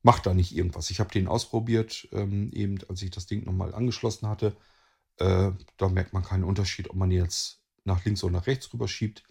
macht 0.04 0.26
da 0.28 0.34
nicht 0.36 0.56
irgendwas. 0.56 0.92
Ich 0.92 1.00
habe 1.00 1.12
den 1.12 1.28
ausprobiert, 1.28 2.08
ähm, 2.12 2.52
eben 2.54 2.78
als 2.90 3.02
ich 3.02 3.10
das 3.10 3.26
Ding 3.26 3.46
nochmal 3.46 3.74
angeschlossen 3.74 4.28
hatte. 4.28 4.56
Äh, 5.18 5.52
da 5.78 5.90
merkt 5.90 6.14
man 6.14 6.24
keinen 6.24 6.44
Unterschied, 6.44 6.90
ob 6.90 6.96
man 6.98 7.10
jetzt 7.10 7.64
nach 7.88 8.06
links 8.06 8.24
oder 8.24 8.34
nach 8.34 8.48
rechts 8.48 8.72
rüber 8.74 8.88
schiebt. 8.88 9.24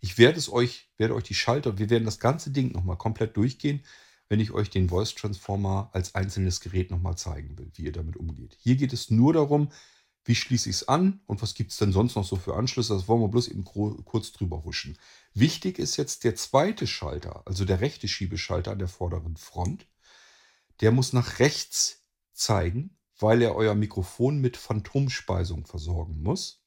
Ich 0.00 0.18
werde 0.18 0.38
es 0.38 0.50
euch, 0.52 0.90
werde 0.98 1.14
euch 1.14 1.24
die 1.24 1.34
Schalter, 1.34 1.78
wir 1.78 1.90
werden 1.90 2.04
das 2.04 2.20
ganze 2.20 2.50
Ding 2.50 2.72
nochmal 2.72 2.96
komplett 2.96 3.36
durchgehen 3.36 3.82
wenn 4.30 4.40
ich 4.40 4.52
euch 4.52 4.70
den 4.70 4.88
Voice 4.88 5.14
Transformer 5.14 5.90
als 5.92 6.14
einzelnes 6.14 6.60
Gerät 6.60 6.90
nochmal 6.90 7.18
zeigen 7.18 7.58
will, 7.58 7.70
wie 7.74 7.82
ihr 7.82 7.92
damit 7.92 8.16
umgeht. 8.16 8.56
Hier 8.60 8.76
geht 8.76 8.92
es 8.92 9.10
nur 9.10 9.34
darum, 9.34 9.70
wie 10.24 10.36
schließe 10.36 10.70
ich 10.70 10.76
es 10.76 10.88
an 10.88 11.20
und 11.26 11.42
was 11.42 11.54
gibt 11.54 11.72
es 11.72 11.78
denn 11.78 11.92
sonst 11.92 12.14
noch 12.14 12.24
so 12.24 12.36
für 12.36 12.54
Anschlüsse. 12.54 12.94
Das 12.94 13.08
wollen 13.08 13.22
wir 13.22 13.28
bloß 13.28 13.48
eben 13.48 13.64
kurz 13.64 14.30
drüber 14.32 14.62
huschen. 14.64 14.96
Wichtig 15.34 15.80
ist 15.80 15.96
jetzt 15.96 16.22
der 16.22 16.36
zweite 16.36 16.86
Schalter, 16.86 17.42
also 17.44 17.64
der 17.64 17.80
rechte 17.80 18.06
Schiebeschalter 18.06 18.70
an 18.70 18.78
der 18.78 18.88
vorderen 18.88 19.36
Front. 19.36 19.88
Der 20.80 20.92
muss 20.92 21.12
nach 21.12 21.40
rechts 21.40 22.04
zeigen, 22.32 22.96
weil 23.18 23.42
er 23.42 23.56
euer 23.56 23.74
Mikrofon 23.74 24.40
mit 24.40 24.56
Phantomspeisung 24.56 25.66
versorgen 25.66 26.22
muss. 26.22 26.59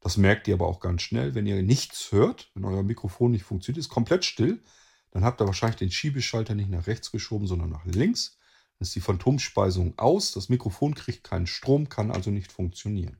Das 0.00 0.16
merkt 0.16 0.48
ihr 0.48 0.54
aber 0.54 0.66
auch 0.66 0.80
ganz 0.80 1.02
schnell, 1.02 1.34
wenn 1.34 1.46
ihr 1.46 1.62
nichts 1.62 2.12
hört, 2.12 2.50
wenn 2.54 2.64
euer 2.64 2.82
Mikrofon 2.82 3.32
nicht 3.32 3.44
funktioniert, 3.44 3.78
ist 3.78 3.88
komplett 3.88 4.24
still, 4.24 4.62
dann 5.10 5.24
habt 5.24 5.40
ihr 5.40 5.46
wahrscheinlich 5.46 5.78
den 5.78 5.90
Schiebeschalter 5.90 6.54
nicht 6.54 6.70
nach 6.70 6.86
rechts 6.86 7.10
geschoben, 7.10 7.46
sondern 7.46 7.70
nach 7.70 7.84
links. 7.84 8.38
Dann 8.78 8.86
ist 8.86 8.94
die 8.94 9.00
Phantomspeisung 9.00 9.98
aus. 9.98 10.32
Das 10.32 10.48
Mikrofon 10.48 10.94
kriegt 10.94 11.24
keinen 11.24 11.46
Strom, 11.46 11.88
kann 11.88 12.10
also 12.10 12.30
nicht 12.30 12.52
funktionieren. 12.52 13.16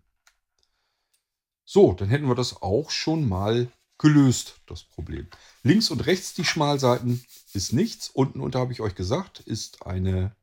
So, 1.65 1.93
dann 1.93 2.09
hätten 2.09 2.29
wir 2.29 2.35
das 2.35 2.63
auch 2.63 2.91
schon 2.91 3.29
mal 3.29 3.71
gelöst, 3.99 4.61
das 4.67 4.85
Problem. 4.85 5.27
Links 5.63 5.91
und 5.91 6.07
rechts 6.07 6.35
die 6.35 6.45
Schmalseiten 6.45 7.25
ist 7.53 7.73
nichts. 7.73 8.09
Unten 8.11 8.41
unter 8.41 8.61
habe 8.61 8.73
ich 8.73 8.81
euch 8.81 8.95
gesagt, 8.95 9.41
ist 9.41 9.85
eine 9.87 10.37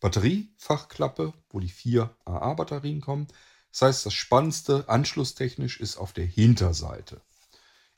Batteriefachklappe, 0.00 1.32
wo 1.48 1.60
die 1.60 1.68
vier 1.68 2.14
AA-Batterien 2.24 3.00
kommen. 3.00 3.26
Das 3.72 3.82
heißt, 3.82 4.06
das 4.06 4.14
Spannendste 4.14 4.88
anschlusstechnisch 4.88 5.80
ist 5.80 5.96
auf 5.96 6.12
der 6.12 6.24
Hinterseite. 6.24 7.20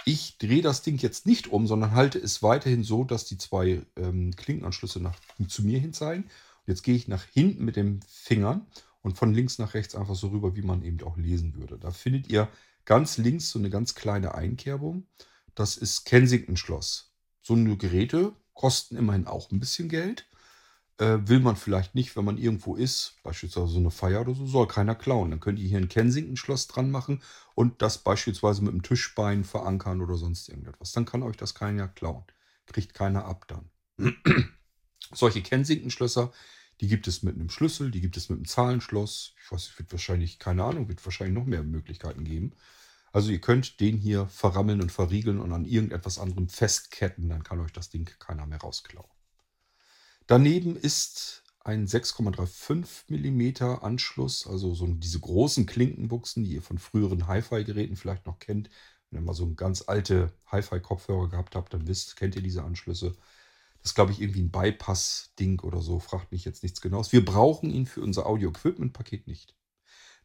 Ich 0.04 0.38
drehe 0.38 0.62
das 0.62 0.82
Ding 0.82 0.98
jetzt 0.98 1.26
nicht 1.26 1.48
um, 1.48 1.66
sondern 1.66 1.92
halte 1.92 2.18
es 2.18 2.42
weiterhin 2.42 2.82
so, 2.82 3.04
dass 3.04 3.26
die 3.26 3.38
zwei 3.38 3.82
ähm, 3.96 4.34
Klinkenanschlüsse 4.34 5.00
nach, 5.00 5.16
zu 5.48 5.62
mir 5.62 5.78
hin 5.78 5.92
zeigen. 5.92 6.24
Und 6.24 6.68
jetzt 6.68 6.82
gehe 6.82 6.94
ich 6.94 7.08
nach 7.08 7.24
hinten 7.24 7.64
mit 7.64 7.76
den 7.76 8.00
Fingern 8.08 8.66
und 9.02 9.16
von 9.16 9.34
links 9.34 9.58
nach 9.58 9.74
rechts 9.74 9.94
einfach 9.94 10.14
so 10.14 10.28
rüber, 10.28 10.56
wie 10.56 10.62
man 10.62 10.82
eben 10.82 11.02
auch 11.02 11.16
lesen 11.16 11.54
würde. 11.54 11.78
Da 11.78 11.90
findet 11.90 12.30
ihr 12.30 12.48
ganz 12.84 13.18
links 13.18 13.50
so 13.50 13.58
eine 13.58 13.70
ganz 13.70 13.94
kleine 13.94 14.34
Einkerbung. 14.34 15.06
Das 15.54 15.76
ist 15.76 16.04
Kensington 16.04 16.56
Schloss. 16.56 17.12
So 17.42 17.54
eine 17.54 17.76
Geräte 17.76 18.32
kosten 18.54 18.96
immerhin 18.96 19.26
auch 19.26 19.50
ein 19.50 19.60
bisschen 19.60 19.88
Geld. 19.88 20.26
Äh, 21.00 21.26
will 21.28 21.40
man 21.40 21.56
vielleicht 21.56 21.94
nicht, 21.94 22.14
wenn 22.14 22.26
man 22.26 22.36
irgendwo 22.36 22.76
ist, 22.76 23.16
beispielsweise 23.22 23.68
so 23.68 23.78
eine 23.78 23.90
Feier 23.90 24.20
oder 24.20 24.34
so, 24.34 24.46
soll 24.46 24.68
keiner 24.68 24.94
klauen. 24.94 25.30
Dann 25.30 25.40
könnt 25.40 25.58
ihr 25.58 25.66
hier 25.66 25.78
ein 25.78 25.88
Kensington-Schloss 25.88 26.68
dran 26.68 26.90
machen 26.90 27.22
und 27.54 27.80
das 27.80 27.96
beispielsweise 27.96 28.62
mit 28.62 28.72
einem 28.72 28.82
Tischbein 28.82 29.44
verankern 29.44 30.02
oder 30.02 30.16
sonst 30.16 30.50
irgendetwas. 30.50 30.92
Dann 30.92 31.06
kann 31.06 31.22
euch 31.22 31.38
das 31.38 31.54
keiner 31.54 31.88
klauen. 31.88 32.24
Kriegt 32.66 32.92
keiner 32.92 33.24
ab 33.24 33.46
dann. 33.48 33.70
Solche 35.14 35.40
Kensington-Schlösser, 35.40 36.32
die 36.82 36.88
gibt 36.88 37.08
es 37.08 37.22
mit 37.22 37.34
einem 37.34 37.48
Schlüssel, 37.48 37.90
die 37.90 38.02
gibt 38.02 38.18
es 38.18 38.28
mit 38.28 38.36
einem 38.36 38.46
Zahlenschloss. 38.46 39.34
Ich 39.42 39.50
weiß, 39.50 39.70
es 39.70 39.78
wird 39.78 39.90
wahrscheinlich, 39.92 40.38
keine 40.38 40.64
Ahnung, 40.64 40.88
wird 40.88 41.02
wahrscheinlich 41.06 41.34
noch 41.34 41.46
mehr 41.46 41.62
Möglichkeiten 41.62 42.24
geben. 42.24 42.52
Also 43.10 43.30
ihr 43.30 43.40
könnt 43.40 43.80
den 43.80 43.96
hier 43.96 44.26
verrammeln 44.26 44.82
und 44.82 44.92
verriegeln 44.92 45.40
und 45.40 45.52
an 45.52 45.64
irgendetwas 45.64 46.18
anderem 46.18 46.50
festketten, 46.50 47.30
dann 47.30 47.42
kann 47.42 47.60
euch 47.60 47.72
das 47.72 47.88
Ding 47.88 48.04
keiner 48.18 48.44
mehr 48.44 48.60
rausklauen. 48.60 49.08
Daneben 50.30 50.76
ist 50.76 51.42
ein 51.58 51.88
6,35 51.88 53.10
mm 53.10 53.82
Anschluss, 53.82 54.46
also 54.46 54.74
so 54.74 54.86
diese 54.86 55.18
großen 55.18 55.66
Klinkenbuchsen, 55.66 56.44
die 56.44 56.52
ihr 56.52 56.62
von 56.62 56.78
früheren 56.78 57.26
Hi-Fi-Geräten 57.26 57.96
vielleicht 57.96 58.26
noch 58.26 58.38
kennt. 58.38 58.70
Wenn 59.10 59.22
ihr 59.22 59.24
mal 59.24 59.32
so 59.32 59.52
ganz 59.54 59.88
alte 59.88 60.32
Hi-Fi-Kopfhörer 60.46 61.30
gehabt 61.30 61.56
habt, 61.56 61.74
dann 61.74 61.88
wisst, 61.88 62.14
kennt 62.14 62.36
ihr 62.36 62.42
diese 62.42 62.62
Anschlüsse. 62.62 63.16
Das 63.82 63.90
ist, 63.90 63.94
glaube 63.96 64.12
ich, 64.12 64.20
irgendwie 64.20 64.42
ein 64.42 64.52
Bypass-Ding 64.52 65.58
oder 65.62 65.80
so. 65.80 65.98
Fragt 65.98 66.30
mich 66.30 66.44
jetzt 66.44 66.62
nichts 66.62 66.80
genaues. 66.80 67.10
Wir 67.10 67.24
brauchen 67.24 67.68
ihn 67.68 67.86
für 67.86 68.00
unser 68.00 68.26
Audio-Equipment-Paket 68.26 69.26
nicht. 69.26 69.56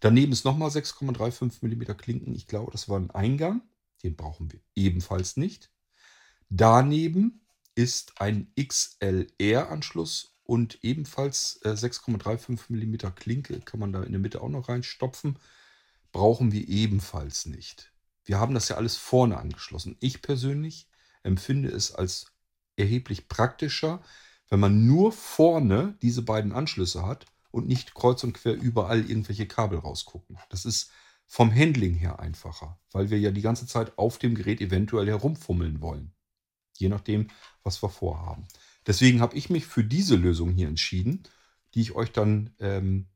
Daneben 0.02 0.34
ist 0.34 0.46
nochmal 0.46 0.70
6,35 0.70 1.64
mm 1.64 1.98
Klinken. 1.98 2.36
Ich 2.36 2.46
glaube, 2.46 2.72
das 2.72 2.88
war 2.90 3.00
ein 3.00 3.10
Eingang. 3.10 3.64
Den 4.04 4.16
brauchen 4.16 4.52
wir 4.52 4.60
ebenfalls 4.76 5.36
nicht. 5.36 5.72
Daneben 6.50 7.45
ist 7.76 8.20
ein 8.22 8.52
XLR-Anschluss 8.60 10.36
und 10.44 10.84
ebenfalls 10.84 11.60
äh, 11.64 11.70
6,35 11.70 12.70
mm 12.70 13.14
Klinke. 13.16 13.60
Kann 13.60 13.80
man 13.80 13.92
da 13.92 14.04
in 14.04 14.12
der 14.12 14.22
Mitte 14.22 14.42
auch 14.42 14.50
noch 14.50 14.70
reinstopfen. 14.70 15.38
Brauchen 16.12 16.52
wir 16.52 16.68
ebenfalls 16.68 17.46
nicht. 17.46 17.92
Wir 18.24 18.40
haben 18.40 18.54
das 18.54 18.70
ja 18.70 18.78
alles 18.78 18.96
vorne 18.96 19.38
angeschlossen. 19.38 19.98
Ich 20.00 20.22
persönlich 20.22 20.88
empfinde 21.24 21.70
es 21.70 21.94
als 21.94 22.32
erheblich 22.78 23.28
praktischer, 23.28 24.02
wenn 24.50 24.60
man 24.60 24.86
nur 24.86 25.12
vorne 25.12 25.98
diese 26.02 26.22
beiden 26.22 26.52
Anschlüsse 26.52 27.06
hat 27.06 27.26
und 27.52 27.68
nicht 27.68 27.94
kreuz 27.94 28.24
und 28.24 28.34
quer 28.34 28.56
überall 28.56 29.00
irgendwelche 29.10 29.48
Kabel 29.48 29.80
rausgucken. 29.80 30.38
Das 30.50 30.66
ist 30.66 30.92
vom 31.28 31.54
Handling 31.54 31.96
her 31.96 32.20
einfacher, 32.20 32.80
weil 32.92 33.10
wir 33.10 33.20
ja 33.20 33.32
die 33.32 33.42
ganze 33.42 33.66
Zeit 33.66 33.98
auf 33.98 34.20
dem 34.20 34.36
Gerät 34.36 34.62
eventuell 34.62 35.08
herumfummeln 35.08 35.82
wollen. 35.82 36.15
Je 36.80 36.90
nachdem, 36.90 37.30
was 37.64 37.82
wir 37.82 37.90
vorhaben. 37.90 38.48
Deswegen 38.88 39.22
habe 39.22 39.36
ich 39.36 39.50
mich 39.50 39.66
für 39.66 39.84
diese 39.84 40.16
Lösung 40.16 40.52
hier 40.52 40.68
entschieden, 40.68 41.24
die 41.74 41.82
ich 41.82 41.96
euch 41.96 42.12
dann 42.12 42.54
ähm, 42.60 43.08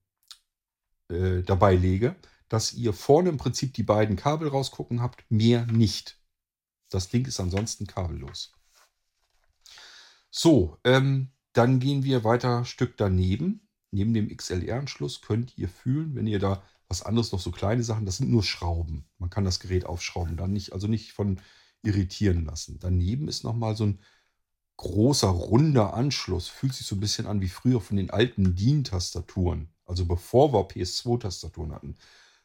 äh, 1.09 1.43
dabei 1.43 1.75
lege, 1.75 2.15
dass 2.49 2.73
ihr 2.73 2.93
vorne 2.93 3.29
im 3.29 3.37
Prinzip 3.37 3.73
die 3.73 3.83
beiden 3.83 4.15
Kabel 4.15 4.47
rausgucken 4.47 5.01
habt, 5.01 5.29
mehr 5.29 5.65
nicht. 5.67 6.19
Das 6.89 7.09
Ding 7.09 7.25
ist 7.25 7.39
ansonsten 7.39 7.85
kabellos. 7.85 8.53
So, 10.31 10.77
ähm, 10.83 11.31
dann 11.53 11.79
gehen 11.79 12.03
wir 12.03 12.23
weiter 12.23 12.65
Stück 12.65 12.97
daneben. 12.97 13.67
Neben 13.91 14.13
dem 14.13 14.35
XLR-Anschluss 14.35 15.21
könnt 15.21 15.57
ihr 15.57 15.69
fühlen, 15.69 16.15
wenn 16.15 16.27
ihr 16.27 16.39
da 16.39 16.63
was 16.87 17.03
anderes 17.03 17.31
noch 17.31 17.39
so 17.39 17.51
kleine 17.51 17.83
Sachen, 17.83 18.05
das 18.05 18.17
sind 18.17 18.31
nur 18.31 18.43
Schrauben. 18.43 19.07
Man 19.19 19.29
kann 19.29 19.45
das 19.45 19.59
Gerät 19.59 19.85
aufschrauben, 19.85 20.37
dann 20.37 20.51
nicht, 20.51 20.73
also 20.73 20.87
nicht 20.87 21.13
von 21.13 21.39
irritieren 21.83 22.45
lassen. 22.45 22.77
Daneben 22.79 23.27
ist 23.27 23.43
nochmal 23.43 23.75
so 23.75 23.85
ein 23.85 23.99
großer, 24.77 25.27
runder 25.27 25.93
Anschluss. 25.93 26.47
Fühlt 26.47 26.73
sich 26.73 26.87
so 26.87 26.95
ein 26.95 26.99
bisschen 26.99 27.27
an 27.27 27.41
wie 27.41 27.49
früher 27.49 27.81
von 27.81 27.97
den 27.97 28.09
alten 28.09 28.55
DIN-Tastaturen. 28.55 29.69
Also 29.85 30.05
bevor 30.05 30.53
wir 30.53 30.67
PS2-Tastaturen 30.67 31.73
hatten, 31.73 31.97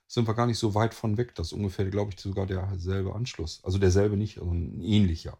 sind 0.07 0.26
wir 0.26 0.35
gar 0.35 0.47
nicht 0.47 0.59
so 0.59 0.74
weit 0.74 0.95
von 0.95 1.16
weg. 1.16 1.35
Das 1.35 1.49
ist 1.49 1.53
ungefähr, 1.53 1.89
glaube 1.91 2.12
ich, 2.12 2.20
sogar 2.20 2.47
derselbe 2.47 3.14
Anschluss. 3.14 3.61
Also 3.64 3.78
derselbe 3.78 4.16
nicht, 4.16 4.37
sondern 4.37 4.78
ein 4.78 4.80
ähnlicher. 4.80 5.39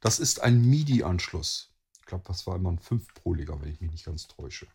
Das 0.00 0.18
ist 0.18 0.42
ein 0.42 0.68
MIDI-Anschluss. 0.68 1.70
Ich 2.00 2.06
glaube, 2.06 2.24
das 2.26 2.46
war 2.46 2.56
immer 2.56 2.70
ein 2.70 2.80
5-Poliger, 2.80 3.60
wenn 3.60 3.70
ich 3.70 3.80
mich 3.80 3.92
nicht 3.92 4.04
ganz 4.04 4.26
täusche. 4.26 4.66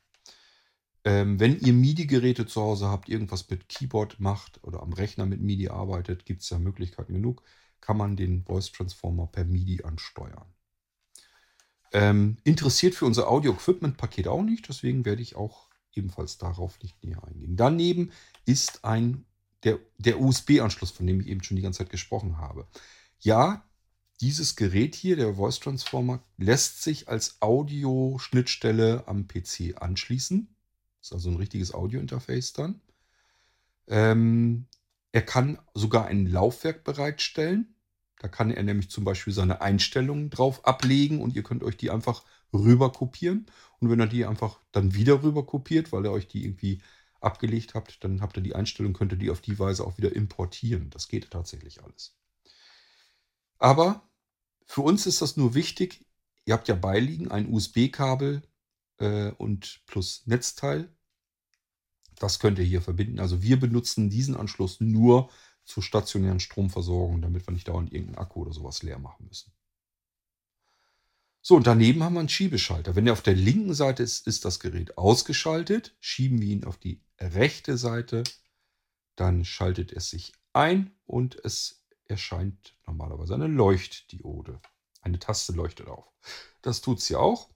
Ähm, 1.04 1.40
wenn 1.40 1.60
ihr 1.60 1.74
MIDI-Geräte 1.74 2.46
zu 2.46 2.62
Hause 2.62 2.88
habt, 2.88 3.10
irgendwas 3.10 3.50
mit 3.50 3.70
Keyboard 3.70 4.20
macht 4.20 4.64
oder 4.64 4.82
am 4.82 4.94
Rechner 4.94 5.26
mit 5.26 5.42
MIDI 5.42 5.70
arbeitet, 5.70 6.26
gibt 6.26 6.42
es 6.42 6.50
ja 6.50 6.60
Möglichkeiten 6.60 7.14
genug, 7.14 7.44
kann 7.82 7.98
man 7.98 8.16
den 8.16 8.44
Voice 8.44 8.72
Transformer 8.72 9.28
per 9.28 9.46
MIDI 9.46 9.84
ansteuern. 9.84 10.54
Ähm, 11.94 12.38
interessiert 12.44 12.96
für 12.96 13.06
unser 13.06 13.30
Audio-Equipment-Paket 13.30 14.28
auch 14.28 14.44
nicht, 14.44 14.68
deswegen 14.68 15.06
werde 15.06 15.22
ich 15.22 15.36
auch 15.36 15.68
ebenfalls 15.94 16.38
darauf 16.38 16.82
nicht 16.82 17.04
näher 17.04 17.24
eingehen. 17.24 17.56
Daneben 17.56 18.12
ist 18.46 18.84
ein 18.84 19.26
der, 19.64 19.80
der 19.98 20.20
USB-Anschluss, 20.22 20.92
von 20.92 21.08
dem 21.08 21.20
ich 21.20 21.28
eben 21.28 21.44
schon 21.44 21.58
die 21.58 21.64
ganze 21.64 21.80
Zeit 21.80 21.90
gesprochen 21.90 22.38
habe. 22.38 22.68
Ja, 23.20 23.66
dieses 24.22 24.56
Gerät 24.56 24.96
hier, 24.96 25.16
der 25.16 25.36
Voice 25.36 25.60
Transformer, 25.60 26.24
lässt 26.38 26.84
sich 26.84 27.08
als 27.08 27.42
Audio-Schnittstelle 27.42 29.04
am 29.08 29.28
PC 29.28 29.76
anschließen. 29.80 30.48
Ist 31.02 31.14
also 31.14 31.30
ein 31.30 31.36
richtiges 31.38 31.74
Audio-Interface 31.74 32.54
dann. 32.54 32.82
Ähm, 33.88 34.66
er 35.12 35.22
kann 35.22 35.60
sogar 35.74 36.06
ein 36.06 36.28
Laufwerk 36.28 36.84
bereitstellen. 36.84 37.76
Da 38.20 38.28
kann 38.28 38.52
er 38.52 38.64
nämlich 38.64 38.90
zum 38.90 39.04
Beispiel 39.04 39.34
seine 39.34 39.62
Einstellungen 39.62 40.30
drauf 40.30 40.66
ablegen 40.66 41.22
und 41.22 41.36
ihr 41.36 41.44
könnt 41.44 41.64
euch 41.64 41.78
die 41.78 41.92
einfach 41.92 42.24
rüber 42.54 42.92
kopieren. 42.92 43.46
Und 43.80 43.90
wenn 43.90 44.00
er 44.00 44.08
die 44.08 44.26
einfach 44.26 44.60
dann 44.72 44.94
wieder 44.94 45.24
rüber 45.24 45.46
kopiert, 45.46 45.92
weil 45.92 46.06
er 46.06 46.12
euch 46.12 46.28
die 46.28 46.44
irgendwie 46.44 46.82
abgelegt 47.22 47.74
habt, 47.74 48.04
dann 48.04 48.22
habt 48.22 48.38
ihr 48.38 48.44
die 48.44 48.56
Einstellung, 48.56 48.94
könnt 48.94 49.12
ihr 49.12 49.18
die 49.18 49.30
auf 49.30 49.42
die 49.42 49.60
Weise 49.60 49.86
auch 49.86 49.98
wieder 49.98 50.16
importieren. 50.16 50.90
Das 50.90 51.08
geht 51.08 51.30
tatsächlich 51.32 51.84
alles. 51.84 52.16
Aber 53.60 54.08
für 54.66 54.82
uns 54.82 55.06
ist 55.06 55.22
das 55.22 55.38
nur 55.38 55.54
wichtig, 55.54 56.06
ihr 56.46 56.54
habt 56.54 56.68
ja 56.68 56.76
beiliegen 56.76 57.32
ein 57.32 57.52
USB-Kabel 57.52 58.44
äh, 59.00 59.32
und 59.32 59.82
plus 59.86 60.26
Netzteil. 60.26 60.90
Das 62.20 62.40
könnt 62.40 62.60
ihr 62.60 62.66
hier 62.66 62.82
verbinden. 62.82 63.20
Also 63.20 63.42
wir 63.42 63.60
benutzen 63.60 64.10
diesen 64.10 64.36
Anschluss 64.36 64.80
nur 64.80 65.30
zur 65.66 65.84
stationären 65.84 66.40
Stromversorgung, 66.40 67.22
damit 67.22 67.48
wir 67.48 67.54
nicht 67.54 67.68
dauernd 67.68 67.92
irgendeinen 67.92 68.18
Akku 68.18 68.42
oder 68.42 68.54
sowas 68.54 68.84
leer 68.84 69.00
machen 69.00 69.28
müssen. 69.28 69.52
So, 71.42 71.56
und 71.56 71.68
daneben 71.68 72.04
haben 72.04 72.14
wir 72.14 72.20
einen 72.20 72.30
Schiebeschalter. 72.30 72.96
Wenn 72.96 73.08
er 73.08 73.14
auf 73.14 73.22
der 73.22 73.36
linken 73.36 73.74
Seite 73.74 74.04
ist, 74.04 74.28
ist 74.28 74.44
das 74.44 74.60
Gerät 74.60 74.98
ausgeschaltet. 74.98 75.96
Schieben 76.00 76.42
wir 76.42 76.50
ihn 76.50 76.66
auf 76.66 76.78
die 76.78 77.02
rechte 77.20 77.78
Seite, 77.78 78.24
dann 79.16 79.46
schaltet 79.46 79.92
es 79.92 80.10
sich 80.10 80.34
ein 80.54 80.92
und 81.06 81.36
es 81.44 81.86
erscheint 82.06 82.76
normalerweise 82.86 83.36
eine 83.36 83.48
Leuchtdiode. 83.48 84.60
Eine 85.02 85.20
Taste 85.20 85.54
leuchtet 85.54 85.88
auf. 85.88 86.06
Das 86.62 86.82
tut 86.82 87.02
sie 87.02 87.16
auch. 87.16 87.50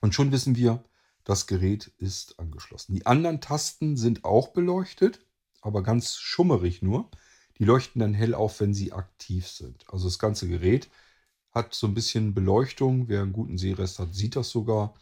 Und 0.00 0.14
schon 0.14 0.32
wissen 0.32 0.56
wir, 0.56 0.82
das 1.24 1.46
Gerät 1.46 1.92
ist 1.98 2.38
angeschlossen. 2.38 2.94
Die 2.94 3.06
anderen 3.06 3.40
Tasten 3.40 3.96
sind 3.96 4.24
auch 4.24 4.48
beleuchtet, 4.48 5.24
aber 5.60 5.82
ganz 5.82 6.16
schummerig 6.16 6.82
nur. 6.82 7.10
Die 7.58 7.64
leuchten 7.64 8.00
dann 8.00 8.14
hell 8.14 8.34
auf, 8.34 8.60
wenn 8.60 8.74
sie 8.74 8.92
aktiv 8.92 9.46
sind. 9.46 9.84
Also 9.88 10.06
das 10.06 10.18
ganze 10.18 10.48
Gerät 10.48 10.90
hat 11.52 11.74
so 11.74 11.86
ein 11.86 11.94
bisschen 11.94 12.34
Beleuchtung. 12.34 13.08
Wer 13.08 13.22
einen 13.22 13.32
guten 13.32 13.58
Sehrest 13.58 13.98
hat, 13.98 14.14
sieht 14.14 14.36
das 14.36 14.50
sogar. 14.50 14.94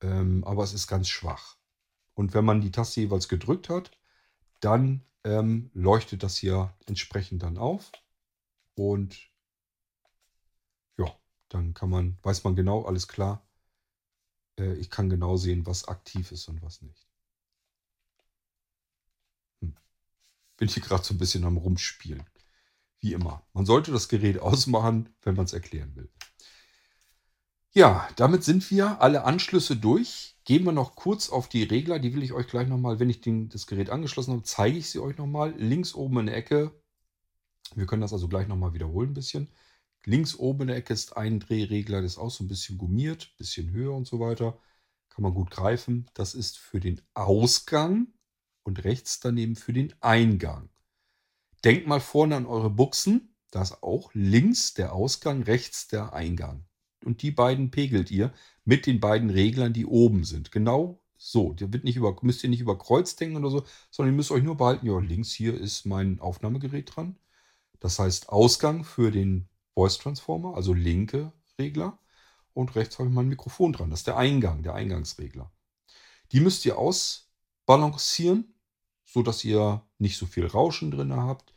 Ähm, 0.00 0.42
aber 0.44 0.64
es 0.64 0.72
ist 0.72 0.88
ganz 0.88 1.08
schwach. 1.08 1.56
Und 2.14 2.34
wenn 2.34 2.44
man 2.44 2.60
die 2.60 2.72
Taste 2.72 3.00
jeweils 3.00 3.28
gedrückt 3.28 3.68
hat, 3.68 3.90
dann 4.60 5.02
ähm, 5.24 5.70
leuchtet 5.74 6.22
das 6.22 6.36
hier 6.36 6.74
entsprechend 6.86 7.42
dann 7.42 7.58
auf. 7.58 7.92
Und 8.74 9.30
ja, 10.98 11.06
dann 11.48 11.74
kann 11.74 11.90
man, 11.90 12.18
weiß 12.22 12.44
man 12.44 12.56
genau, 12.56 12.84
alles 12.84 13.06
klar. 13.06 13.46
Äh, 14.58 14.74
ich 14.74 14.90
kann 14.90 15.10
genau 15.10 15.36
sehen, 15.36 15.66
was 15.66 15.86
aktiv 15.88 16.32
ist 16.32 16.48
und 16.48 16.62
was 16.62 16.82
nicht. 16.82 17.06
Hm. 19.60 19.74
Bin 20.56 20.68
hier 20.68 20.82
gerade 20.82 21.04
so 21.04 21.14
ein 21.14 21.18
bisschen 21.18 21.44
am 21.44 21.56
Rumspielen. 21.56 22.24
Wie 23.00 23.12
immer. 23.12 23.44
Man 23.52 23.66
sollte 23.66 23.90
das 23.90 24.08
Gerät 24.08 24.38
ausmachen, 24.38 25.08
wenn 25.22 25.34
man 25.34 25.46
es 25.46 25.52
erklären 25.52 25.94
will. 25.96 26.10
Ja, 27.74 28.06
damit 28.16 28.44
sind 28.44 28.70
wir 28.70 29.00
alle 29.00 29.24
Anschlüsse 29.24 29.76
durch. 29.76 30.36
Gehen 30.44 30.64
wir 30.64 30.72
noch 30.72 30.94
kurz 30.94 31.30
auf 31.30 31.48
die 31.48 31.62
Regler. 31.62 31.98
Die 31.98 32.14
will 32.14 32.22
ich 32.22 32.32
euch 32.32 32.46
gleich 32.46 32.68
nochmal, 32.68 33.00
wenn 33.00 33.08
ich 33.08 33.22
den, 33.22 33.48
das 33.48 33.66
Gerät 33.66 33.88
angeschlossen 33.88 34.32
habe, 34.32 34.42
zeige 34.42 34.76
ich 34.76 34.90
sie 34.90 34.98
euch 34.98 35.16
nochmal. 35.16 35.54
Links 35.56 35.94
oben 35.94 36.18
in 36.20 36.26
der 36.26 36.36
Ecke. 36.36 36.72
Wir 37.74 37.86
können 37.86 38.02
das 38.02 38.12
also 38.12 38.28
gleich 38.28 38.46
nochmal 38.46 38.74
wiederholen 38.74 39.10
ein 39.10 39.14
bisschen. 39.14 39.48
Links 40.04 40.36
oben 40.36 40.62
in 40.62 40.68
der 40.68 40.76
Ecke 40.76 40.92
ist 40.92 41.16
ein 41.16 41.40
Drehregler, 41.40 42.02
das 42.02 42.12
ist 42.12 42.18
auch 42.18 42.30
so 42.30 42.42
ein 42.42 42.48
bisschen 42.48 42.78
gummiert, 42.78 43.30
ein 43.32 43.36
bisschen 43.38 43.70
höher 43.70 43.94
und 43.94 44.06
so 44.06 44.18
weiter. 44.20 44.58
Kann 45.10 45.22
man 45.22 45.34
gut 45.34 45.50
greifen. 45.50 46.10
Das 46.14 46.34
ist 46.34 46.58
für 46.58 46.80
den 46.80 47.00
Ausgang 47.14 48.08
und 48.64 48.84
rechts 48.84 49.20
daneben 49.20 49.56
für 49.56 49.72
den 49.72 49.94
Eingang. 50.00 50.70
Denkt 51.64 51.86
mal 51.86 52.00
vorne 52.00 52.36
an 52.36 52.46
eure 52.46 52.70
Buchsen. 52.70 53.34
Da 53.50 53.62
ist 53.62 53.82
auch 53.82 54.10
links 54.14 54.74
der 54.74 54.94
Ausgang, 54.94 55.42
rechts 55.42 55.86
der 55.86 56.14
Eingang. 56.14 56.64
Und 57.04 57.22
die 57.22 57.30
beiden 57.30 57.70
pegelt 57.70 58.10
ihr 58.10 58.32
mit 58.64 58.86
den 58.86 59.00
beiden 59.00 59.30
Reglern, 59.30 59.72
die 59.72 59.86
oben 59.86 60.24
sind. 60.24 60.50
Genau 60.50 61.02
so. 61.16 61.52
Der 61.52 61.72
wird 61.72 61.84
nicht 61.84 61.96
über, 61.96 62.16
müsst 62.22 62.42
ihr 62.42 62.50
nicht 62.50 62.60
über 62.60 62.78
Kreuz 62.78 63.14
denken 63.16 63.36
oder 63.36 63.50
so, 63.50 63.64
sondern 63.90 64.14
ihr 64.14 64.16
müsst 64.16 64.30
euch 64.30 64.42
nur 64.42 64.56
behalten, 64.56 64.86
ja, 64.86 64.98
links 64.98 65.32
hier 65.32 65.58
ist 65.58 65.84
mein 65.84 66.20
Aufnahmegerät 66.20 66.96
dran. 66.96 67.16
Das 67.80 67.98
heißt 67.98 68.28
Ausgang 68.30 68.84
für 68.84 69.10
den 69.10 69.48
Voice 69.74 69.98
Transformer, 69.98 70.54
also 70.54 70.74
linke 70.74 71.32
Regler. 71.58 71.98
Und 72.54 72.74
rechts 72.74 72.98
habe 72.98 73.08
ich 73.08 73.14
mein 73.14 73.28
Mikrofon 73.28 73.72
dran. 73.72 73.90
Das 73.90 74.00
ist 74.00 74.06
der 74.06 74.18
Eingang, 74.18 74.62
der 74.62 74.74
Eingangsregler. 74.74 75.50
Die 76.32 76.40
müsst 76.40 76.66
ihr 76.66 76.76
ausbalancieren, 76.76 78.54
sodass 79.04 79.42
ihr 79.44 79.82
nicht 79.98 80.18
so 80.18 80.26
viel 80.26 80.46
Rauschen 80.46 80.90
drin 80.90 81.14
habt 81.14 81.52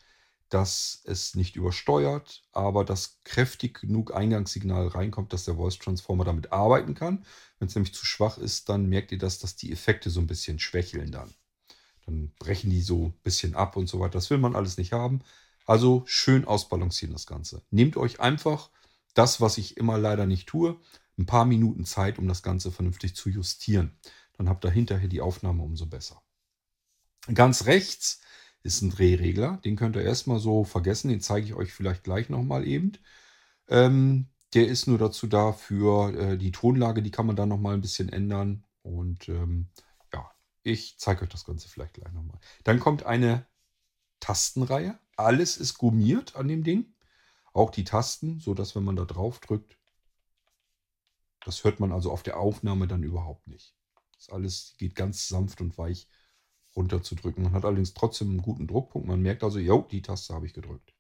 dass 0.50 1.02
es 1.06 1.36
nicht 1.36 1.56
übersteuert, 1.56 2.44
aber 2.52 2.86
dass 2.86 3.20
kräftig 3.24 3.82
genug 3.82 4.16
Eingangssignal 4.16 4.88
reinkommt, 4.88 5.34
dass 5.34 5.46
der 5.46 5.56
Voice 5.56 5.80
Transformer 5.80 6.24
damit 6.24 6.52
arbeiten 6.52 6.94
kann. 6.94 7.26
Wenn 7.60 7.68
es 7.68 7.76
nämlich 7.76 7.94
zu 7.94 8.06
schwach 8.06 8.38
ist, 8.38 8.70
dann 8.70 8.88
merkt 8.88 9.12
ihr 9.12 9.18
das, 9.18 9.40
dass 9.40 9.56
die 9.56 9.72
Effekte 9.72 10.10
so 10.10 10.20
ein 10.20 10.28
bisschen 10.28 10.60
schwächeln 10.60 11.12
dann. 11.12 11.34
Dann 12.06 12.32
brechen 12.38 12.70
die 12.70 12.82
so 12.82 13.08
ein 13.08 13.14
bisschen 13.24 13.56
ab 13.56 13.76
und 13.76 13.88
so 13.88 14.00
weiter. 14.00 14.14
Das 14.14 14.30
will 14.30 14.38
man 14.38 14.56
alles 14.56 14.78
nicht 14.78 14.94
haben. 14.94 15.22
Also 15.66 16.04
schön 16.06 16.46
ausbalancieren 16.46 17.14
das 17.14 17.26
Ganze. 17.26 17.64
Nehmt 17.72 17.98
euch 17.98 18.20
einfach 18.20 18.70
das, 19.14 19.42
was 19.42 19.58
ich 19.58 19.78
immer 19.78 19.98
leider 19.98 20.26
nicht 20.26 20.48
tue. 20.48 20.80
ein 21.18 21.26
paar 21.26 21.46
Minuten 21.46 21.86
Zeit, 21.86 22.20
um 22.20 22.28
das 22.28 22.44
Ganze 22.44 22.72
vernünftig 22.72 23.16
zu 23.16 23.30
justieren. 23.30 23.98
Dann 24.34 24.50
habt 24.50 24.66
ihr 24.66 24.72
hinterher 24.72 25.08
die 25.08 25.22
Aufnahme 25.22 25.64
umso 25.64 25.86
besser. 25.86 26.22
Ganz 27.34 27.66
rechts 27.66 28.20
ist 28.64 28.82
ein 28.82 28.90
Drehregler. 28.90 29.58
Den 29.64 29.78
könnt 29.78 29.96
ihr 29.96 30.02
erstmal 30.02 30.40
so 30.40 30.66
vergessen. 30.66 31.08
Den 31.08 31.22
zeige 31.22 31.46
ich 31.46 31.54
euch 31.54 31.74
vielleicht 31.74 32.04
gleich 32.04 32.30
nochmal 32.30 32.68
eben. 32.68 32.94
Ähm, 33.70 34.28
der 34.54 34.68
ist 34.68 34.88
nur 34.88 34.98
dazu 34.98 35.28
da 35.28 35.54
für 35.54 36.14
äh, 36.14 36.38
die 36.38 36.52
Tonlage. 36.52 37.02
Die 37.02 37.12
kann 37.12 37.28
man 37.28 37.36
dann 37.36 37.50
nochmal 37.50 37.76
ein 37.76 37.82
bisschen 37.82 38.10
ändern. 38.10 38.66
Und 38.82 39.30
ähm, 39.30 39.70
ja, 40.14 40.30
ich 40.64 40.98
zeige 40.98 41.24
euch 41.24 41.30
das 41.30 41.46
Ganze 41.46 41.70
vielleicht 41.70 41.94
gleich 41.94 42.12
nochmal. 42.12 42.40
Dann 42.64 42.80
kommt 42.80 43.06
eine 43.06 43.46
Tastenreihe. 44.20 45.00
Alles 45.16 45.58
ist 45.58 45.78
gummiert 45.78 46.36
an 46.36 46.48
dem 46.48 46.64
Ding. 46.64 46.94
Auch 47.54 47.72
die 47.72 47.84
Tasten, 47.84 48.40
sodass 48.40 48.76
wenn 48.76 48.84
man 48.84 48.96
da 48.96 49.06
drauf 49.06 49.40
drückt, 49.40 49.78
das 51.46 51.64
hört 51.64 51.80
man 51.80 51.92
also 51.92 52.12
auf 52.12 52.24
der 52.24 52.38
Aufnahme 52.38 52.88
dann 52.88 53.04
überhaupt 53.04 53.48
nicht. 53.48 53.76
Das 54.18 54.30
alles 54.30 54.76
geht 54.78 54.96
ganz 54.96 55.28
sanft 55.28 55.62
und 55.62 55.78
weich 55.78 56.08
runter 56.76 57.02
zu 57.02 57.16
drücken. 57.16 57.44
Man 57.44 57.54
hat 57.54 57.66
allerdings 57.66 57.94
trotzdem 57.94 58.30
einen 58.30 58.42
guten 58.42 58.68
Druckpunkt. 58.68 59.08
Man 59.08 59.22
merkt 59.22 59.44
also, 59.44 59.60
jo, 59.60 59.88
die 59.90 60.02
Taste 60.02 60.34
habe 60.34 60.48
ich 60.48 60.54
gedrückt. 60.54 60.94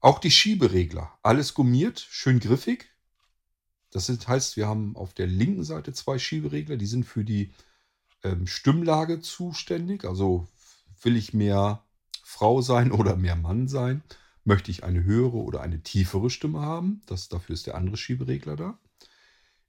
Auch 0.00 0.18
die 0.18 0.30
Schieberegler, 0.30 1.18
alles 1.22 1.54
gummiert, 1.54 2.00
schön 2.00 2.40
griffig. 2.40 2.90
Das 3.90 4.08
heißt, 4.08 4.56
wir 4.56 4.66
haben 4.66 4.96
auf 4.96 5.14
der 5.14 5.26
linken 5.26 5.64
Seite 5.64 5.92
zwei 5.92 6.18
Schieberegler, 6.18 6.76
die 6.76 6.86
sind 6.86 7.04
für 7.04 7.24
die 7.24 7.52
ähm, 8.22 8.46
Stimmlage 8.46 9.20
zuständig. 9.20 10.04
Also 10.04 10.48
will 11.02 11.16
ich 11.16 11.32
mehr 11.32 11.85
Frau 12.28 12.60
sein 12.60 12.90
oder 12.90 13.14
mehr 13.14 13.36
Mann 13.36 13.68
sein? 13.68 14.02
Möchte 14.42 14.72
ich 14.72 14.82
eine 14.82 15.04
höhere 15.04 15.36
oder 15.36 15.60
eine 15.60 15.80
tiefere 15.84 16.28
Stimme 16.28 16.60
haben? 16.60 17.00
Das, 17.06 17.28
dafür 17.28 17.54
ist 17.54 17.68
der 17.68 17.76
andere 17.76 17.96
Schieberegler 17.96 18.56
da. 18.56 18.78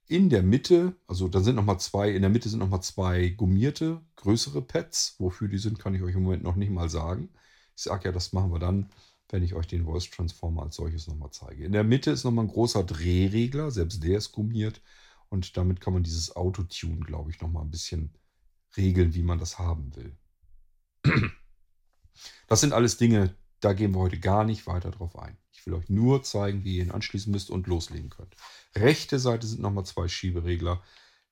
In 0.08 0.28
der 0.28 0.42
Mitte, 0.42 0.96
also 1.06 1.28
da 1.28 1.40
sind 1.40 1.54
nochmal 1.54 1.78
zwei, 1.78 2.10
in 2.10 2.20
der 2.20 2.30
Mitte 2.30 2.48
sind 2.48 2.58
nochmal 2.58 2.82
zwei 2.82 3.28
gummierte, 3.28 4.00
größere 4.16 4.60
Pads. 4.60 5.14
Wofür 5.18 5.46
die 5.46 5.58
sind, 5.58 5.78
kann 5.78 5.94
ich 5.94 6.02
euch 6.02 6.16
im 6.16 6.24
Moment 6.24 6.42
noch 6.42 6.56
nicht 6.56 6.70
mal 6.70 6.90
sagen. 6.90 7.28
Ich 7.76 7.84
sage 7.84 8.06
ja, 8.06 8.12
das 8.12 8.32
machen 8.32 8.50
wir 8.50 8.58
dann, 8.58 8.90
wenn 9.28 9.44
ich 9.44 9.54
euch 9.54 9.68
den 9.68 9.84
Voice 9.84 10.10
Transformer 10.10 10.64
als 10.64 10.76
solches 10.76 11.06
nochmal 11.06 11.30
zeige. 11.30 11.64
In 11.64 11.72
der 11.72 11.84
Mitte 11.84 12.10
ist 12.10 12.24
nochmal 12.24 12.46
ein 12.46 12.50
großer 12.50 12.82
Drehregler, 12.82 13.70
selbst 13.70 14.02
der 14.02 14.18
ist 14.18 14.32
gummiert. 14.32 14.82
Und 15.28 15.56
damit 15.56 15.80
kann 15.80 15.92
man 15.92 16.02
dieses 16.02 16.34
Autotune, 16.34 17.00
glaube 17.06 17.30
ich, 17.30 17.40
nochmal 17.40 17.62
ein 17.62 17.70
bisschen 17.70 18.10
regeln, 18.76 19.14
wie 19.14 19.22
man 19.22 19.38
das 19.38 19.60
haben 19.60 19.94
will. 19.94 20.16
Das 22.46 22.60
sind 22.60 22.72
alles 22.72 22.96
Dinge, 22.96 23.34
da 23.60 23.72
gehen 23.72 23.94
wir 23.94 24.00
heute 24.00 24.18
gar 24.18 24.44
nicht 24.44 24.66
weiter 24.66 24.90
drauf 24.90 25.18
ein. 25.18 25.36
Ich 25.52 25.66
will 25.66 25.74
euch 25.74 25.88
nur 25.88 26.22
zeigen, 26.22 26.64
wie 26.64 26.76
ihr 26.76 26.84
ihn 26.84 26.90
anschließen 26.90 27.30
müsst 27.32 27.50
und 27.50 27.66
loslegen 27.66 28.10
könnt. 28.10 28.34
Rechte 28.76 29.18
Seite 29.18 29.46
sind 29.46 29.60
nochmal 29.60 29.84
zwei 29.84 30.08
Schieberegler. 30.08 30.82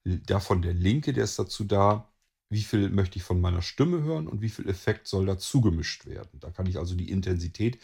Davon 0.03 0.61
der 0.61 0.73
linke, 0.73 1.13
der 1.13 1.23
ist 1.23 1.39
dazu 1.39 1.63
da, 1.63 2.11
wie 2.49 2.63
viel 2.63 2.89
möchte 2.89 3.17
ich 3.17 3.23
von 3.23 3.41
meiner 3.41 3.61
Stimme 3.61 4.03
hören 4.03 4.27
und 4.27 4.41
wie 4.41 4.49
viel 4.49 4.69
Effekt 4.69 5.07
soll 5.07 5.25
dazu 5.25 5.61
gemischt 5.61 6.05
werden. 6.05 6.39
Da 6.39 6.49
kann 6.51 6.65
ich 6.65 6.77
also 6.77 6.95
die 6.95 7.09
Intensität 7.09 7.79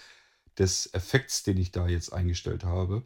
des 0.58 0.94
Effekts, 0.94 1.44
den 1.44 1.58
ich 1.58 1.72
da 1.72 1.88
jetzt 1.88 2.14
eingestellt 2.14 2.64
habe, 2.64 3.04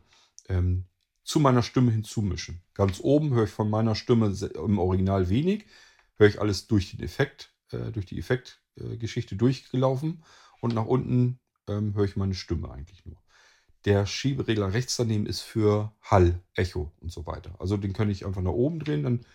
ähm, 0.50 0.86
zu 1.24 1.40
meiner 1.40 1.64
Stimme 1.64 1.92
hinzumischen. 1.92 2.62
Ganz 2.74 3.00
oben 3.02 3.34
höre 3.34 3.46
ich 3.46 3.50
von 3.50 3.70
meiner 3.70 3.96
Stimme 3.96 4.34
im 4.56 4.80
Original 4.80 5.30
wenig, 5.30 5.66
höre 6.18 6.28
ich 6.28 6.40
alles 6.40 6.68
durch 6.68 6.92
den 6.92 7.02
Effekt, 7.02 7.54
äh, 7.72 7.92
durch 7.92 8.06
die 8.06 8.20
Effektgeschichte 8.20 8.67
äh, 8.78 9.36
durchgelaufen 9.36 10.24
und 10.62 10.74
nach 10.74 10.86
unten 10.86 11.40
ähm, 11.68 11.94
höre 11.96 12.06
ich 12.06 12.16
meine 12.16 12.34
Stimme 12.34 12.72
eigentlich 12.72 13.06
nur. 13.06 13.18
Der 13.86 14.06
Schieberegler 14.06 14.74
rechts 14.74 14.98
daneben 14.98 15.26
ist 15.26 15.42
für 15.42 15.94
Hall, 16.02 16.42
Echo 16.56 16.92
und 17.00 17.12
so 17.12 17.26
weiter. 17.26 17.56
Also 17.60 17.78
den 17.78 17.94
kann 17.94 18.10
ich 18.10 18.26
einfach 18.26 18.42
nach 18.42 18.52
oben 18.52 18.80
drehen, 18.80 19.04
dann 19.04 19.26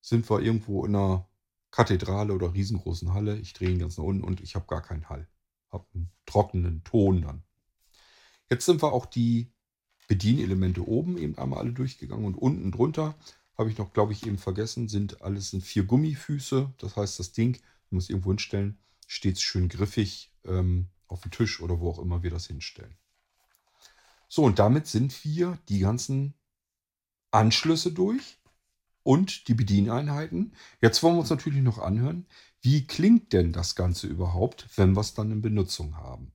sind 0.00 0.28
wir 0.28 0.40
irgendwo 0.40 0.84
in 0.84 0.94
einer 0.94 1.28
Kathedrale 1.70 2.32
oder 2.32 2.54
riesengroßen 2.54 3.12
Halle. 3.12 3.38
Ich 3.38 3.52
drehe 3.52 3.70
ihn 3.70 3.78
ganz 3.78 3.98
nach 3.98 4.04
unten 4.04 4.24
und 4.24 4.40
ich 4.40 4.54
habe 4.54 4.66
gar 4.66 4.82
keinen 4.82 5.08
Hall. 5.08 5.28
Habe 5.70 5.86
einen 5.94 6.10
trockenen 6.26 6.82
Ton 6.84 7.22
dann. 7.22 7.42
Jetzt 8.50 8.64
sind 8.64 8.82
wir 8.82 8.92
auch 8.92 9.06
die 9.06 9.52
Bedienelemente 10.06 10.86
oben 10.88 11.18
eben 11.18 11.36
einmal 11.36 11.58
alle 11.58 11.72
durchgegangen 11.72 12.24
und 12.24 12.34
unten 12.34 12.72
drunter 12.72 13.14
habe 13.58 13.70
ich 13.70 13.78
noch, 13.78 13.92
glaube 13.92 14.12
ich, 14.12 14.24
eben 14.24 14.38
vergessen, 14.38 14.88
sind 14.88 15.20
alles 15.20 15.50
sind 15.50 15.62
vier 15.62 15.84
Gummifüße. 15.84 16.72
Das 16.78 16.96
heißt, 16.96 17.18
das 17.18 17.32
Ding, 17.32 17.56
ich 17.56 17.92
muss 17.92 18.08
irgendwo 18.08 18.30
hinstellen, 18.30 18.78
steht 19.06 19.40
schön 19.40 19.68
griffig 19.68 20.32
ähm, 20.44 20.88
auf 21.08 21.22
dem 21.22 21.32
Tisch 21.32 21.60
oder 21.60 21.80
wo 21.80 21.90
auch 21.90 21.98
immer 21.98 22.22
wir 22.22 22.30
das 22.30 22.46
hinstellen. 22.46 22.96
So, 24.28 24.44
und 24.44 24.58
damit 24.58 24.86
sind 24.86 25.24
wir 25.24 25.58
die 25.68 25.80
ganzen 25.80 26.34
Anschlüsse 27.30 27.92
durch 27.92 28.38
und 29.02 29.48
die 29.48 29.54
Bedieneinheiten. 29.54 30.54
Jetzt 30.80 31.02
wollen 31.02 31.16
wir 31.16 31.20
uns 31.20 31.30
natürlich 31.30 31.62
noch 31.62 31.78
anhören, 31.78 32.26
wie 32.60 32.86
klingt 32.86 33.32
denn 33.32 33.52
das 33.52 33.74
Ganze 33.74 34.06
überhaupt, 34.06 34.68
wenn 34.76 34.94
wir 34.94 35.00
es 35.00 35.14
dann 35.14 35.32
in 35.32 35.40
Benutzung 35.40 35.96
haben. 35.96 36.32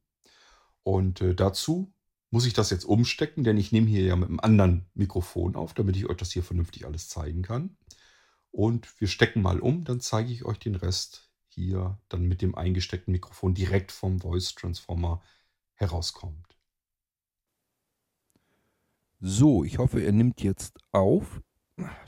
Und 0.82 1.22
äh, 1.22 1.36
dazu 1.36 1.93
muss 2.34 2.48
ich 2.48 2.54
das 2.54 2.72
jetzt 2.72 2.86
umstecken, 2.86 3.44
denn 3.44 3.58
ich 3.58 3.72
nehme 3.72 3.86
hier 3.86 4.02
ja 4.02 4.16
mit 4.16 4.28
einem 4.28 4.40
anderen 4.40 4.88
Mikrofon 4.96 5.56
auf, 5.56 5.76
damit 5.76 5.96
ich 5.96 6.10
euch 6.10 6.18
das 6.18 6.32
hier 6.32 6.42
vernünftig 6.42 6.84
alles 6.84 7.08
zeigen 7.08 7.44
kann. 7.44 7.78
Und 8.50 9.00
wir 9.00 9.08
stecken 9.08 9.44
mal 9.44 9.60
um, 9.60 9.84
dann 9.84 10.00
zeige 10.00 10.32
ich 10.32 10.44
euch 10.44 10.58
den 10.58 10.74
Rest 10.74 11.32
hier 11.48 12.00
dann 12.10 12.24
mit 12.24 12.42
dem 12.42 12.56
eingesteckten 12.56 13.12
Mikrofon 13.12 13.54
direkt 13.54 13.92
vom 13.92 14.20
Voice 14.20 14.56
Transformer 14.56 15.22
herauskommt. 15.76 16.58
So, 19.20 19.64
ich 19.64 19.78
hoffe, 19.78 20.02
er 20.02 20.12
nimmt 20.12 20.42
jetzt 20.42 20.80
auf. 20.92 21.40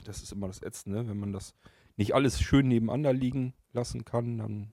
Das 0.02 0.24
ist 0.24 0.32
immer 0.32 0.48
das 0.48 0.60
Ätzende, 0.60 1.06
wenn 1.06 1.20
man 1.20 1.32
das 1.32 1.54
nicht 1.96 2.16
alles 2.16 2.40
schön 2.40 2.66
nebeneinander 2.66 3.12
liegen 3.12 3.54
lassen 3.72 4.04
kann, 4.04 4.38
dann 4.38 4.72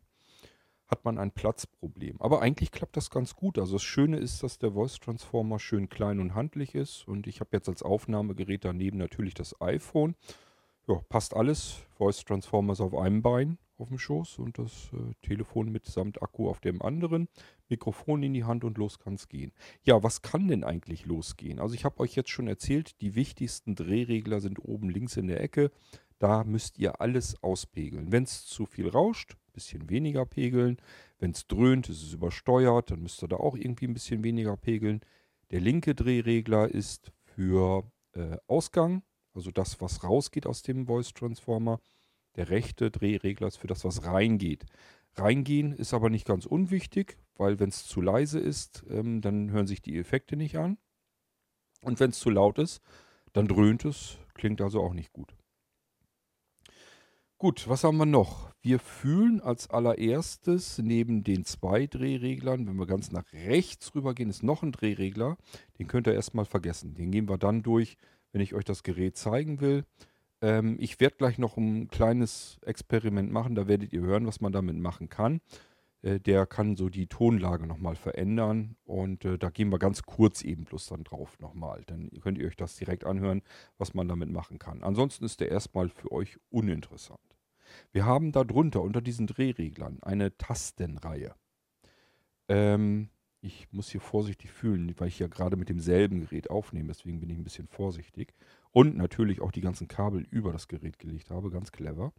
hat 0.87 1.05
man 1.05 1.17
ein 1.17 1.31
Platzproblem. 1.31 2.21
Aber 2.21 2.41
eigentlich 2.41 2.71
klappt 2.71 2.97
das 2.97 3.09
ganz 3.09 3.35
gut. 3.35 3.57
Also 3.57 3.73
das 3.73 3.83
Schöne 3.83 4.17
ist, 4.17 4.43
dass 4.43 4.59
der 4.59 4.73
Voice 4.73 4.99
Transformer 4.99 5.59
schön 5.59 5.89
klein 5.89 6.19
und 6.19 6.35
handlich 6.35 6.75
ist. 6.75 7.07
Und 7.07 7.27
ich 7.27 7.39
habe 7.39 7.49
jetzt 7.53 7.69
als 7.69 7.83
Aufnahmegerät 7.83 8.65
daneben 8.65 8.97
natürlich 8.97 9.33
das 9.33 9.59
iPhone. 9.61 10.15
Ja, 10.87 10.95
passt 11.09 11.35
alles. 11.35 11.81
Voice 11.97 12.23
Transformer 12.25 12.73
ist 12.73 12.81
auf 12.81 12.95
einem 12.95 13.21
Bein 13.21 13.57
auf 13.77 13.89
dem 13.89 13.97
Schoß 13.97 14.39
und 14.39 14.57
das 14.59 14.89
äh, 14.93 15.13
Telefon 15.25 15.71
mitsamt 15.71 16.21
Akku 16.21 16.49
auf 16.49 16.59
dem 16.59 16.81
anderen. 16.81 17.27
Mikrofon 17.69 18.23
in 18.23 18.33
die 18.33 18.43
Hand 18.43 18.63
und 18.63 18.77
los 18.77 18.99
kann 18.99 19.15
es 19.15 19.27
gehen. 19.27 19.51
Ja, 19.83 20.03
was 20.03 20.21
kann 20.21 20.47
denn 20.47 20.63
eigentlich 20.63 21.05
losgehen? 21.05 21.59
Also 21.59 21.73
ich 21.75 21.85
habe 21.85 21.99
euch 21.99 22.15
jetzt 22.15 22.29
schon 22.29 22.47
erzählt, 22.47 23.01
die 23.01 23.15
wichtigsten 23.15 23.75
Drehregler 23.75 24.41
sind 24.41 24.63
oben 24.63 24.89
links 24.89 25.17
in 25.17 25.27
der 25.27 25.41
Ecke. 25.41 25.71
Da 26.19 26.43
müsst 26.43 26.77
ihr 26.77 27.01
alles 27.01 27.41
auspegeln. 27.41 28.11
Wenn 28.11 28.23
es 28.23 28.45
zu 28.45 28.65
viel 28.65 28.87
rauscht, 28.87 29.35
bisschen 29.53 29.89
weniger 29.89 30.25
pegeln. 30.25 30.77
Wenn 31.19 31.31
es 31.31 31.47
dröhnt, 31.47 31.89
ist 31.89 32.03
es 32.03 32.13
übersteuert, 32.13 32.91
dann 32.91 33.01
müsst 33.01 33.23
ihr 33.23 33.27
da 33.27 33.37
auch 33.37 33.55
irgendwie 33.55 33.87
ein 33.87 33.93
bisschen 33.93 34.23
weniger 34.23 34.57
pegeln. 34.57 35.01
Der 35.51 35.61
linke 35.61 35.95
Drehregler 35.95 36.69
ist 36.69 37.11
für 37.23 37.89
äh, 38.13 38.37
Ausgang, 38.47 39.03
also 39.33 39.51
das, 39.51 39.79
was 39.81 40.03
rausgeht 40.03 40.45
aus 40.45 40.61
dem 40.61 40.87
Voice 40.87 41.13
Transformer. 41.13 41.79
Der 42.35 42.49
rechte 42.49 42.91
Drehregler 42.91 43.47
ist 43.47 43.57
für 43.57 43.67
das, 43.67 43.85
was 43.85 44.05
reingeht. 44.05 44.65
Reingehen 45.15 45.73
ist 45.73 45.93
aber 45.93 46.09
nicht 46.09 46.25
ganz 46.25 46.45
unwichtig, 46.45 47.17
weil 47.35 47.59
wenn 47.59 47.69
es 47.69 47.85
zu 47.85 48.01
leise 48.01 48.39
ist, 48.39 48.83
ähm, 48.89 49.21
dann 49.21 49.51
hören 49.51 49.67
sich 49.67 49.81
die 49.81 49.97
Effekte 49.97 50.35
nicht 50.35 50.57
an. 50.57 50.77
Und 51.81 51.99
wenn 51.99 52.09
es 52.09 52.19
zu 52.19 52.29
laut 52.29 52.57
ist, 52.57 52.81
dann 53.33 53.47
dröhnt 53.47 53.85
es, 53.85 54.17
klingt 54.33 54.61
also 54.61 54.81
auch 54.81 54.93
nicht 54.93 55.13
gut. 55.13 55.35
Gut, 57.43 57.67
was 57.67 57.83
haben 57.83 57.97
wir 57.97 58.05
noch? 58.05 58.53
Wir 58.61 58.79
fühlen 58.79 59.41
als 59.41 59.69
allererstes 59.69 60.77
neben 60.77 61.25
den 61.25 61.43
zwei 61.43 61.87
Drehreglern, 61.87 62.65
wenn 62.65 62.77
wir 62.77 62.85
ganz 62.85 63.11
nach 63.11 63.25
rechts 63.33 63.93
rüber 63.93 64.13
gehen, 64.13 64.29
ist 64.29 64.43
noch 64.43 64.63
ein 64.63 64.71
Drehregler. 64.71 65.35
Den 65.77 65.87
könnt 65.87 66.07
ihr 66.07 66.13
erstmal 66.13 66.45
vergessen. 66.45 66.93
Den 66.93 67.11
gehen 67.11 67.27
wir 67.27 67.37
dann 67.37 67.61
durch, 67.61 67.97
wenn 68.31 68.39
ich 68.39 68.53
euch 68.53 68.63
das 68.63 68.81
Gerät 68.81 69.17
zeigen 69.17 69.59
will. 69.59 69.83
Ähm, 70.41 70.77
ich 70.79 71.01
werde 71.01 71.17
gleich 71.17 71.37
noch 71.37 71.57
ein 71.57 71.89
kleines 71.89 72.59
Experiment 72.61 73.29
machen, 73.29 73.55
da 73.55 73.67
werdet 73.67 73.91
ihr 73.91 74.03
hören, 74.03 74.25
was 74.25 74.39
man 74.39 74.53
damit 74.53 74.77
machen 74.77 75.09
kann. 75.09 75.41
Äh, 76.01 76.21
der 76.21 76.45
kann 76.45 76.77
so 76.77 76.87
die 76.87 77.07
Tonlage 77.07 77.67
nochmal 77.67 77.97
verändern 77.97 78.77
und 78.85 79.25
äh, 79.25 79.37
da 79.37 79.49
gehen 79.49 79.69
wir 79.69 79.79
ganz 79.79 80.03
kurz 80.03 80.43
eben 80.43 80.63
bloß 80.63 80.87
dann 80.87 81.03
drauf 81.03 81.37
nochmal. 81.41 81.83
Dann 81.87 82.09
könnt 82.21 82.37
ihr 82.37 82.47
euch 82.47 82.55
das 82.55 82.77
direkt 82.77 83.03
anhören, 83.03 83.41
was 83.77 83.93
man 83.93 84.07
damit 84.07 84.29
machen 84.31 84.59
kann. 84.59 84.81
Ansonsten 84.81 85.25
ist 85.25 85.41
der 85.41 85.51
erstmal 85.51 85.89
für 85.89 86.09
euch 86.13 86.37
uninteressant. 86.49 87.19
Wir 87.91 88.05
haben 88.05 88.31
darunter 88.31 88.81
unter 88.81 89.01
diesen 89.01 89.27
Drehreglern 89.27 89.99
eine 90.01 90.37
Tastenreihe. 90.37 91.35
Ähm, 92.47 93.09
ich 93.41 93.67
muss 93.71 93.89
hier 93.89 94.01
vorsichtig 94.01 94.51
fühlen, 94.51 94.93
weil 94.97 95.09
ich 95.09 95.19
ja 95.19 95.27
gerade 95.27 95.57
mit 95.57 95.69
demselben 95.69 96.21
Gerät 96.21 96.49
aufnehme, 96.49 96.87
deswegen 96.87 97.19
bin 97.19 97.29
ich 97.29 97.37
ein 97.37 97.43
bisschen 97.43 97.67
vorsichtig 97.67 98.33
und 98.71 98.95
natürlich 98.95 99.41
auch 99.41 99.51
die 99.51 99.61
ganzen 99.61 99.87
Kabel 99.87 100.25
über 100.29 100.53
das 100.53 100.67
Gerät 100.67 100.97
gelegt 100.97 101.29
habe. 101.29 101.51
Ganz 101.51 101.71
clever. 101.71 102.13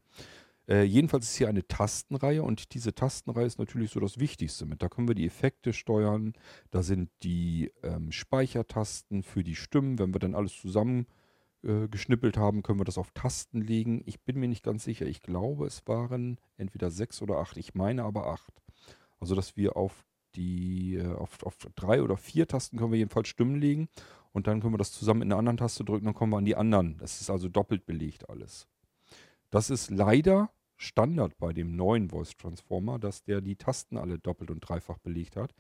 Äh, 0.69 0.85
jedenfalls 0.85 1.27
ist 1.27 1.37
hier 1.37 1.49
eine 1.49 1.67
Tastenreihe 1.67 2.43
und 2.43 2.75
diese 2.75 2.95
Tastenreihe 2.95 3.47
ist 3.47 3.59
natürlich 3.59 3.91
so 3.91 4.01
das 4.01 4.19
Wichtigste 4.19 4.65
mit. 4.67 4.83
Da 4.83 4.89
können 4.89 5.09
wir 5.09 5.15
die 5.15 5.27
Effekte 5.27 5.73
steuern, 5.73 6.33
da 6.71 6.83
sind 6.83 7.11
die 7.23 7.73
ähm, 7.83 8.13
Speichertasten 8.13 9.23
für 9.23 9.45
die 9.45 9.57
Stimmen. 9.57 9.99
Wenn 9.99 10.15
wir 10.15 10.21
dann 10.21 10.35
alles 10.35 10.59
zusammen 10.59 11.07
äh, 11.65 11.89
geschnippelt 11.89 12.37
haben, 12.37 12.63
können 12.63 12.81
wir 12.81 12.85
das 12.85 12.99
auf 12.99 13.11
Tasten 13.13 13.61
legen. 13.61 14.03
Ich 14.07 14.23
bin 14.23 14.39
mir 14.39 14.49
nicht 14.49 14.63
ganz 14.63 14.85
sicher. 14.85 15.07
Ich 15.07 15.23
glaube, 15.23 15.67
es 15.67 15.87
waren 15.87 16.39
entweder 16.57 16.91
sechs 16.91 17.23
oder 17.23 17.39
acht. 17.39 17.57
Ich 17.57 17.75
meine 17.75 18.05
aber 18.05 18.27
acht. 18.27 18.53
Also, 19.21 19.35
dass 19.35 19.57
wir 19.57 19.77
auf 19.77 20.05
die, 20.37 20.97
äh, 20.97 21.15
auf, 21.15 21.43
auf 21.43 21.57
drei 21.75 22.03
oder 22.03 22.17
vier 22.17 22.47
Tasten 22.47 22.77
können 22.77 22.93
wir 22.93 22.99
jedenfalls 22.99 23.29
Stimmen 23.29 23.57
legen. 23.57 23.89
Und 24.33 24.47
dann 24.47 24.61
können 24.61 24.75
wir 24.75 24.79
das 24.79 24.93
zusammen 24.93 25.23
in 25.23 25.31
einer 25.31 25.39
anderen 25.39 25.59
Taste 25.59 25.85
drücken, 25.85 26.07
dann 26.07 26.15
kommen 26.15 26.33
wir 26.33 26.39
an 26.39 26.45
die 26.45 26.57
anderen. 26.57 26.99
Das 26.99 27.21
ist 27.21 27.31
also 27.31 27.49
doppelt 27.49 27.87
belegt 27.87 28.29
alles. 28.29 28.67
Das 29.51 29.71
ist 29.71 29.91
leider 29.91 30.51
Standard 30.77 31.39
bei 31.39 31.53
dem 31.53 31.77
neuen 31.77 32.11
Voice 32.11 32.37
Transformer, 32.37 32.99
dass 32.99 33.23
der 33.25 33.41
die 33.41 33.57
Tasten 33.57 33.97
alle 33.97 34.19
doppelt 34.19 34.51
und 34.51 34.61
dreifach 34.61 34.99
belegt 34.99 35.37
hat. 35.37 35.55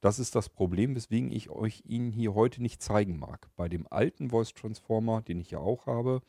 Das 0.00 0.18
ist 0.18 0.34
das 0.34 0.48
Problem, 0.48 0.94
weswegen 0.94 1.32
ich 1.32 1.50
euch 1.50 1.82
ihn 1.86 2.12
hier 2.12 2.34
heute 2.34 2.62
nicht 2.62 2.82
zeigen 2.82 3.18
mag. 3.18 3.48
Bei 3.56 3.68
dem 3.68 3.86
alten 3.90 4.30
Voice 4.30 4.54
Transformer, 4.54 5.22
den 5.22 5.38
ich 5.38 5.50
ja 5.50 5.58
auch 5.58 5.86
habe, 5.86 6.22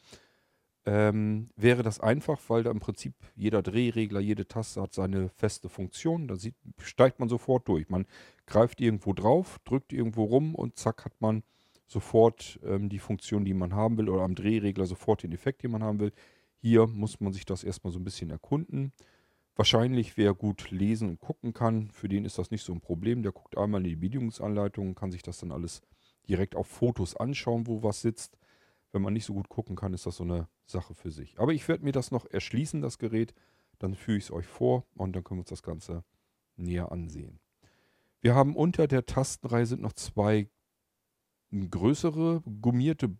ähm, 0.85 1.49
wäre 1.55 1.83
das 1.83 1.99
einfach, 1.99 2.39
weil 2.47 2.63
da 2.63 2.71
im 2.71 2.79
Prinzip 2.79 3.13
jeder 3.35 3.61
Drehregler, 3.61 4.19
jede 4.19 4.47
Taste 4.47 4.81
hat 4.81 4.93
seine 4.93 5.29
feste 5.29 5.69
Funktion. 5.69 6.27
Da 6.27 6.35
sieht, 6.35 6.55
steigt 6.79 7.19
man 7.19 7.29
sofort 7.29 7.67
durch. 7.67 7.89
Man 7.89 8.07
greift 8.47 8.81
irgendwo 8.81 9.13
drauf, 9.13 9.59
drückt 9.63 9.93
irgendwo 9.93 10.23
rum 10.23 10.55
und 10.55 10.77
zack 10.77 11.05
hat 11.05 11.13
man 11.19 11.43
sofort 11.85 12.59
ähm, 12.63 12.89
die 12.89 12.99
Funktion, 12.99 13.45
die 13.45 13.53
man 13.53 13.75
haben 13.75 13.97
will 13.97 14.09
oder 14.09 14.23
am 14.23 14.33
Drehregler 14.33 14.85
sofort 14.85 15.23
den 15.23 15.33
Effekt, 15.33 15.63
den 15.63 15.71
man 15.71 15.83
haben 15.83 15.99
will. 15.99 16.13
Hier 16.61 16.85
muss 16.85 17.19
man 17.19 17.33
sich 17.33 17.45
das 17.45 17.63
erstmal 17.63 17.91
so 17.91 17.99
ein 17.99 18.03
bisschen 18.03 18.29
erkunden. 18.29 18.93
Wahrscheinlich, 19.55 20.15
wer 20.15 20.33
gut 20.35 20.69
lesen 20.69 21.09
und 21.09 21.19
gucken 21.19 21.53
kann, 21.53 21.89
für 21.89 22.07
den 22.07 22.23
ist 22.23 22.37
das 22.37 22.51
nicht 22.51 22.63
so 22.63 22.71
ein 22.71 22.81
Problem. 22.81 23.23
Der 23.23 23.31
guckt 23.31 23.57
einmal 23.57 23.81
in 23.81 23.89
die 23.89 23.95
Bedienungsanleitung, 23.95 24.93
kann 24.95 25.11
sich 25.11 25.23
das 25.23 25.39
dann 25.39 25.51
alles 25.51 25.81
direkt 26.29 26.55
auf 26.55 26.67
Fotos 26.67 27.15
anschauen, 27.17 27.65
wo 27.65 27.81
was 27.81 28.01
sitzt. 28.01 28.37
Wenn 28.91 29.01
man 29.01 29.13
nicht 29.13 29.25
so 29.25 29.33
gut 29.33 29.49
gucken 29.49 29.75
kann, 29.75 29.93
ist 29.93 30.05
das 30.05 30.17
so 30.17 30.23
eine 30.23 30.47
Sache 30.65 30.93
für 30.93 31.11
sich. 31.11 31.39
Aber 31.39 31.51
ich 31.51 31.67
werde 31.67 31.83
mir 31.83 31.91
das 31.91 32.11
noch 32.11 32.25
erschließen, 32.25 32.81
das 32.81 32.99
Gerät. 32.99 33.33
Dann 33.79 33.95
führe 33.95 34.17
ich 34.17 34.25
es 34.25 34.31
euch 34.31 34.45
vor 34.45 34.85
und 34.93 35.15
dann 35.15 35.23
können 35.23 35.39
wir 35.39 35.41
uns 35.41 35.49
das 35.49 35.63
Ganze 35.63 36.03
näher 36.57 36.91
ansehen. 36.91 37.39
Wir 38.21 38.35
haben 38.35 38.55
unter 38.55 38.87
der 38.87 39.07
Tastenreihe 39.07 39.65
sind 39.65 39.81
noch 39.81 39.93
zwei 39.93 40.47
größere 41.51 42.43
gummierte 42.61 43.17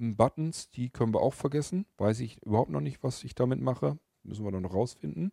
Buttons, 0.00 0.70
die 0.70 0.88
können 0.88 1.14
wir 1.14 1.20
auch 1.20 1.34
vergessen. 1.34 1.86
Weiß 1.98 2.20
ich 2.20 2.42
überhaupt 2.42 2.70
noch 2.70 2.80
nicht, 2.80 3.02
was 3.02 3.22
ich 3.24 3.34
damit 3.34 3.60
mache. 3.60 3.98
Müssen 4.22 4.44
wir 4.44 4.50
dann 4.50 4.62
noch 4.62 4.74
rausfinden. 4.74 5.32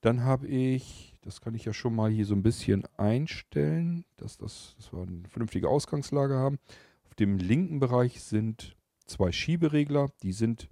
Dann 0.00 0.22
habe 0.22 0.46
ich, 0.48 1.14
das 1.22 1.40
kann 1.40 1.54
ich 1.54 1.64
ja 1.64 1.72
schon 1.72 1.94
mal 1.94 2.10
hier 2.10 2.26
so 2.26 2.34
ein 2.34 2.42
bisschen 2.42 2.84
einstellen, 2.98 4.04
dass, 4.16 4.36
das, 4.36 4.74
dass 4.76 4.92
wir 4.92 5.02
eine 5.02 5.28
vernünftige 5.28 5.68
Ausgangslage 5.68 6.34
haben. 6.34 6.58
Auf 7.06 7.14
dem 7.14 7.38
linken 7.38 7.80
Bereich 7.80 8.20
sind 8.20 8.76
zwei 9.06 9.32
Schieberegler. 9.32 10.10
Die 10.22 10.32
sind 10.32 10.68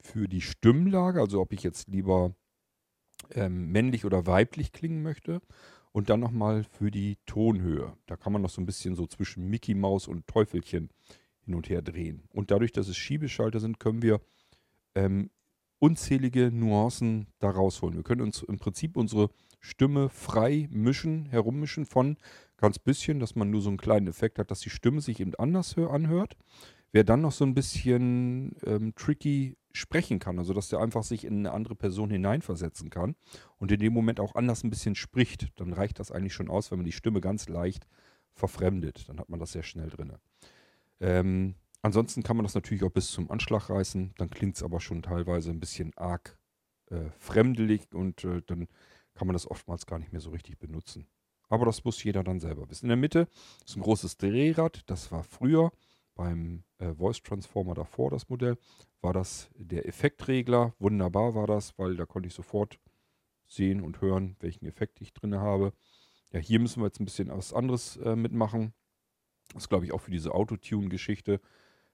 für 0.00 0.28
die 0.28 0.40
Stimmlage, 0.40 1.20
also 1.20 1.40
ob 1.40 1.52
ich 1.52 1.62
jetzt 1.62 1.88
lieber 1.88 2.34
ähm, 3.32 3.72
männlich 3.72 4.04
oder 4.04 4.26
weiblich 4.26 4.72
klingen 4.72 5.02
möchte. 5.02 5.40
Und 5.92 6.08
dann 6.08 6.20
nochmal 6.20 6.62
für 6.62 6.92
die 6.92 7.16
Tonhöhe. 7.26 7.96
Da 8.06 8.16
kann 8.16 8.32
man 8.32 8.42
noch 8.42 8.50
so 8.50 8.60
ein 8.60 8.66
bisschen 8.66 8.94
so 8.94 9.06
zwischen 9.06 9.48
Mickey 9.48 9.74
Maus 9.74 10.06
und 10.06 10.28
Teufelchen 10.28 10.90
hin 11.50 11.56
und 11.56 11.68
her 11.68 11.82
drehen. 11.82 12.22
Und 12.30 12.50
dadurch, 12.50 12.72
dass 12.72 12.88
es 12.88 12.96
Schiebeschalter 12.96 13.60
sind, 13.60 13.80
können 13.80 14.02
wir 14.02 14.20
ähm, 14.94 15.30
unzählige 15.80 16.50
Nuancen 16.52 17.26
da 17.40 17.50
rausholen. 17.50 17.96
Wir 17.96 18.04
können 18.04 18.20
uns 18.20 18.42
im 18.42 18.58
Prinzip 18.58 18.96
unsere 18.96 19.30
Stimme 19.58 20.08
frei 20.08 20.68
mischen, 20.70 21.26
herummischen 21.26 21.86
von 21.86 22.16
ganz 22.56 22.78
bisschen, 22.78 23.18
dass 23.18 23.34
man 23.34 23.50
nur 23.50 23.62
so 23.62 23.68
einen 23.68 23.78
kleinen 23.78 24.06
Effekt 24.06 24.38
hat, 24.38 24.50
dass 24.50 24.60
die 24.60 24.70
Stimme 24.70 25.00
sich 25.00 25.20
eben 25.20 25.34
anders 25.34 25.76
anhört. 25.76 26.36
Wer 26.92 27.04
dann 27.04 27.20
noch 27.20 27.32
so 27.32 27.44
ein 27.44 27.54
bisschen 27.54 28.54
ähm, 28.64 28.94
tricky 28.94 29.56
sprechen 29.72 30.18
kann, 30.18 30.38
also 30.38 30.52
dass 30.52 30.68
der 30.68 30.80
einfach 30.80 31.04
sich 31.04 31.24
in 31.24 31.38
eine 31.38 31.52
andere 31.52 31.76
Person 31.76 32.10
hineinversetzen 32.10 32.90
kann 32.90 33.14
und 33.58 33.70
in 33.70 33.78
dem 33.78 33.92
Moment 33.92 34.18
auch 34.18 34.34
anders 34.34 34.64
ein 34.64 34.70
bisschen 34.70 34.96
spricht, 34.96 35.48
dann 35.56 35.72
reicht 35.72 36.00
das 36.00 36.10
eigentlich 36.10 36.34
schon 36.34 36.50
aus, 36.50 36.70
wenn 36.70 36.78
man 36.78 36.86
die 36.86 36.92
Stimme 36.92 37.20
ganz 37.20 37.48
leicht 37.48 37.86
verfremdet. 38.34 39.08
Dann 39.08 39.20
hat 39.20 39.28
man 39.28 39.38
das 39.38 39.52
sehr 39.52 39.62
schnell 39.62 39.88
drin. 39.88 40.12
Ähm, 41.00 41.54
ansonsten 41.82 42.22
kann 42.22 42.36
man 42.36 42.44
das 42.44 42.54
natürlich 42.54 42.84
auch 42.84 42.90
bis 42.90 43.10
zum 43.10 43.30
Anschlag 43.30 43.70
reißen. 43.70 44.14
Dann 44.16 44.30
klingt 44.30 44.56
es 44.56 44.62
aber 44.62 44.80
schon 44.80 45.02
teilweise 45.02 45.50
ein 45.50 45.60
bisschen 45.60 45.96
arg 45.96 46.38
äh, 46.90 47.10
fremdelig 47.18 47.92
und 47.94 48.24
äh, 48.24 48.42
dann 48.46 48.68
kann 49.14 49.26
man 49.26 49.34
das 49.34 49.50
oftmals 49.50 49.86
gar 49.86 49.98
nicht 49.98 50.12
mehr 50.12 50.20
so 50.20 50.30
richtig 50.30 50.58
benutzen. 50.58 51.06
Aber 51.48 51.66
das 51.66 51.84
muss 51.84 52.02
jeder 52.02 52.22
dann 52.22 52.40
selber 52.40 52.70
wissen. 52.70 52.86
In 52.86 52.90
der 52.90 52.96
Mitte 52.96 53.28
ist 53.66 53.76
ein 53.76 53.82
großes 53.82 54.16
Drehrad. 54.16 54.82
Das 54.86 55.10
war 55.10 55.24
früher 55.24 55.72
beim 56.14 56.64
äh, 56.78 56.92
Voice 56.94 57.22
Transformer 57.22 57.74
davor, 57.74 58.10
das 58.10 58.28
Modell, 58.28 58.56
war 59.00 59.12
das 59.12 59.50
der 59.56 59.86
Effektregler. 59.86 60.74
Wunderbar 60.78 61.34
war 61.34 61.46
das, 61.46 61.76
weil 61.78 61.96
da 61.96 62.06
konnte 62.06 62.28
ich 62.28 62.34
sofort 62.34 62.78
sehen 63.46 63.80
und 63.80 64.00
hören, 64.00 64.36
welchen 64.40 64.66
Effekt 64.66 65.00
ich 65.00 65.12
drin 65.12 65.34
habe. 65.34 65.72
Ja, 66.32 66.38
hier 66.38 66.60
müssen 66.60 66.80
wir 66.80 66.86
jetzt 66.86 67.00
ein 67.00 67.04
bisschen 67.04 67.28
was 67.30 67.52
anderes 67.52 67.96
äh, 67.96 68.14
mitmachen. 68.14 68.72
Das 69.54 69.68
glaube 69.68 69.84
ich 69.84 69.92
auch 69.92 70.00
für 70.00 70.10
diese 70.10 70.34
Autotune-Geschichte. 70.34 71.40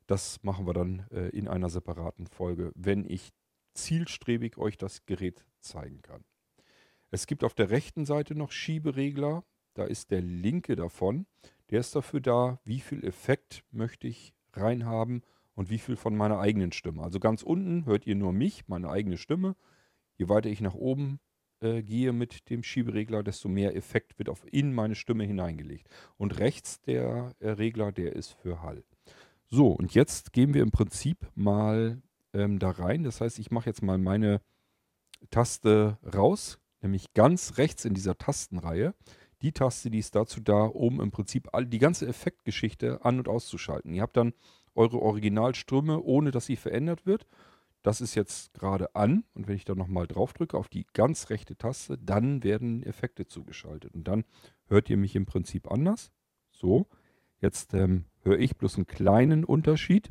Das 0.06 0.42
machen 0.42 0.66
wir 0.66 0.74
dann 0.74 1.06
äh, 1.10 1.28
in 1.30 1.48
einer 1.48 1.68
separaten 1.68 2.26
Folge, 2.26 2.72
wenn 2.74 3.04
ich 3.08 3.32
zielstrebig 3.74 4.58
euch 4.58 4.76
das 4.76 5.06
Gerät 5.06 5.44
zeigen 5.60 6.02
kann. 6.02 6.24
Es 7.10 7.26
gibt 7.26 7.44
auf 7.44 7.54
der 7.54 7.70
rechten 7.70 8.04
Seite 8.04 8.34
noch 8.34 8.52
Schieberegler. 8.52 9.44
Da 9.74 9.84
ist 9.84 10.10
der 10.10 10.22
linke 10.22 10.76
davon. 10.76 11.26
Der 11.70 11.80
ist 11.80 11.94
dafür 11.94 12.20
da, 12.20 12.60
wie 12.64 12.80
viel 12.80 13.04
Effekt 13.04 13.64
möchte 13.70 14.06
ich 14.06 14.34
reinhaben 14.52 15.22
und 15.54 15.70
wie 15.70 15.78
viel 15.78 15.96
von 15.96 16.16
meiner 16.16 16.38
eigenen 16.38 16.72
Stimme. 16.72 17.02
Also 17.02 17.18
ganz 17.20 17.42
unten 17.42 17.84
hört 17.86 18.06
ihr 18.06 18.14
nur 18.14 18.32
mich, 18.32 18.68
meine 18.68 18.90
eigene 18.90 19.18
Stimme. 19.18 19.56
Je 20.16 20.28
weiter 20.28 20.48
ich 20.48 20.60
nach 20.60 20.74
oben 20.74 21.20
äh, 21.60 21.82
gehe 21.82 22.12
mit 22.12 22.50
dem 22.50 22.62
Schieberegler, 22.62 23.22
desto 23.22 23.48
mehr 23.48 23.76
Effekt 23.76 24.18
wird 24.18 24.28
auf 24.28 24.44
in 24.50 24.74
meine 24.74 24.94
Stimme 24.94 25.24
hineingelegt. 25.24 25.88
Und 26.16 26.38
rechts 26.38 26.80
der 26.82 27.34
äh, 27.40 27.50
Regler, 27.50 27.92
der 27.92 28.14
ist 28.14 28.32
für 28.32 28.62
Hall. 28.62 28.84
So, 29.48 29.68
und 29.68 29.94
jetzt 29.94 30.32
gehen 30.32 30.54
wir 30.54 30.62
im 30.62 30.70
Prinzip 30.70 31.26
mal 31.34 32.02
ähm, 32.32 32.58
da 32.58 32.70
rein. 32.70 33.04
Das 33.04 33.20
heißt, 33.20 33.38
ich 33.38 33.50
mache 33.50 33.70
jetzt 33.70 33.82
mal 33.82 33.98
meine 33.98 34.40
Taste 35.30 35.98
raus, 36.14 36.58
nämlich 36.82 37.14
ganz 37.14 37.58
rechts 37.58 37.84
in 37.84 37.94
dieser 37.94 38.18
Tastenreihe. 38.18 38.94
Die 39.42 39.52
Taste, 39.52 39.90
die 39.90 39.98
ist 39.98 40.14
dazu 40.14 40.40
da, 40.40 40.64
um 40.64 41.00
im 41.00 41.10
Prinzip 41.10 41.48
all, 41.52 41.66
die 41.66 41.78
ganze 41.78 42.06
Effektgeschichte 42.06 43.04
an- 43.04 43.18
und 43.18 43.28
auszuschalten. 43.28 43.92
Ihr 43.92 44.02
habt 44.02 44.16
dann 44.16 44.32
eure 44.74 45.00
Originalströme, 45.00 46.02
ohne 46.02 46.30
dass 46.30 46.46
sie 46.46 46.56
verändert 46.56 47.06
wird. 47.06 47.26
Das 47.86 48.00
ist 48.00 48.16
jetzt 48.16 48.52
gerade 48.52 48.96
an 48.96 49.22
und 49.34 49.46
wenn 49.46 49.54
ich 49.54 49.64
da 49.64 49.76
nochmal 49.76 50.08
drauf 50.08 50.32
drücke 50.32 50.58
auf 50.58 50.68
die 50.68 50.88
ganz 50.92 51.30
rechte 51.30 51.56
Taste, 51.56 51.96
dann 51.96 52.42
werden 52.42 52.82
Effekte 52.82 53.26
zugeschaltet. 53.28 53.94
Und 53.94 54.08
dann 54.08 54.24
hört 54.66 54.90
ihr 54.90 54.96
mich 54.96 55.14
im 55.14 55.24
Prinzip 55.24 55.70
anders. 55.70 56.10
So, 56.50 56.88
jetzt 57.40 57.74
ähm, 57.74 58.06
höre 58.22 58.40
ich 58.40 58.56
bloß 58.56 58.74
einen 58.74 58.88
kleinen 58.88 59.44
Unterschied. 59.44 60.10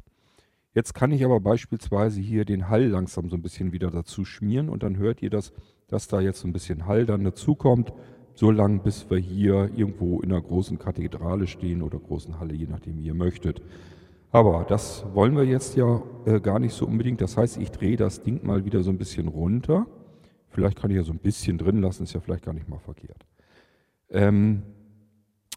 Jetzt 0.73 0.93
kann 0.93 1.11
ich 1.11 1.25
aber 1.25 1.41
beispielsweise 1.41 2.21
hier 2.21 2.45
den 2.45 2.69
Hall 2.69 2.85
langsam 2.85 3.29
so 3.29 3.35
ein 3.35 3.41
bisschen 3.41 3.73
wieder 3.73 3.91
dazu 3.91 4.23
schmieren 4.23 4.69
und 4.69 4.81
dann 4.81 4.95
hört 4.95 5.21
ihr 5.21 5.29
das, 5.29 5.51
dass 5.89 6.07
da 6.07 6.21
jetzt 6.21 6.39
so 6.39 6.47
ein 6.47 6.53
bisschen 6.53 6.85
Hall 6.85 7.05
dann 7.05 7.25
dazukommt, 7.25 7.91
so 8.35 8.51
lange 8.51 8.79
bis 8.79 9.09
wir 9.09 9.17
hier 9.17 9.69
irgendwo 9.75 10.21
in 10.21 10.31
einer 10.31 10.41
großen 10.41 10.79
Kathedrale 10.79 11.45
stehen 11.45 11.81
oder 11.81 11.99
großen 11.99 12.39
Halle, 12.39 12.53
je 12.53 12.67
nachdem 12.67 12.99
wie 12.99 13.07
ihr 13.07 13.13
möchtet. 13.13 13.61
Aber 14.35 14.65
das 14.67 15.05
wollen 15.13 15.37
wir 15.37 15.45
jetzt 15.45 15.77
ja 15.77 16.03
äh, 16.25 16.41
gar 16.41 16.59
nicht 16.59 16.73
so 16.73 16.85
unbedingt. 16.85 17.21
Das 17.21 17.37
heißt, 17.37 17.55
ich 17.55 17.71
drehe 17.71 17.95
das 17.95 18.21
Ding 18.21 18.45
mal 18.45 18.65
wieder 18.65 18.83
so 18.83 18.89
ein 18.89 18.97
bisschen 18.97 19.29
runter. 19.29 19.87
Vielleicht 20.49 20.77
kann 20.77 20.91
ich 20.91 20.97
ja 20.97 21.03
so 21.03 21.13
ein 21.13 21.19
bisschen 21.19 21.57
drin 21.57 21.79
lassen, 21.79 22.03
ist 22.03 22.11
ja 22.11 22.19
vielleicht 22.19 22.43
gar 22.43 22.51
nicht 22.53 22.67
mal 22.67 22.79
verkehrt. 22.79 23.25
Ähm, 24.09 24.63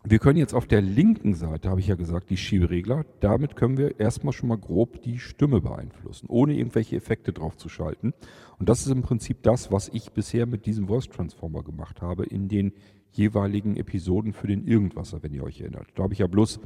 wir 0.04 0.20
können 0.20 0.38
jetzt 0.38 0.54
auf 0.54 0.68
der 0.68 0.80
linken 0.80 1.34
Seite, 1.34 1.70
habe 1.70 1.80
ich 1.80 1.88
ja 1.88 1.96
gesagt, 1.96 2.30
die 2.30 2.36
Schieberegler. 2.36 3.04
Damit 3.18 3.56
können 3.56 3.78
wir 3.78 3.98
erstmal 3.98 4.32
schon 4.32 4.48
mal 4.48 4.58
grob 4.58 5.02
die 5.02 5.18
Stimme 5.18 5.60
beeinflussen, 5.60 6.26
ohne 6.28 6.56
irgendwelche 6.56 6.94
Effekte 6.94 7.32
drauf 7.32 7.56
zu 7.56 7.68
schalten. 7.68 8.14
Und 8.60 8.68
das 8.68 8.86
ist 8.86 8.92
im 8.92 9.02
Prinzip 9.02 9.42
das, 9.42 9.72
was 9.72 9.88
ich 9.88 10.12
bisher 10.12 10.46
mit 10.46 10.66
diesem 10.66 10.86
Voice 10.86 11.08
Transformer 11.08 11.64
gemacht 11.64 12.00
habe 12.00 12.26
in 12.26 12.46
den 12.46 12.72
jeweiligen 13.10 13.76
Episoden 13.76 14.32
für 14.32 14.46
den 14.46 14.68
Irgendwasser, 14.68 15.20
wenn 15.24 15.34
ihr 15.34 15.42
euch 15.42 15.62
erinnert. 15.62 15.88
Da 15.96 16.04
habe 16.04 16.12
ich 16.12 16.20
ja 16.20 16.28
bloß 16.28 16.60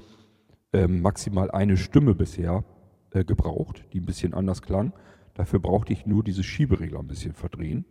ähm, 0.73 1.03
maximal 1.03 1.51
eine 1.51 1.77
Stimme 1.77 2.15
bisher 2.15 2.65
äh, 3.11 3.25
gebraucht, 3.25 3.85
die 3.93 4.01
ein 4.01 4.07
bisschen 4.07 4.35
anders 4.35 4.63
klang. 4.63 4.93
Dafür 5.35 5.61
brauchte 5.61 5.93
ich 5.93 6.07
nur 6.07 6.23
diese 6.23 6.43
Schieberegler 6.43 7.01
ein 7.01 7.09
bisschen 7.09 7.33
verdrehen. 7.33 7.85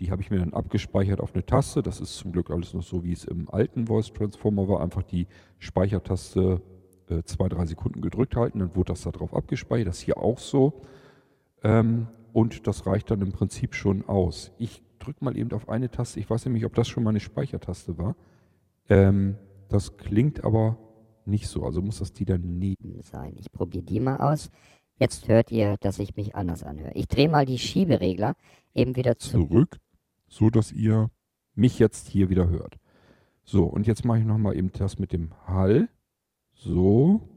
Die 0.00 0.10
habe 0.10 0.22
ich 0.22 0.30
mir 0.30 0.38
dann 0.38 0.54
abgespeichert 0.54 1.20
auf 1.20 1.34
eine 1.34 1.44
Taste. 1.44 1.82
Das 1.82 2.00
ist 2.00 2.16
zum 2.16 2.32
Glück 2.32 2.50
alles 2.50 2.74
noch 2.74 2.82
so, 2.82 3.04
wie 3.04 3.12
es 3.12 3.24
im 3.24 3.48
alten 3.50 3.86
Voice 3.86 4.12
Transformer 4.12 4.68
war. 4.68 4.80
Einfach 4.80 5.02
die 5.02 5.26
Speichertaste 5.58 6.62
äh, 7.08 7.22
zwei, 7.24 7.48
drei 7.48 7.66
Sekunden 7.66 8.00
gedrückt 8.00 8.36
halten, 8.36 8.60
dann 8.60 8.74
wurde 8.74 8.92
das 8.92 9.02
da 9.02 9.10
drauf 9.10 9.34
abgespeichert. 9.34 9.88
Das 9.88 10.00
hier 10.00 10.18
auch 10.18 10.38
so. 10.38 10.82
Ähm, 11.62 12.08
und 12.32 12.66
das 12.66 12.86
reicht 12.86 13.10
dann 13.10 13.20
im 13.20 13.32
Prinzip 13.32 13.74
schon 13.74 14.08
aus. 14.08 14.52
Ich 14.58 14.82
drücke 14.98 15.24
mal 15.24 15.36
eben 15.36 15.52
auf 15.52 15.68
eine 15.68 15.90
Taste. 15.90 16.18
Ich 16.18 16.30
weiß 16.30 16.46
nämlich, 16.46 16.64
ob 16.64 16.74
das 16.74 16.88
schon 16.88 17.04
meine 17.04 17.20
Speichertaste 17.20 17.98
war. 17.98 18.16
Ähm, 18.88 19.36
das 19.68 19.96
klingt 19.96 20.44
aber 20.44 20.78
nicht 21.26 21.48
so. 21.48 21.64
Also 21.64 21.82
muss 21.82 21.98
das 21.98 22.12
die 22.12 22.24
daneben 22.24 23.00
sein. 23.02 23.34
Ich 23.38 23.50
probiere 23.52 23.84
die 23.84 24.00
mal 24.00 24.18
aus. 24.18 24.50
Jetzt 24.98 25.28
hört 25.28 25.50
ihr, 25.50 25.76
dass 25.80 25.98
ich 25.98 26.16
mich 26.16 26.34
anders 26.34 26.62
anhöre. 26.62 26.92
Ich 26.94 27.08
drehe 27.08 27.28
mal 27.28 27.46
die 27.46 27.58
Schieberegler 27.58 28.36
eben 28.74 28.96
wieder 28.96 29.16
zu 29.18 29.30
zurück, 29.30 29.78
so 30.28 30.50
dass 30.50 30.70
ihr 30.72 31.10
mich 31.54 31.78
jetzt 31.78 32.08
hier 32.08 32.30
wieder 32.30 32.48
hört. 32.48 32.78
So, 33.44 33.64
und 33.64 33.86
jetzt 33.86 34.04
mache 34.04 34.20
ich 34.20 34.24
nochmal 34.24 34.56
eben 34.56 34.70
das 34.72 34.98
mit 34.98 35.12
dem 35.12 35.32
Hall. 35.46 35.88
So, 36.52 37.28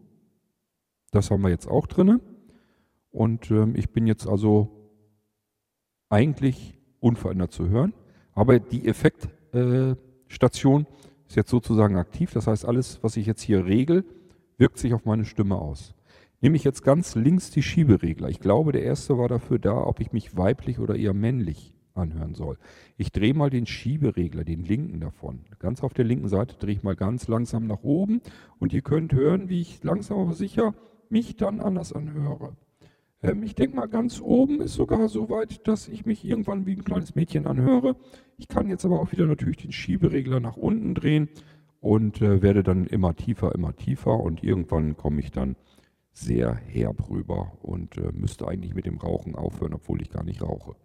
das 1.11 1.31
haben 1.31 1.41
wir 1.41 1.49
jetzt 1.49 1.67
auch 1.67 1.87
drinne. 1.87 2.19
Und 3.09 3.49
ähm, 3.49 3.75
ich 3.75 3.89
bin 3.91 4.05
jetzt 4.07 4.27
also 4.27 4.91
eigentlich 6.09 6.77
unverändert 6.99 7.51
zu 7.51 7.69
hören. 7.69 7.93
Aber 8.33 8.59
die 8.59 8.87
Effektstation 8.87 10.81
äh, 10.83 10.85
ist 11.27 11.35
jetzt 11.35 11.49
sozusagen 11.49 11.97
aktiv. 11.97 12.31
Das 12.33 12.47
heißt, 12.47 12.65
alles, 12.65 12.99
was 13.01 13.17
ich 13.17 13.25
jetzt 13.25 13.41
hier 13.41 13.65
regel, 13.65 14.05
wirkt 14.57 14.77
sich 14.77 14.93
auf 14.93 15.05
meine 15.05 15.25
Stimme 15.25 15.55
aus. 15.55 15.93
Nehme 16.41 16.57
ich 16.57 16.63
jetzt 16.63 16.83
ganz 16.83 17.15
links 17.15 17.49
die 17.51 17.63
Schieberegler. 17.63 18.29
Ich 18.29 18.39
glaube, 18.39 18.71
der 18.71 18.83
erste 18.83 19.17
war 19.17 19.27
dafür 19.27 19.59
da, 19.59 19.75
ob 19.75 19.99
ich 19.99 20.11
mich 20.11 20.37
weiblich 20.37 20.79
oder 20.79 20.95
eher 20.95 21.13
männlich 21.13 21.73
anhören 21.93 22.35
soll. 22.35 22.57
Ich 22.97 23.11
drehe 23.11 23.33
mal 23.33 23.49
den 23.49 23.65
Schieberegler, 23.65 24.43
den 24.43 24.63
linken 24.63 24.99
davon. 24.99 25.45
Ganz 25.59 25.81
auf 25.81 25.93
der 25.93 26.05
linken 26.05 26.27
Seite 26.27 26.55
drehe 26.57 26.75
ich 26.75 26.83
mal 26.83 26.95
ganz 26.95 27.27
langsam 27.27 27.67
nach 27.67 27.83
oben 27.83 28.21
und 28.59 28.73
ihr 28.73 28.81
könnt 28.81 29.13
hören, 29.13 29.49
wie 29.49 29.61
ich 29.61 29.83
langsam 29.83 30.19
aber 30.19 30.33
sicher 30.33 30.73
mich 31.09 31.35
dann 31.37 31.61
anders 31.61 31.93
anhöre. 31.93 32.55
Ähm, 33.29 33.43
ich 33.43 33.55
denke 33.55 33.75
mal, 33.75 33.87
ganz 33.87 34.21
oben 34.21 34.61
ist 34.61 34.73
sogar 34.73 35.07
so 35.09 35.29
weit, 35.29 35.67
dass 35.67 35.87
ich 35.87 36.05
mich 36.05 36.25
irgendwann 36.25 36.65
wie 36.65 36.73
ein 36.73 36.83
kleines 36.83 37.15
Mädchen 37.15 37.47
anhöre. 37.47 37.95
Ich 38.37 38.47
kann 38.47 38.69
jetzt 38.69 38.85
aber 38.85 38.99
auch 38.99 39.11
wieder 39.11 39.25
natürlich 39.25 39.57
den 39.57 39.71
Schieberegler 39.71 40.39
nach 40.39 40.57
unten 40.57 40.93
drehen 40.93 41.29
und 41.79 42.21
äh, 42.21 42.41
werde 42.41 42.63
dann 42.63 42.85
immer 42.85 43.15
tiefer, 43.15 43.53
immer 43.55 43.75
tiefer 43.75 44.19
und 44.19 44.43
irgendwann 44.43 44.97
komme 44.97 45.19
ich 45.19 45.31
dann 45.31 45.55
sehr 46.11 46.55
herb 46.55 47.09
rüber 47.09 47.53
und 47.61 47.97
äh, 47.97 48.11
müsste 48.13 48.47
eigentlich 48.47 48.73
mit 48.73 48.85
dem 48.85 48.97
Rauchen 48.97 49.35
aufhören, 49.35 49.73
obwohl 49.73 50.01
ich 50.01 50.09
gar 50.09 50.23
nicht 50.23 50.41
rauche. 50.41 50.75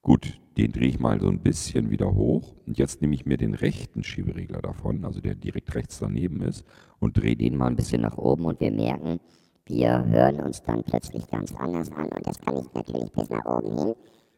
Gut, 0.00 0.40
den 0.56 0.72
drehe 0.72 0.88
ich 0.88 0.98
mal 0.98 1.20
so 1.20 1.28
ein 1.28 1.38
bisschen 1.38 1.90
wieder 1.90 2.12
hoch 2.12 2.54
und 2.66 2.76
jetzt 2.78 3.00
nehme 3.00 3.14
ich 3.14 3.24
mir 3.24 3.36
den 3.36 3.54
rechten 3.54 4.02
Schieberegler 4.02 4.60
davon, 4.60 5.04
also 5.04 5.20
der 5.20 5.36
direkt 5.36 5.74
rechts 5.74 6.00
daneben 6.00 6.42
ist 6.42 6.64
und 6.98 7.16
drehe 7.16 7.36
den 7.36 7.56
mal 7.56 7.68
ein 7.68 7.76
bisschen 7.76 8.02
nach 8.02 8.18
oben 8.18 8.46
und 8.46 8.60
wir 8.60 8.72
merken, 8.72 9.20
wir 9.66 10.04
hören 10.04 10.40
uns 10.40 10.62
dann 10.62 10.82
plötzlich 10.82 11.26
ganz 11.28 11.54
anders 11.54 11.90
an 11.92 12.06
und 12.06 12.26
das 12.26 12.38
kann 12.40 12.56
ich 12.56 12.72
natürlich 12.74 13.12
bis 13.12 13.30
nach 13.30 13.44
oben 13.44 13.78
hin. 13.78 13.94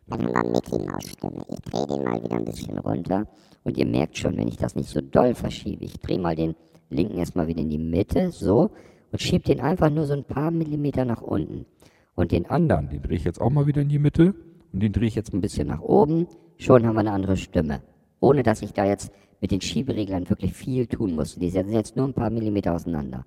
Dann 0.07 0.23
haben 0.23 0.35
wir 0.35 0.51
Mickey 0.51 0.79
Maus 0.87 1.05
Stimme. 1.05 1.45
Ich 1.49 1.61
drehe 1.63 1.87
den 1.87 2.05
mal 2.05 2.23
wieder 2.23 2.37
ein 2.37 2.45
bisschen 2.45 2.79
runter 2.79 3.27
und 3.63 3.79
ihr 3.79 3.87
merkt 3.87 4.19
schon, 4.19 4.37
wenn 4.37 4.49
ich 4.49 4.59
das 4.59 4.75
nicht 4.75 4.89
so 4.89 5.01
doll 5.01 5.35
verschiebe, 5.35 5.85
ich 5.85 5.99
drehe 5.99 6.19
mal 6.19 6.37
den 6.37 6.55
linken 6.91 7.19
erstmal 7.19 7.47
wieder 7.47 7.61
in 7.61 7.71
die 7.71 7.79
Mitte, 7.79 8.31
so, 8.31 8.71
und 9.13 9.21
schiebe 9.21 9.45
den 9.45 9.61
einfach 9.61 9.91
nur 9.91 10.05
so 10.05 10.13
ein 10.13 10.25
paar 10.25 10.51
Millimeter 10.51 11.05
nach 11.05 11.23
unten. 11.23 11.67
Und 12.15 12.33
den 12.33 12.47
anderen, 12.47 12.91
den 12.91 13.03
drehe 13.03 13.17
ich 13.17 13.25
jetzt 13.25 13.41
auch 13.41 13.51
mal 13.51 13.67
wieder 13.67 13.83
in 13.83 13.89
die 13.89 13.99
Mitte 13.99 14.35
und 14.73 14.83
den 14.83 14.93
drehe 14.93 15.09
ich 15.09 15.15
jetzt 15.15 15.33
ein 15.33 15.41
bisschen 15.41 15.69
nach 15.69 15.81
oben. 15.81 16.27
Schon 16.59 16.87
haben 16.87 16.95
wir 16.95 17.01
eine 17.01 17.13
andere 17.13 17.37
Stimme. 17.37 17.81
Ohne 18.21 18.43
dass 18.43 18.63
ich 18.63 18.73
da 18.73 18.85
jetzt 18.85 19.13
mit 19.41 19.51
den 19.51 19.61
Schiebereglern 19.61 20.29
wirklich 20.29 20.53
viel 20.53 20.87
tun 20.87 21.15
muss. 21.15 21.37
Die 21.37 21.51
sind 21.51 21.71
jetzt 21.71 21.97
nur 21.97 22.07
ein 22.07 22.15
paar 22.15 22.31
Millimeter 22.31 22.75
auseinander. 22.75 23.25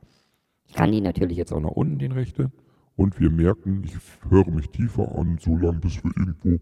Ich 0.68 0.74
kann 0.74 0.92
die 0.92 1.02
natürlich 1.02 1.38
jetzt 1.38 1.52
auch 1.52 1.60
nach 1.60 1.72
unten, 1.72 2.00
den 2.00 2.12
rechte. 2.12 2.52
Und 2.96 3.20
wir 3.20 3.30
merken, 3.30 3.84
ich 3.86 3.96
höre 4.30 4.50
mich 4.52 4.70
tiefer 4.70 5.18
an, 5.18 5.38
so 5.40 5.56
lange 5.56 5.80
bis 5.80 6.04
wir 6.04 6.12
irgendwo 6.18 6.60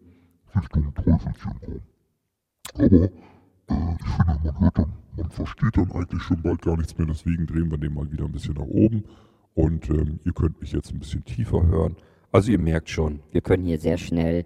Richtung 0.55 0.93
Teufelchen 0.93 1.59
kommen. 1.59 1.81
Aber 2.73 3.03
äh, 3.67 3.95
ich 3.99 4.09
finde, 4.09 4.43
man 4.43 4.59
hört 4.59 4.77
dann 4.77 4.93
man 5.17 5.29
versteht 5.29 5.77
dann 5.77 5.91
eigentlich 5.91 6.21
schon 6.21 6.41
bald 6.41 6.61
gar 6.61 6.77
nichts 6.77 6.97
mehr, 6.97 7.07
deswegen 7.07 7.45
drehen 7.47 7.71
wir 7.71 7.77
den 7.77 7.93
mal 7.93 8.11
wieder 8.11 8.25
ein 8.25 8.31
bisschen 8.31 8.55
nach 8.55 8.65
oben. 8.65 9.05
Und 9.53 9.89
ähm, 9.89 10.19
ihr 10.25 10.33
könnt 10.33 10.59
mich 10.59 10.73
jetzt 10.73 10.91
ein 10.91 10.99
bisschen 10.99 11.23
tiefer 11.23 11.65
hören. 11.65 11.95
Also 12.31 12.51
ihr 12.51 12.59
merkt 12.59 12.89
schon, 12.89 13.21
wir 13.31 13.41
können 13.41 13.63
hier 13.63 13.79
sehr 13.79 13.97
schnell 13.97 14.45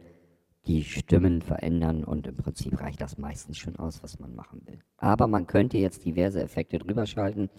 die 0.67 0.83
Stimmen 0.83 1.41
verändern 1.41 2.03
und 2.03 2.27
im 2.27 2.35
Prinzip 2.35 2.79
reicht 2.79 3.01
das 3.01 3.17
meistens 3.17 3.57
schon 3.57 3.77
aus, 3.77 4.03
was 4.03 4.19
man 4.19 4.35
machen 4.35 4.61
will. 4.65 4.79
Aber 4.97 5.25
man 5.25 5.47
könnte 5.47 5.79
jetzt 5.79 6.05
diverse 6.05 6.43
Effekte 6.43 6.77
drüber 6.77 7.07
schalten. 7.07 7.49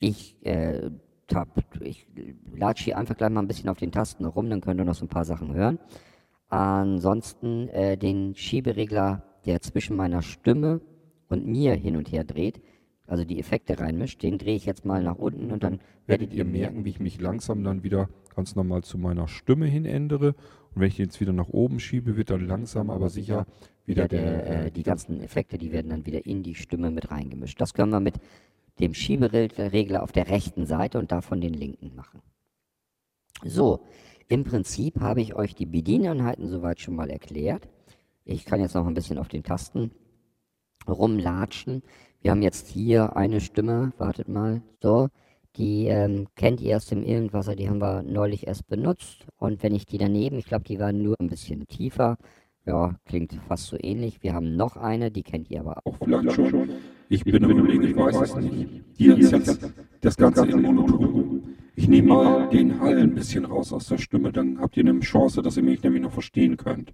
Ich, 0.00 0.34
äh, 0.44 0.90
tab, 1.28 1.48
ich 1.80 2.06
latsche 2.54 2.84
hier 2.84 2.98
einfach 2.98 3.16
gleich 3.16 3.30
mal 3.30 3.40
ein 3.40 3.48
bisschen 3.48 3.68
auf 3.68 3.78
den 3.78 3.92
Tasten 3.92 4.24
rum, 4.24 4.50
dann 4.50 4.60
könnt 4.60 4.80
ihr 4.80 4.84
noch 4.84 4.94
so 4.94 5.04
ein 5.04 5.08
paar 5.08 5.24
Sachen 5.24 5.54
hören. 5.54 5.78
Ansonsten 6.48 7.68
äh, 7.68 7.96
den 7.96 8.34
Schieberegler, 8.34 9.22
der 9.46 9.60
zwischen 9.60 9.96
meiner 9.96 10.22
Stimme 10.22 10.80
und 11.28 11.46
mir 11.46 11.74
hin 11.74 11.96
und 11.96 12.10
her 12.10 12.24
dreht, 12.24 12.60
also 13.06 13.24
die 13.24 13.38
Effekte 13.38 13.78
reinmischt, 13.78 14.22
den 14.22 14.38
drehe 14.38 14.56
ich 14.56 14.66
jetzt 14.66 14.84
mal 14.84 15.02
nach 15.02 15.16
unten 15.16 15.50
und 15.50 15.62
dann 15.62 15.80
werdet 16.06 16.34
ihr 16.34 16.44
merken, 16.44 16.84
wie 16.84 16.90
ich 16.90 17.00
mich 17.00 17.20
langsam 17.20 17.64
dann 17.64 17.82
wieder 17.82 18.08
ganz 18.34 18.54
normal 18.54 18.82
zu 18.82 18.98
meiner 18.98 19.28
Stimme 19.28 19.66
hin 19.66 19.84
ändere. 19.84 20.28
Und 20.74 20.82
wenn 20.82 20.88
ich 20.88 20.96
den 20.96 21.06
jetzt 21.06 21.20
wieder 21.20 21.32
nach 21.32 21.48
oben 21.48 21.80
schiebe, 21.80 22.16
wird 22.16 22.30
dann 22.30 22.46
langsam 22.46 22.90
aber 22.90 23.08
sicher 23.08 23.46
wieder 23.86 24.06
der, 24.06 24.66
äh, 24.66 24.70
die 24.70 24.82
ganzen 24.82 25.20
Effekte, 25.20 25.56
die 25.56 25.72
werden 25.72 25.90
dann 25.90 26.06
wieder 26.06 26.24
in 26.26 26.42
die 26.42 26.54
Stimme 26.54 26.90
mit 26.90 27.10
reingemischt. 27.10 27.60
Das 27.60 27.72
können 27.72 27.90
wir 27.90 28.00
mit 28.00 28.20
dem 28.80 28.94
Schieberegler 28.94 30.02
auf 30.02 30.12
der 30.12 30.28
rechten 30.28 30.66
Seite 30.66 30.98
und 30.98 31.12
davon 31.12 31.40
den 31.40 31.54
linken 31.54 31.94
machen. 31.94 32.22
So, 33.44 33.80
im 34.28 34.44
Prinzip 34.44 35.00
habe 35.00 35.20
ich 35.20 35.34
euch 35.34 35.54
die 35.54 35.66
Bedieneinheiten 35.66 36.48
soweit 36.48 36.80
schon 36.80 36.96
mal 36.96 37.10
erklärt. 37.10 37.68
Ich 38.24 38.44
kann 38.44 38.60
jetzt 38.60 38.74
noch 38.74 38.86
ein 38.86 38.94
bisschen 38.94 39.18
auf 39.18 39.28
den 39.28 39.42
Tasten 39.42 39.90
rumlatschen. 40.86 41.82
Wir 42.20 42.32
haben 42.32 42.42
jetzt 42.42 42.68
hier 42.68 43.16
eine 43.16 43.40
Stimme, 43.40 43.92
wartet 43.96 44.28
mal, 44.28 44.62
so, 44.82 45.08
die 45.56 45.86
ähm, 45.86 46.28
kennt 46.36 46.60
ihr 46.60 46.76
aus 46.76 46.86
dem 46.86 47.02
Irgendwasser, 47.02 47.56
die 47.56 47.68
haben 47.68 47.80
wir 47.80 48.02
neulich 48.02 48.46
erst 48.46 48.66
benutzt. 48.68 49.26
Und 49.38 49.62
wenn 49.62 49.74
ich 49.74 49.86
die 49.86 49.98
daneben, 49.98 50.38
ich 50.38 50.46
glaube, 50.46 50.64
die 50.64 50.78
war 50.78 50.92
nur 50.92 51.16
ein 51.20 51.28
bisschen 51.28 51.66
tiefer, 51.66 52.18
ja, 52.68 52.94
klingt 53.06 53.34
fast 53.48 53.66
so 53.66 53.76
ähnlich. 53.80 54.22
Wir 54.22 54.34
haben 54.34 54.54
noch 54.54 54.76
eine, 54.76 55.10
die 55.10 55.22
kennt 55.22 55.50
ihr 55.50 55.60
aber 55.60 55.78
auch. 55.84 55.96
Vielleicht 56.04 56.32
schon. 56.32 56.68
Ich 57.08 57.24
bin 57.24 57.42
am 57.42 57.50
überlegen, 57.50 57.84
ich 57.84 57.96
weiß 57.96 58.20
es 58.20 58.36
nicht. 58.36 58.82
Hier 58.96 59.16
ist 59.16 59.32
jetzt 59.32 59.72
das 60.02 60.16
Ganze 60.16 60.46
in 60.46 60.60
Monoton. 60.60 61.42
Ich 61.74 61.88
nehme 61.88 62.08
mal 62.08 62.48
den 62.50 62.78
Hall 62.80 62.98
ein 62.98 63.14
bisschen 63.14 63.46
raus 63.46 63.72
aus 63.72 63.86
der 63.86 63.98
Stimme, 63.98 64.32
dann 64.32 64.60
habt 64.60 64.76
ihr 64.76 64.84
eine 64.86 64.98
Chance, 65.00 65.40
dass 65.42 65.56
ihr 65.56 65.62
mich 65.62 65.82
nämlich 65.82 66.02
noch 66.02 66.12
verstehen 66.12 66.56
könnt. 66.56 66.92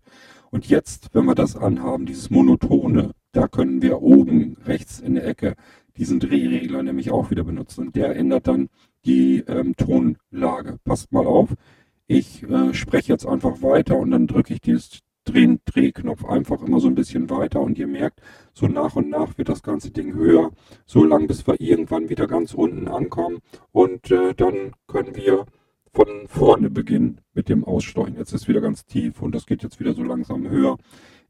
Und 0.50 0.68
jetzt, 0.68 1.08
wenn 1.14 1.24
wir 1.24 1.34
das 1.34 1.56
anhaben, 1.56 2.06
dieses 2.06 2.30
Monotone, 2.30 3.10
da 3.32 3.48
können 3.48 3.82
wir 3.82 4.02
oben 4.02 4.56
rechts 4.66 5.00
in 5.00 5.14
der 5.14 5.26
Ecke 5.26 5.54
diesen 5.96 6.20
Drehregler 6.20 6.82
nämlich 6.82 7.10
auch 7.10 7.30
wieder 7.30 7.44
benutzen. 7.44 7.86
Und 7.86 7.96
der 7.96 8.14
ändert 8.14 8.46
dann 8.46 8.68
die 9.04 9.42
ähm, 9.48 9.74
Tonlage. 9.74 10.78
Passt 10.84 11.12
mal 11.12 11.26
auf. 11.26 11.54
Ich 12.06 12.42
äh, 12.42 12.74
spreche 12.74 13.12
jetzt 13.12 13.26
einfach 13.26 13.62
weiter 13.62 13.96
und 13.96 14.10
dann 14.10 14.26
drücke 14.26 14.52
ich 14.52 14.60
dieses 14.60 15.00
Drehknopf 15.24 16.24
einfach 16.24 16.62
immer 16.62 16.80
so 16.80 16.88
ein 16.88 16.94
bisschen 16.94 17.30
weiter 17.30 17.60
und 17.60 17.78
ihr 17.78 17.86
merkt, 17.86 18.20
so 18.52 18.66
nach 18.66 18.96
und 18.96 19.08
nach 19.08 19.38
wird 19.38 19.48
das 19.48 19.62
ganze 19.62 19.90
Ding 19.90 20.14
höher, 20.14 20.50
so 20.86 21.04
lang 21.04 21.26
bis 21.26 21.46
wir 21.46 21.60
irgendwann 21.60 22.08
wieder 22.08 22.26
ganz 22.26 22.54
unten 22.54 22.88
ankommen 22.88 23.38
und 23.72 24.10
äh, 24.10 24.34
dann 24.34 24.72
können 24.86 25.16
wir 25.16 25.46
von 25.92 26.26
vorne 26.26 26.70
beginnen 26.70 27.20
mit 27.34 27.48
dem 27.48 27.64
Aussteuern. 27.64 28.16
Jetzt 28.16 28.32
ist 28.32 28.48
wieder 28.48 28.60
ganz 28.60 28.84
tief 28.84 29.22
und 29.22 29.34
das 29.34 29.46
geht 29.46 29.62
jetzt 29.62 29.78
wieder 29.78 29.94
so 29.94 30.02
langsam 30.02 30.48
höher. 30.48 30.76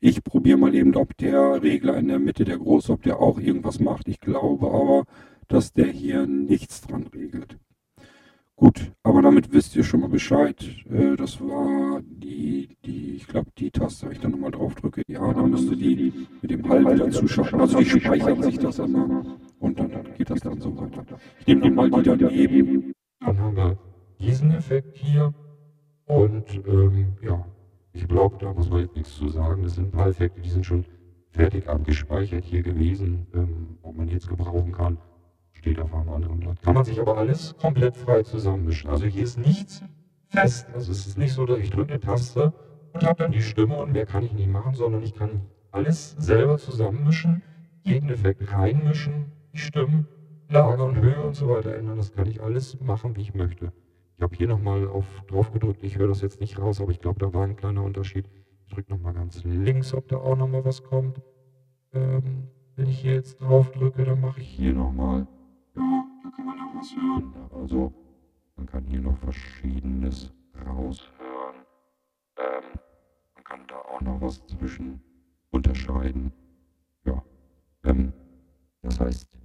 Ich 0.01 0.25
probiere 0.25 0.59
mal 0.59 0.75
eben, 0.75 0.95
ob 0.97 1.17
der 1.17 1.63
Regler 1.63 1.97
in 1.97 2.09
der 2.09 2.19
Mitte, 2.19 2.45
der 2.45 2.59
große, 2.59 2.93
ob 2.93 3.03
der 3.03 3.21
auch 3.21 3.39
irgendwas 3.39 3.79
macht. 3.79 4.09
Ich 4.09 4.21
glaube 4.21 4.67
aber, 4.67 5.05
dass 5.49 5.73
der 5.73 5.87
hier 5.87 6.27
nichts 6.27 6.81
dran 6.81 7.07
regelt. 7.07 7.59
Gut, 8.57 8.93
aber 9.03 9.21
damit 9.21 9.53
wisst 9.53 9.75
ihr 9.75 9.83
schon 9.83 10.01
mal 10.01 10.09
Bescheid. 10.09 10.57
Äh, 10.89 11.17
das 11.17 11.41
war 11.41 12.01
die, 12.03 12.77
die, 12.85 13.17
ich 13.17 13.27
glaube, 13.27 13.51
die 13.59 13.71
Taste, 13.71 14.07
wenn 14.07 14.13
ich 14.13 14.21
dann 14.21 14.31
nochmal 14.31 14.53
drauf 14.53 14.77
drücke. 14.77 15.03
Ja, 15.09 15.33
dann 15.33 15.51
müsste 15.51 15.77
die 15.77 16.13
mit 16.41 16.51
dem 16.53 16.69
Hall 16.69 16.85
wieder 16.95 17.11
zuschalten. 17.11 17.61
Also 17.61 17.79
die 17.79 17.87
speichern 17.87 18.43
sich 18.43 18.59
das 18.59 18.79
immer 18.79 19.39
und 19.59 19.79
dann 19.79 19.91
geht 20.17 20.31
das 20.31 20.41
dann 20.41 20.61
so 20.61 20.77
weiter. 20.77 21.05
Ich 21.41 21.57
nehme 21.57 21.71
nochmal 21.71 22.03
die 22.03 22.17
daneben. 22.17 22.93
Dann 23.21 23.39
haben 23.41 23.57
wir 23.57 23.79
diesen 24.21 24.53
Effekt 24.53 24.97
hier 24.99 25.35
und 26.07 26.45
ähm, 26.67 27.15
ja, 27.23 27.45
ich 27.93 28.07
glaube, 28.07 28.37
da 28.39 28.53
muss 28.53 28.71
man 28.71 28.83
jetzt 28.83 28.95
nichts 28.95 29.17
zu 29.17 29.29
sagen. 29.31 29.65
Das 29.65 29.75
sind 29.75 29.89
ein 29.89 29.91
paar 29.91 30.09
Effekte, 30.09 30.41
die 30.41 30.51
sind 30.51 30.65
schon 30.65 30.85
fertig 31.31 31.69
abgespeichert 31.69 32.45
hier 32.45 32.63
gewesen, 32.63 33.27
ähm, 33.35 33.79
ob 33.83 33.97
man 33.97 34.07
jetzt 34.09 34.29
gebrauchen 34.29 34.71
kann 34.71 34.99
steht 35.65 35.81
auf 35.81 35.95
einem 35.95 36.11
anderen 36.11 36.41
Blatt. 36.41 36.61
Kann 36.61 36.75
man 36.75 36.85
sich 36.85 37.01
aber 37.01 37.17
alles 37.17 37.57
komplett 37.57 37.97
frei 37.97 38.23
zusammenmischen. 38.23 38.91
Also 38.91 39.07
hier 39.07 39.23
ist 39.23 39.39
nichts 39.39 39.83
fest. 40.29 40.67
Also 40.75 40.93
es 40.93 41.07
ist 41.07 41.17
nicht 41.17 41.33
so, 41.33 41.47
dass 41.47 41.59
ich 41.59 41.71
drücke 41.71 41.93
eine 41.93 42.01
Taste 42.01 42.53
und 42.93 43.03
habe 43.03 43.23
dann 43.23 43.33
die 43.33 43.41
Stimme 43.41 43.79
und 43.79 43.93
mehr 43.93 44.05
kann 44.05 44.25
ich 44.25 44.35
nicht 44.35 44.51
machen, 44.51 44.75
sondern 44.75 45.03
ich 45.03 45.15
kann 45.15 45.41
alles 45.71 46.17
selber 46.19 46.59
zusammenmischen, 46.59 47.43
jeden 47.83 48.11
Effekt 48.11 48.53
reinmischen, 48.53 49.33
die 49.55 49.59
Stimmen, 49.59 50.07
Lage 50.51 50.85
und 50.85 50.97
Höhe 51.01 51.23
und 51.23 51.35
so 51.35 51.49
weiter 51.49 51.75
ändern. 51.75 51.97
Das 51.97 52.13
kann 52.13 52.27
ich 52.27 52.43
alles 52.43 52.79
machen, 52.83 53.17
wie 53.17 53.23
ich 53.23 53.35
möchte. 53.35 53.73
Ich 54.19 54.23
habe 54.23 54.37
hier 54.37 54.49
nochmal 54.49 54.87
drauf 55.29 55.51
gedrückt, 55.51 55.83
ich 55.83 55.97
höre 55.97 56.09
das 56.09 56.21
jetzt 56.21 56.43
nicht 56.43 56.59
raus, 56.59 56.83
aber 56.83 56.91
ich 56.91 57.01
glaube, 57.01 57.21
da 57.21 57.33
war 57.33 57.45
ein 57.45 57.57
kleiner 57.57 57.83
Unterschied. 57.83 58.29
Ich 58.67 58.75
drücke 58.75 58.93
nochmal 58.93 59.15
ganz 59.15 59.43
links, 59.45 59.95
ob 59.95 60.09
da 60.09 60.19
auch 60.19 60.37
nochmal 60.37 60.67
was 60.67 60.83
kommt. 60.83 61.23
Ähm, 61.95 62.49
wenn 62.77 62.87
ich 62.87 62.99
hier 62.99 63.15
jetzt 63.15 63.41
drauf 63.41 63.71
drücke, 63.73 64.05
dann 64.05 64.21
mache 64.21 64.41
ich 64.41 64.49
hier 64.49 64.75
nochmal 64.75 65.27
ja, 65.77 66.07
da 66.23 66.31
kann 66.31 66.47
man 66.47 66.61
auch 66.61 66.75
was 66.75 66.95
hören. 66.97 67.35
Also 67.53 67.93
man 68.57 68.67
kann 68.67 68.85
hier 68.87 69.01
noch 69.01 69.17
Verschiedenes 69.19 70.33
raushören. 70.67 71.57
Ähm, 72.37 72.65
man 73.35 73.45
kann 73.45 73.67
da 73.67 73.77
auch 73.77 74.01
noch 74.01 74.21
was 74.21 74.45
zwischen 74.47 75.03
unterscheiden. 75.51 76.33
Ja. 77.05 77.25
Ähm, 77.85 78.13
das 78.83 79.01
heißt, 79.01 79.39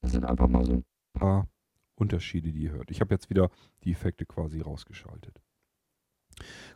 das 0.00 0.12
sind 0.12 0.24
einfach 0.24 0.48
mal 0.48 0.64
so 0.64 0.74
ein 0.74 0.84
paar 1.12 1.48
Unterschiede, 1.96 2.52
die 2.52 2.64
ihr 2.64 2.72
hört. 2.72 2.90
Ich 2.90 3.00
habe 3.00 3.14
jetzt 3.14 3.30
wieder 3.30 3.50
die 3.84 3.92
Effekte 3.92 4.26
quasi 4.26 4.60
rausgeschaltet. 4.60 5.40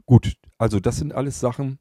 Gut, 0.07 0.37
also 0.59 0.81
das 0.81 0.97
sind 0.97 1.13
alles 1.13 1.41
Sachen, 1.41 1.79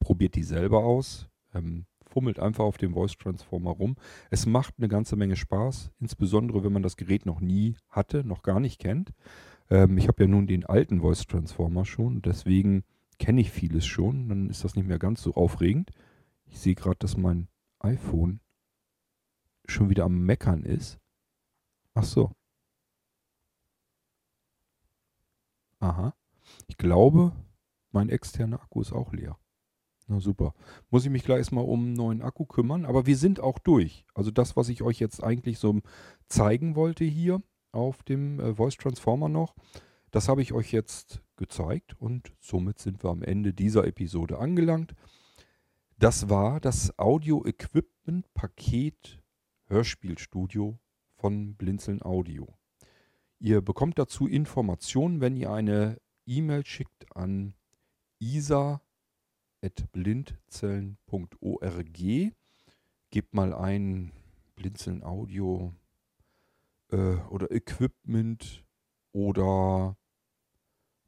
probiert 0.00 0.34
die 0.34 0.42
selber 0.42 0.84
aus. 0.84 1.28
Ähm, 1.54 1.86
fummelt 2.10 2.40
einfach 2.40 2.64
auf 2.64 2.78
dem 2.78 2.94
Voice 2.94 3.16
Transformer 3.16 3.70
rum. 3.70 3.96
Es 4.30 4.46
macht 4.46 4.74
eine 4.78 4.88
ganze 4.88 5.16
Menge 5.16 5.36
Spaß, 5.36 5.90
insbesondere 6.00 6.64
wenn 6.64 6.72
man 6.72 6.82
das 6.82 6.96
Gerät 6.96 7.26
noch 7.26 7.40
nie 7.40 7.76
hatte, 7.88 8.24
noch 8.24 8.42
gar 8.42 8.60
nicht 8.60 8.80
kennt. 8.80 9.12
Ähm, 9.70 9.96
ich 9.96 10.08
habe 10.08 10.24
ja 10.24 10.28
nun 10.28 10.46
den 10.46 10.66
alten 10.66 11.00
Voice 11.00 11.26
Transformer 11.26 11.84
schon, 11.84 12.22
deswegen 12.22 12.84
kenne 13.18 13.40
ich 13.40 13.50
vieles 13.50 13.86
schon. 13.86 14.28
Dann 14.28 14.50
ist 14.50 14.64
das 14.64 14.74
nicht 14.74 14.88
mehr 14.88 14.98
ganz 14.98 15.22
so 15.22 15.34
aufregend. 15.34 15.90
Ich 16.46 16.58
sehe 16.58 16.74
gerade, 16.74 16.96
dass 16.98 17.16
mein 17.16 17.48
iPhone 17.78 18.40
schon 19.66 19.88
wieder 19.88 20.04
am 20.04 20.18
Meckern 20.24 20.64
ist. 20.64 20.98
Ach 21.94 22.02
so. 22.02 22.32
Aha. 25.78 26.14
Ich 26.66 26.76
glaube, 26.76 27.32
mein 27.92 28.08
externer 28.08 28.60
Akku 28.60 28.80
ist 28.80 28.92
auch 28.92 29.12
leer. 29.12 29.38
Na 30.10 30.18
super. 30.18 30.54
Muss 30.90 31.04
ich 31.04 31.10
mich 31.10 31.22
gleich 31.22 31.38
erstmal 31.38 31.64
um 31.64 31.84
einen 31.84 31.92
neuen 31.92 32.20
Akku 32.20 32.44
kümmern. 32.44 32.84
Aber 32.84 33.06
wir 33.06 33.16
sind 33.16 33.38
auch 33.38 33.60
durch. 33.60 34.04
Also 34.12 34.32
das, 34.32 34.56
was 34.56 34.68
ich 34.68 34.82
euch 34.82 34.98
jetzt 34.98 35.22
eigentlich 35.22 35.60
so 35.60 35.78
zeigen 36.26 36.74
wollte 36.74 37.04
hier 37.04 37.40
auf 37.70 38.02
dem 38.02 38.40
äh, 38.40 38.56
Voice 38.56 38.76
Transformer 38.76 39.28
noch, 39.28 39.54
das 40.10 40.28
habe 40.28 40.42
ich 40.42 40.52
euch 40.52 40.72
jetzt 40.72 41.22
gezeigt 41.36 41.94
und 42.00 42.32
somit 42.40 42.80
sind 42.80 43.04
wir 43.04 43.10
am 43.10 43.22
Ende 43.22 43.54
dieser 43.54 43.86
Episode 43.86 44.40
angelangt. 44.40 44.96
Das 45.96 46.28
war 46.28 46.58
das 46.58 46.98
Audio-Equipment-Paket 46.98 49.22
Hörspielstudio 49.66 50.76
von 51.14 51.54
Blinzeln 51.54 52.02
Audio. 52.02 52.48
Ihr 53.38 53.60
bekommt 53.60 54.00
dazu 54.00 54.26
Informationen, 54.26 55.20
wenn 55.20 55.36
ihr 55.36 55.52
eine 55.52 56.00
E-Mail 56.26 56.66
schickt 56.66 57.16
an 57.16 57.54
isa.blindzellen.org. 59.62 62.32
Gebt 63.10 63.34
mal 63.34 63.54
ein 63.54 64.12
Blinzeln 64.56 65.02
Audio 65.02 65.74
äh, 66.92 67.16
oder 67.28 67.50
Equipment 67.50 68.64
oder 69.12 69.96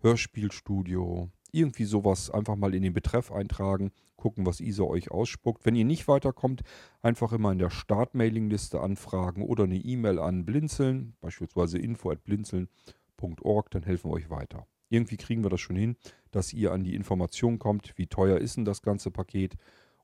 Hörspielstudio. 0.01 1.31
Irgendwie 1.53 1.85
sowas 1.85 2.31
einfach 2.31 2.57
mal 2.57 2.75
in 2.75 2.83
den 2.83 2.95
Betreff 2.95 3.31
eintragen, 3.31 3.93
gucken, 4.17 4.47
was 4.47 4.61
ISA 4.61 4.85
euch 4.85 5.11
ausspuckt. 5.11 5.67
Wenn 5.67 5.77
ihr 5.77 5.85
nicht 5.85 6.09
weiterkommt, 6.09 6.63
einfach 7.03 7.33
immer 7.33 7.53
in 7.53 7.59
der 7.59 7.71
Start-Mailing-Liste 7.71 8.81
anfragen 8.81 9.43
oder 9.43 9.65
eine 9.65 9.77
E-Mail 9.77 10.19
an 10.19 10.47
Blinzeln, 10.47 11.15
beispielsweise 11.21 11.79
info.blinzeln.org, 11.79 13.71
dann 13.71 13.83
helfen 13.83 14.11
wir 14.11 14.15
euch 14.15 14.31
weiter. 14.31 14.67
Irgendwie 14.93 15.17
kriegen 15.17 15.43
wir 15.43 15.51
das 15.51 15.61
schon 15.61 15.77
hin, 15.77 15.97
dass 16.31 16.53
ihr 16.53 16.73
an 16.73 16.85
die 16.85 16.95
Information 16.95 17.59
kommt, 17.59 17.97
wie 17.97 18.07
teuer 18.07 18.39
ist 18.39 18.57
denn 18.57 18.65
das 18.65 18.83
ganze 18.83 19.11
Paket 19.11 19.57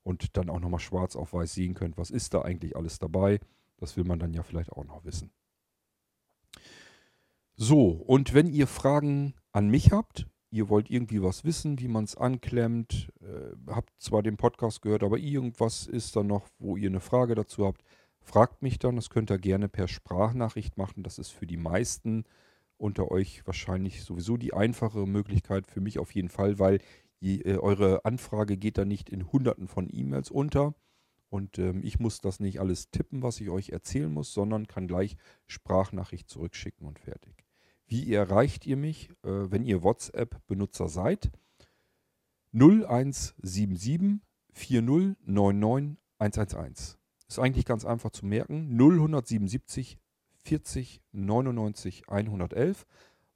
und 0.03 0.35
dann 0.35 0.49
auch 0.49 0.59
nochmal 0.59 0.79
schwarz 0.79 1.15
auf 1.15 1.33
weiß 1.33 1.53
sehen 1.53 1.75
könnt, 1.75 1.97
was 1.97 2.09
ist 2.09 2.33
da 2.33 2.41
eigentlich 2.41 2.75
alles 2.75 2.97
dabei. 2.97 3.39
Das 3.77 3.95
will 3.97 4.03
man 4.03 4.17
dann 4.19 4.33
ja 4.33 4.41
vielleicht 4.41 4.71
auch 4.71 4.85
noch 4.85 5.05
wissen. 5.05 5.31
So, 7.55 7.89
und 7.89 8.33
wenn 8.33 8.47
ihr 8.47 8.65
Fragen 8.65 9.35
an 9.51 9.69
mich 9.69 9.91
habt, 9.91 10.25
ihr 10.49 10.69
wollt 10.69 10.89
irgendwie 10.89 11.21
was 11.21 11.43
wissen, 11.43 11.79
wie 11.79 11.87
man 11.87 12.05
es 12.05 12.15
anklemmt, 12.15 13.11
äh, 13.21 13.71
habt 13.71 13.91
zwar 13.99 14.23
den 14.23 14.37
Podcast 14.37 14.81
gehört, 14.81 15.03
aber 15.03 15.17
irgendwas 15.17 15.85
ist 15.85 16.15
da 16.15 16.23
noch, 16.23 16.47
wo 16.57 16.77
ihr 16.77 16.89
eine 16.89 16.99
Frage 16.99 17.35
dazu 17.35 17.65
habt, 17.65 17.83
fragt 18.21 18.63
mich 18.63 18.79
dann. 18.79 18.95
Das 18.95 19.09
könnt 19.09 19.29
ihr 19.29 19.37
gerne 19.37 19.69
per 19.69 19.87
Sprachnachricht 19.87 20.77
machen. 20.77 21.03
Das 21.03 21.19
ist 21.19 21.29
für 21.29 21.45
die 21.45 21.57
meisten 21.57 22.23
unter 22.79 23.11
euch 23.11 23.45
wahrscheinlich 23.45 24.03
sowieso 24.03 24.37
die 24.37 24.53
einfache 24.53 25.05
Möglichkeit, 25.05 25.67
für 25.67 25.81
mich 25.81 25.99
auf 25.99 26.13
jeden 26.15 26.29
Fall, 26.29 26.59
weil 26.59 26.79
je, 27.19 27.41
äh, 27.41 27.57
eure 27.57 28.05
Anfrage 28.05 28.57
geht 28.57 28.77
dann 28.77 28.87
nicht 28.87 29.09
in 29.09 29.31
hunderten 29.31 29.67
von 29.67 29.87
E-Mails 29.91 30.31
unter. 30.31 30.73
Und 31.29 31.59
ähm, 31.59 31.81
ich 31.83 31.99
muss 31.99 32.21
das 32.21 32.39
nicht 32.39 32.59
alles 32.59 32.89
tippen, 32.89 33.21
was 33.21 33.39
ich 33.39 33.49
euch 33.49 33.69
erzählen 33.69 34.11
muss, 34.11 34.33
sondern 34.33 34.67
kann 34.67 34.87
gleich 34.87 35.15
Sprachnachricht 35.45 36.29
zurückschicken 36.29 36.87
und 36.87 36.97
fertig. 36.97 37.45
Wie 37.85 38.11
erreicht 38.13 38.65
ihr 38.65 38.77
mich, 38.77 39.09
äh, 39.23 39.51
wenn 39.51 39.63
ihr 39.63 39.83
WhatsApp-Benutzer 39.83 40.89
seid? 40.89 41.31
0177 42.53 44.21
4099 44.53 45.97
111. 46.17 46.97
Ist 47.27 47.39
eigentlich 47.39 47.65
ganz 47.65 47.85
einfach 47.85 48.09
zu 48.09 48.25
merken. 48.25 48.75
0177 48.75 49.99
40 50.49 51.03
99 51.11 52.09
111. 52.09 52.87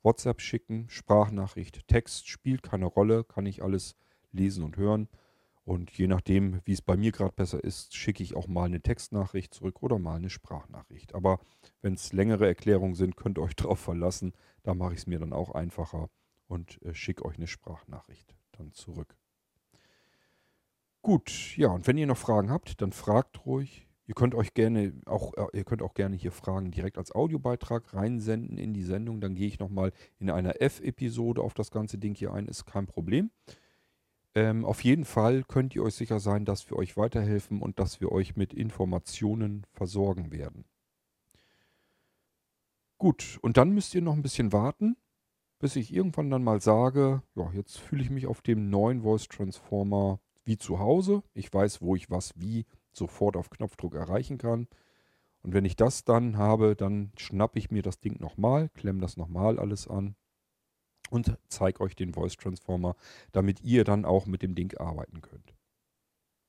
WhatsApp 0.02 0.42
schicken, 0.42 0.90
Sprachnachricht, 0.90 1.88
Text, 1.88 2.28
spielt 2.28 2.64
keine 2.64 2.88
Rolle, 2.88 3.24
kann 3.24 3.46
ich 3.46 3.62
alles 3.62 3.96
lesen 4.32 4.64
und 4.64 4.78
hören. 4.78 5.08
Und 5.64 5.92
je 5.92 6.08
nachdem, 6.08 6.60
wie 6.66 6.72
es 6.74 6.82
bei 6.82 6.98
mir 6.98 7.12
gerade 7.12 7.34
besser 7.34 7.64
ist, 7.64 7.96
schicke 7.96 8.24
ich 8.24 8.36
auch 8.36 8.48
mal 8.48 8.66
eine 8.66 8.82
Textnachricht 8.82 9.54
zurück 9.54 9.84
oder 9.84 10.00
mal 10.00 10.16
eine 10.16 10.32
Sprachnachricht. 10.32 11.14
Aber 11.14 11.40
wenn 11.84 11.94
es 11.94 12.14
längere 12.14 12.48
Erklärungen 12.48 12.96
sind, 12.96 13.16
könnt 13.16 13.38
ihr 13.38 13.44
euch 13.44 13.56
darauf 13.58 13.80
verlassen. 13.80 14.34
Da 14.64 14.74
mache 14.74 14.94
ich 14.94 15.02
es 15.02 15.08
mir 15.08 15.20
dann 15.20 15.34
auch 15.34 15.52
einfacher 15.52 16.10
und 16.48 16.82
äh, 16.82 16.96
schicke 16.96 17.26
euch 17.26 17.38
eine 17.38 17.48
Sprachnachricht 17.48 18.36
dann 18.54 18.72
zurück. 18.72 19.16
Gut, 21.04 21.56
ja, 21.58 21.68
und 21.68 21.86
wenn 21.86 22.00
ihr 22.00 22.08
noch 22.08 22.18
Fragen 22.18 22.50
habt, 22.50 22.82
dann 22.82 22.92
fragt 22.92 23.46
ruhig. 23.46 23.86
Ihr 24.06 24.16
könnt 24.16 24.36
euch 24.36 24.54
gerne 24.54 24.94
auch, 25.06 25.34
äh, 25.36 25.58
ihr 25.58 25.64
könnt 25.64 25.82
auch 25.82 25.94
gerne 25.94 26.16
hier 26.16 26.32
Fragen 26.32 26.72
direkt 26.72 26.98
als 26.98 27.14
Audiobeitrag 27.14 27.94
reinsenden 27.94 28.58
in 28.58 28.74
die 28.74 28.84
Sendung. 28.84 29.22
Dann 29.22 29.36
gehe 29.36 29.48
ich 29.48 29.60
nochmal 29.60 29.94
in 30.20 30.30
einer 30.30 30.62
F-Episode 30.62 31.42
auf 31.42 31.54
das 31.54 31.72
ganze 31.72 31.98
Ding 31.98 32.14
hier 32.16 32.34
ein, 32.34 32.48
ist 32.48 32.66
kein 32.66 32.86
Problem. 32.86 33.32
Ähm, 34.36 34.66
auf 34.66 34.84
jeden 34.84 35.06
Fall 35.06 35.44
könnt 35.44 35.76
ihr 35.76 35.84
euch 35.84 35.96
sicher 35.96 36.20
sein, 36.20 36.44
dass 36.44 36.70
wir 36.70 36.78
euch 36.78 36.98
weiterhelfen 36.98 37.62
und 37.62 37.80
dass 37.80 38.02
wir 38.02 38.12
euch 38.12 38.36
mit 38.36 38.54
Informationen 38.54 39.66
versorgen 39.72 40.32
werden. 40.32 40.66
Gut, 42.98 43.38
und 43.42 43.58
dann 43.58 43.72
müsst 43.72 43.94
ihr 43.96 44.02
noch 44.02 44.14
ein 44.14 44.22
bisschen 44.22 44.52
warten, 44.52 44.98
bis 45.60 45.76
ich 45.76 45.94
irgendwann 45.94 46.30
dann 46.30 46.44
mal 46.44 46.62
sage, 46.62 47.22
ja, 47.36 47.52
jetzt 47.54 47.78
fühle 47.78 48.02
ich 48.02 48.10
mich 48.10 48.28
auf 48.28 48.42
dem 48.42 48.70
neuen 48.70 49.04
Voice 49.04 49.28
Transformer 49.28 50.20
wie 50.44 50.58
zu 50.58 50.80
Hause. 50.80 51.24
Ich 51.34 51.54
weiß, 51.54 51.82
wo 51.82 51.96
ich 51.96 52.10
was 52.10 52.34
wie 52.36 52.66
sofort 52.98 53.36
auf 53.38 53.50
Knopfdruck 53.50 53.96
erreichen 53.96 54.38
kann. 54.38 54.68
Und 55.42 55.54
wenn 55.54 55.66
ich 55.66 55.76
das 55.76 56.06
dann 56.06 56.38
habe, 56.38 56.76
dann 56.76 57.12
schnappe 57.18 57.60
ich 57.60 57.70
mir 57.70 57.82
das 57.82 58.00
Ding 58.00 58.20
nochmal, 58.20 58.70
klemme 58.70 59.02
das 59.02 59.18
nochmal 59.18 59.60
alles 59.60 59.88
an 59.88 60.16
und 61.10 61.38
zeige 61.48 61.82
euch 61.82 61.96
den 61.96 62.14
Voice 62.14 62.38
Transformer, 62.38 62.96
damit 63.32 63.62
ihr 63.62 63.84
dann 63.84 64.06
auch 64.06 64.26
mit 64.26 64.42
dem 64.42 64.56
Ding 64.56 64.76
arbeiten 64.78 65.22
könnt. 65.22 65.54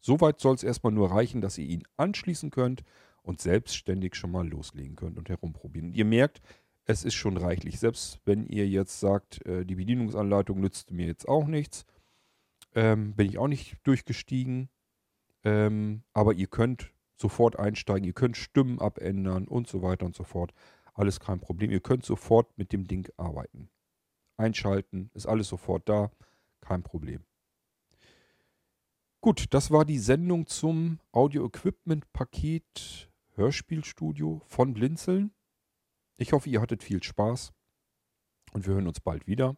Soweit 0.01 0.41
soll 0.41 0.55
es 0.55 0.63
erstmal 0.63 0.93
nur 0.93 1.11
reichen, 1.11 1.41
dass 1.41 1.59
ihr 1.59 1.67
ihn 1.67 1.85
anschließen 1.97 2.51
könnt 2.51 2.85
und 3.23 3.41
selbstständig 3.41 4.15
schon 4.15 4.31
mal 4.31 4.47
loslegen 4.47 4.97
könnt 4.97 5.19
und 5.19 5.29
herumprobieren. 5.29 5.93
Ihr 5.93 6.05
merkt, 6.05 6.41
es 6.85 7.05
ist 7.05 7.15
schon 7.15 7.37
reichlich. 7.37 7.81
Selbst 7.81 8.21
wenn 8.25 8.47
ihr 8.47 8.69
jetzt 8.69 9.01
sagt, 9.01 9.45
äh, 9.47 9.65
die 9.65 9.77
Bedienungsanleitung 9.77 10.61
nützt 10.61 10.91
mir 10.91 11.07
jetzt 11.07 11.27
auch 11.27 11.47
nichts, 11.47 11.87
ähm, 12.75 13.15
bin 13.15 13.29
ich 13.29 13.39
auch 13.39 13.49
nicht 13.49 13.77
durchgestiegen. 13.85 14.69
Ähm, 15.45 16.03
aber 16.13 16.33
ihr 16.35 16.47
könnt 16.47 16.93
sofort 17.17 17.59
einsteigen, 17.59 18.05
ihr 18.05 18.13
könnt 18.13 18.37
Stimmen 18.37 18.81
abändern 18.81 19.47
und 19.47 19.69
so 19.69 19.83
weiter 19.83 20.07
und 20.07 20.17
so 20.17 20.25
fort. 20.25 20.53
Alles 20.95 21.21
kein 21.21 21.41
Problem. 21.41 21.71
Ihr 21.71 21.81
könnt 21.81 22.05
sofort 22.05 22.57
mit 22.59 22.73
dem 22.73 22.87
Ding 22.87 23.09
arbeiten. 23.17 23.69
Einschalten, 24.37 25.11
ist 25.15 25.27
alles 25.27 25.49
sofort 25.49 25.89
da, 25.89 26.11
kein 26.61 26.83
Problem. 26.83 27.25
Gut, 29.21 29.47
das 29.51 29.71
war 29.71 29.85
die 29.85 29.99
Sendung 29.99 30.47
zum 30.47 30.99
Audio-Equipment-Paket 31.13 33.11
Hörspielstudio 33.37 34.43
von 34.47 34.75
Blinzeln. 34.75 35.33
Ich 36.17 36.33
hoffe, 36.33 36.49
ihr 36.49 36.61
hattet 36.61 36.83
viel 36.83 37.03
Spaß 37.03 37.53
und 38.53 38.67
wir 38.67 38.75
hören 38.75 38.87
uns 38.87 39.01
bald 39.01 39.27
wieder. 39.27 39.57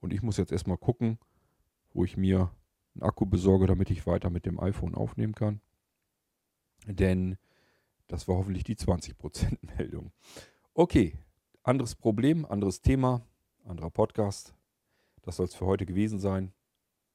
Und 0.00 0.12
ich 0.12 0.22
muss 0.22 0.36
jetzt 0.36 0.52
erstmal 0.52 0.78
gucken, 0.78 1.18
wo 1.92 2.04
ich 2.04 2.16
mir 2.16 2.54
einen 2.94 3.02
Akku 3.02 3.26
besorge, 3.26 3.66
damit 3.66 3.90
ich 3.90 4.06
weiter 4.06 4.30
mit 4.30 4.46
dem 4.46 4.60
iPhone 4.60 4.94
aufnehmen 4.94 5.34
kann. 5.34 5.60
Denn 6.86 7.36
das 8.08 8.26
war 8.26 8.36
hoffentlich 8.36 8.64
die 8.64 8.76
20% 8.76 9.58
Meldung. 9.76 10.12
Okay, 10.74 11.18
anderes 11.62 11.94
Problem, 11.94 12.44
anderes 12.44 12.80
Thema, 12.80 13.22
anderer 13.64 13.90
Podcast. 13.90 14.54
Das 15.22 15.36
soll 15.36 15.46
es 15.46 15.54
für 15.54 15.66
heute 15.66 15.86
gewesen 15.86 16.18
sein. 16.18 16.52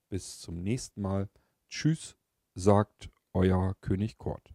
Bis 0.09 0.39
zum 0.39 0.61
nächsten 0.61 1.01
Mal. 1.01 1.29
Tschüss, 1.69 2.15
sagt 2.53 3.09
euer 3.33 3.75
König 3.81 4.17
Kort. 4.17 4.54